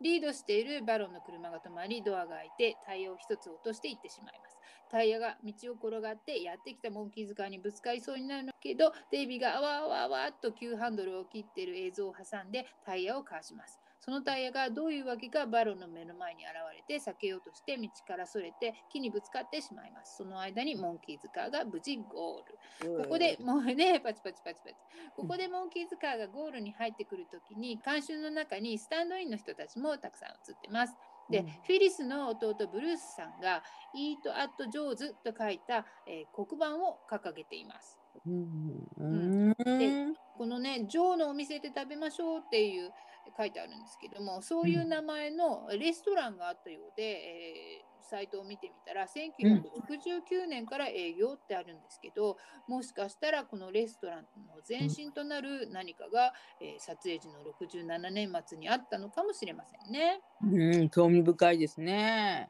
[0.00, 4.56] リードしているバロンの車が止まりドアが開いてタイヤを一つ落としていってしまいます。
[4.90, 13.80] タイヤが道を転がってやってきたモンキーズカーにぶつかりそうになるのけどデイビーがあわあわあわっと急ハンドルを切っている映像を挟んでタイヤをかわします。
[14.08, 20.16] そのタイヤがどういうわけかバロンの目の前に現れて避けようとして道からそれて木にぶつかってしまいます。
[20.16, 22.58] その間にモンキーズカーが無事ゴール。
[23.04, 24.76] ここでもうね、パチパチパチパチ。
[25.14, 30.96] ここでモンキーズカーがゴールに入ってくるときに、観衆の中にスタンドインの人たちもたくさん映ってます。
[31.28, 33.62] で、フィリスの弟ブルースさんが、
[33.92, 38.00] イート・アット・ジョーズと書いた、えー黒板を掲げています。
[38.24, 38.86] うん。
[38.96, 39.54] うん。
[39.66, 42.94] うんこのね、ジョーのお店で食べましょうっていう
[43.36, 60.20] 書いてあるんですけども、そういう名前のレストランがあったようで、えーサイトを見てみたら1969年から営業ってあるんですけど、もしかしたらこのレストランの前身となる何かが、えー撮影時の67年末にあったのかもしれませんね。
[60.42, 62.48] うん、興味深いですね。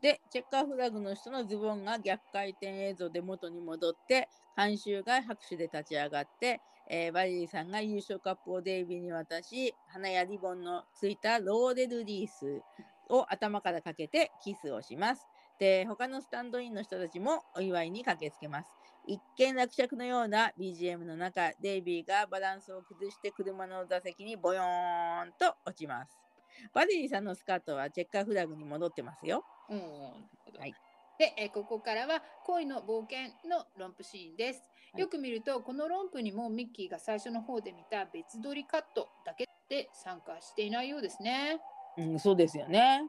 [0.00, 12.62] で、チェッカーフラグの人のズボンが逆回転映像で元に戻って、観衆が拍手で立ち上がって、えーバリーさんが優勝カップをデイビーに渡し、花やリボンのついたローデルリース
[13.08, 15.26] を頭からかけてキスをします。
[15.58, 18.68] で、他のスタンドインの人たちもお祝いに駆けつけます。
[19.06, 26.18] 一見落着のような BGM の中、デイビーがバランスを崩して車の座席にボヨーンと落ちます。
[26.72, 29.44] バディさんのスカートはチェッカーフラグに戻ってますよ。
[29.68, 29.80] うん、
[30.58, 30.74] はい
[31.18, 34.71] で、えーここからは恋の冒険のロンプシーンです。
[34.92, 41.60] はいよく見るとこのロンプにもミッキーが最初の方で見た別撮りカットだけで参加していないようですね。
[41.96, 43.08] うん、そうですよね。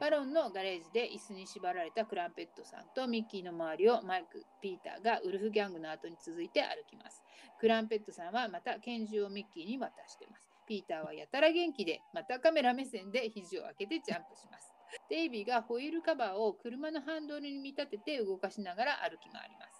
[0.00, 7.22] バロンのガレージで椅子に縛られたクランペットさんとミッキーの周りをマイク、ピーターがウルフギャングの後に続いて歩きます。
[7.60, 10.42] クランペットさんはまた拳銃をミッキーに渡しています。
[10.66, 14.72] ピーターはやたら元気で、またカメラ目線で肘を開けてジャンプします。
[15.08, 19.73] デイビーがホイールカバーを車のハンドルに見立てて動かしながら歩き回ります。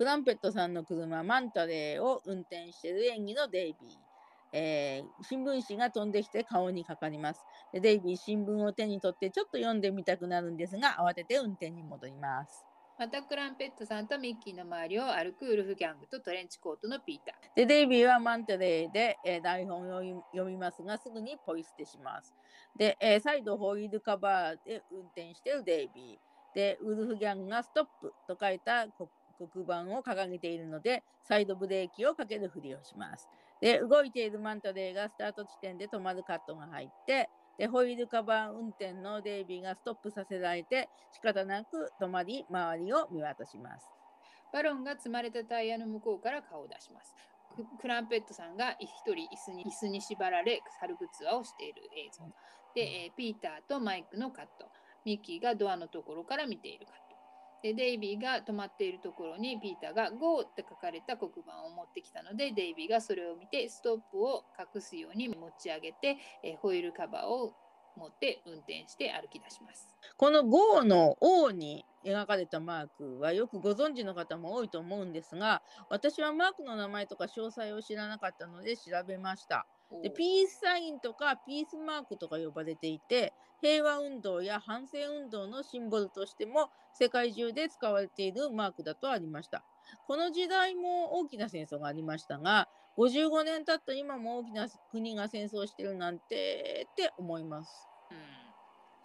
[0.00, 3.98] クランペットさんの車、マンタレーを運転している演技のデイビー。
[4.50, 7.80] えー新聞紙が飛んできて顔にかかりますで。
[7.80, 12.64] デイビー、新聞を手に取ってちょっと読んでみたくなるんですが、慌てて運転に戻ります。
[12.98, 17.34] またクランペットさんとミッキーの周りを歩くウルフギャングとトレンチコートのピーター。
[17.54, 20.00] で、デイビーはマンタレーで、えー台本を
[20.32, 22.34] 読みますが、すぐにポイ捨てします。
[22.74, 26.30] で、えー再度ホイールカバーで運転しているデイビー。
[26.54, 29.08] で、ウルフギャングがストップと書いた黒
[29.48, 33.28] 黒板を掲げているので、サイドブレーキをかけるふりをします。
[33.60, 43.86] で、動いているマンタレーがスタート地点で止まるカットが入って、で、ホイールカバー運転のデイビーがストップさせられて、仕方なく止まり、周りを見渡します。
[44.52, 47.14] バロンが積まれたタイヤの向こうから顔を出します。
[47.54, 52.24] ククランペットさんが一人椅子に椅子に縛られ猿グツアをしている映像。
[52.74, 54.70] で、えーピーターとマイクのカット。
[55.04, 57.09] ミッキーがドアのところから見ているカット。
[57.62, 67.54] で、デイビーが止まっているところにピーターが GO って書かれた黒板を持ってきたので、デイビーがそれを見てストップを隠すように持ち上げて、えーホイールカバーを
[67.96, 69.96] 持って運転して歩き出します。
[70.16, 79.66] この GO の O に描かれたマークはよくご存知の方も多いと思うんですが、私はマークの名前とか詳細を知らなかったので調べました。
[80.02, 89.64] で、ピースサインとかピースマークとか呼ばれていて、平和運動や反戦運動のシンボルとしても世界中で使われているマークだとありました。
[90.06, 97.88] この時代も大きな戦争がありましたが、55年経った今も大きな国が戦争してるなんてって思います。
[98.10, 98.50] うん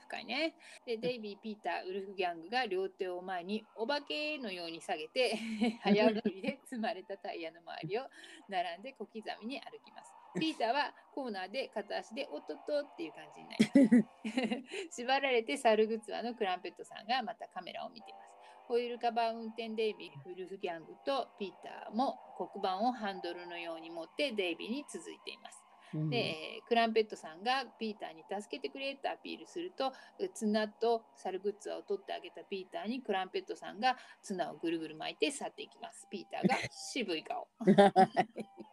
[0.08, 0.54] 深いね。
[0.86, 5.36] で、デイビー、ピーター、ウルフギャングが両手を前にお化けのように下げて、
[5.82, 8.08] 早乗りで積まれたタイヤの周りを
[8.48, 10.15] 並んで小刻みに歩きます。
[10.40, 15.02] ピーターはコーナーで片足でおっとっとっていう感じになります。
[15.02, 18.36] 縛られて猿グツアのクランペットさんがまたカメラを見ています。
[18.68, 25.64] ホイールカバー運転デイビー、ウルフギャングとピーターも黒板をハンドルのように持ってデイビーに続いています。
[25.94, 36.08] うんで、えークランペットさんがピーターに助けてくれとアピールするとう綱とサルグッズを取ってあげたピーターにクランペットさんが綱をぐるぐる巻いて去っていきます。
[36.10, 37.48] ピーターが渋い顔。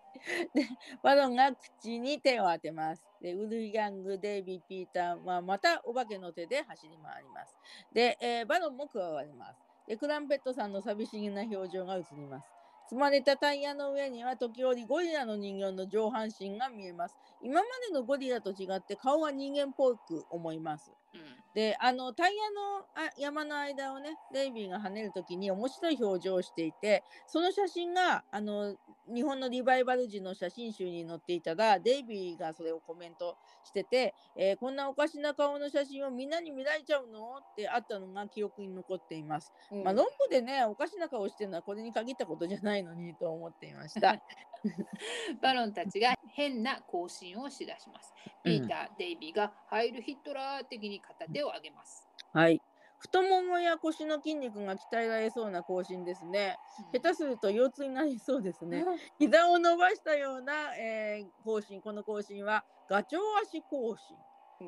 [0.54, 0.68] で、
[1.02, 3.04] バロンが口に手を当てます。
[3.20, 7.58] で、ウルギャング、デイビー、ピーターはまたお化けの手で走り回ります。
[7.92, 9.60] で、えーバロンも加わります。
[9.86, 12.48] で、クランペットさんの寂しげな表情が映ります。
[12.88, 17.16] 積まれたタイヤの上には時折ゴリラの人形の上半身が見えます。
[17.40, 20.92] 今までのゴリラと違って顔は人間っぽく思います。
[21.14, 28.74] うんで、あの、タイヤのあ山の間をね、デイビーが跳ねるときに面白い表情をしていて、その写真が、あの、
[29.12, 37.36] 日本のリバイバル時の写真集に載っていたら、デイビーがそれをコメントしてて、えーこんなおかしな顔の写真をみんなに見られちゃうの？
[37.38, 39.52] ってあったのが記憶に残っています。
[39.84, 44.22] まあ、ロンプでね、おかしな顔してるのはこれに限ったことじゃないのにと思っていました。
[45.42, 48.14] バロンたちが変な行進をしだします。
[48.44, 52.08] ピーター、デイビーがハイルヒットラー的に片手を上げます。
[52.32, 52.62] はい。
[52.98, 56.56] 太ももや腰の筋肉が鍛えられそうな更新ですね。
[56.92, 58.84] 下手すると腰痛になりそうですね。
[59.18, 64.16] 膝を伸ばしたような、えー、更新、この更新はガチョウ足更新。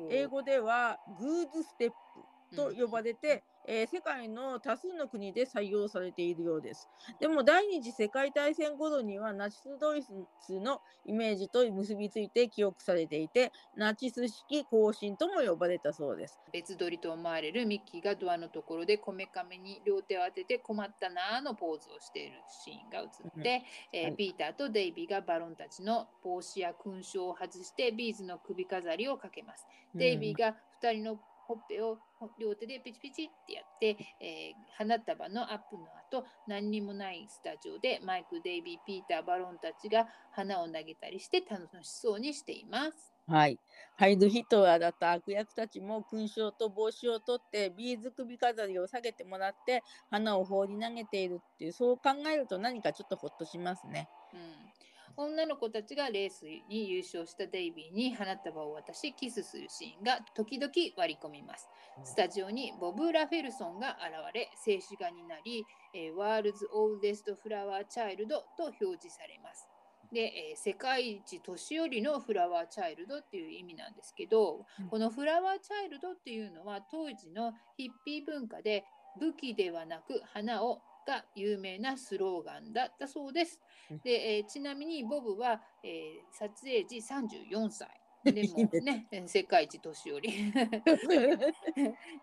[0.09, 6.87] 英語ではグーズステップと呼ばれて、えー、世界の多数の国で採用されているようです。
[7.19, 16.39] でも第二次世界大戦頃にはナチスドイツのイメージと結びついて記憶されていてナチス式行進とも呼ばれたそうです。
[16.51, 22.33] 別撮りと思われるミッキーがドアのところでこめかみに両手を当てて困ったなーのポーズをしている
[22.63, 23.63] シーンが映って、
[23.93, 29.65] うん、えー、ピーターとデイビーがバロンたちの帽子や勲章を外してビーズの首飾りをかけます。
[29.93, 31.99] デイビーが2人のほっぺを
[32.39, 43.13] 両手でピチピチってやって、えー、花束のアップの後何にもないスタジオでマイク・デイビー、ピーター、バロンたちが花を投げたりして楽しそうにしています。
[43.27, 43.59] はい。
[43.95, 54.09] ハイルヒトラーだった悪役たちも勲章と帽子を取ってビーズ首飾りを下げてもらって花を放り投げているっていうそう考えると何かちょっとほっとしますね。
[54.33, 54.74] うん
[55.17, 61.67] 女の子たちがレースに優勝したデイビーに花束を渡しキスするシーンが時々割り込みます。
[62.03, 69.69] スタジオにボブ・ラフェルソンが現れ静止画になり、えー、 World's Oldest Flower Child と表示されます。
[70.11, 78.85] で、えー、世界一年寄りのフラワーチャイルドっていう意味なんですけど、うん、このフラワーチャイルドっていうのは当時のヒッピー文化で
[79.19, 83.59] 武器ではなく花をが有名なスローガンだったそうです。
[84.03, 87.89] で、えー、ちなみにボブは、えー、撮影時34歳。
[88.23, 90.51] でもね、世界一年寄り。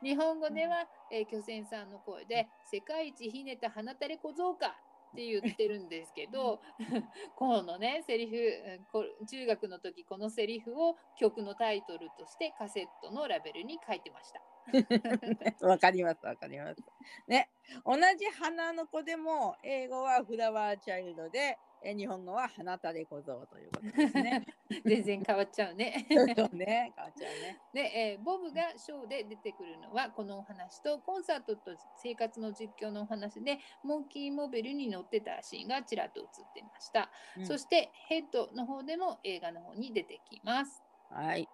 [0.03, 4.77] 日本語では、えー、巨泉さんの声で、世界一ひねった花垂れ小僧か
[5.13, 6.61] って言ってるんですけど、
[7.37, 14.41] このね、セリフ、中学の時このセリフを曲のタイトルとしてカセットのラベルに書いてました。
[15.61, 16.83] わかります、わかります。
[17.27, 17.51] ね、
[17.85, 24.47] 同じ花の子でも、英語はフラワーチャイルドで、え日本語は花垂れ小僧ということですね。
[24.87, 26.07] 全然変わっちゃうね。
[26.37, 27.61] そうね、変わっちゃうね。
[27.73, 37.11] で、えー、ボブがショーで出てくるのはこのお話とコンサートと生活の実況のお話でモンキーモベルに乗ってたシーンがちらっと映ってました。
[37.37, 40.85] うん、そしてヘッドの方でも映画の方に出てきます。
[41.11, 41.49] はい。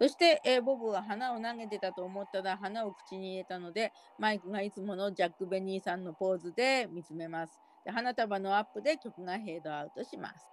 [0.00, 7.60] そして、えー、ボブは花を投げてたと思ったら花を口に入れたのでマイクがいつものジャック・ベニーさんのポーズで見つめます。
[7.84, 10.46] で花束のアップで曲がヘイドアウトします。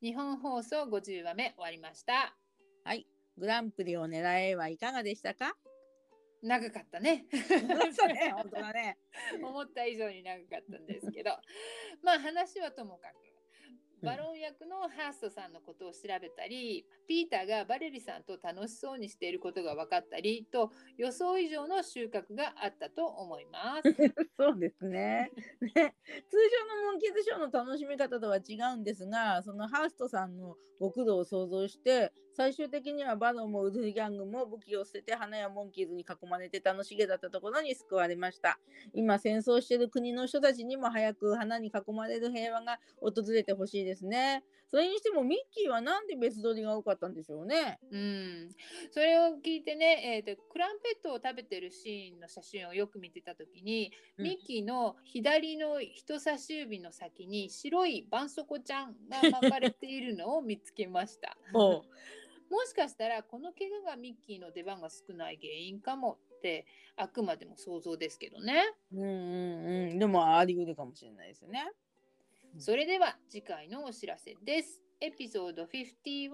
[0.00, 2.36] 日本放送50話目終わりました。
[2.84, 3.06] はい、
[3.36, 5.56] グランプリを狙えはいかがでしたか？
[6.42, 7.26] 長かったね。
[7.92, 8.98] そうね、 本当だね。
[9.42, 11.30] 思った以上に長かったんですけど、
[12.02, 13.28] まあ話はともかく、
[14.02, 23.92] バロン役のハーストさんのことを調べたり、ピーターがバレリさんと楽しそうにしていることが分かったりと予想以上の収穫があったと思います。
[24.38, 25.96] そうですねね。
[26.30, 26.36] 通
[26.70, 38.60] 常のモンキーズショーの楽しみ方とは違うんですが、そのハーストさんのご苦労を想像して、最終的にはバロンもウルフギャングも武器を捨てて花やモンキーズに囲まれて楽しげだったところに救われました。
[38.94, 44.44] 今戦争している国の人たちにも早く花に囲まれる平和が訪れてほしいですね。
[44.70, 47.80] それにしてもミッキーはなんで別撮りが多かったんでしょうね。
[47.90, 48.50] うん、
[48.92, 61.36] それを聞いてね、えーと、クランペットを食べてるシーンの写真をよく見てた時に、うん、ミッキーの左の人差し指の先に白いばんそこちゃんが巻かれているのを見つけました。
[62.50, 66.66] もしかしたらこの怪我がミッキーの出番が少ない原因かもって
[66.96, 68.64] あくまでも想像ですけどね。
[68.92, 69.98] うんうんうん。
[69.98, 71.70] でもあり得るかもしれないですよね。
[72.58, 74.82] それでは次回のお知らせです。
[75.00, 76.30] エピソード51。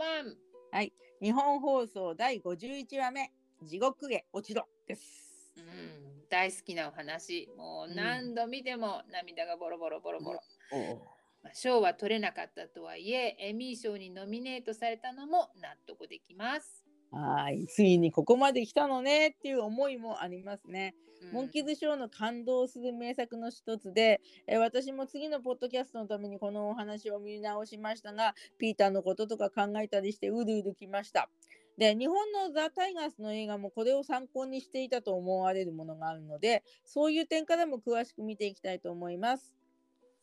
[0.72, 0.92] はい。
[1.20, 3.32] 日本放送第51話目、
[3.62, 5.52] 地獄へ落ちろです。
[5.56, 7.48] うん、大好きなお話。
[7.56, 10.40] もう何度見ても涙がボロボロボロボロ。
[10.72, 11.13] うん
[11.52, 16.86] 賞は取れなかったとはいえ、エミー賞にノミネートされたのも納得できます。
[17.10, 20.94] はい、ついにここまで来たのねっていう思いもありますね。
[21.22, 31.30] うん、モンキーズショーの感動する名作の一つで、え私も次のポッドキャストのためにこのお話を見直しましたが、ピーターのこととか考えたりしてうるうるきました。
[31.78, 39.54] で、日本のザ・タイガースの映画もこれを参考にしていたと思われるものがあるので、そういう点からも詳しく見ていきたいと思います。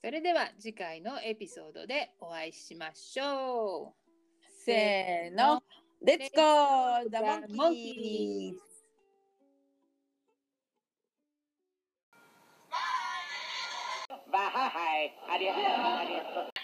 [0.03, 4.01] それでは次回のエピソードでお会いしましょう。
[4.65, 5.61] せーの、
[6.03, 7.21] レッツゴーザ・
[7.55, 8.59] モンキーズ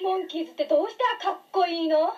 [0.01, 2.13] モンキーズってどうしてかっこいいの？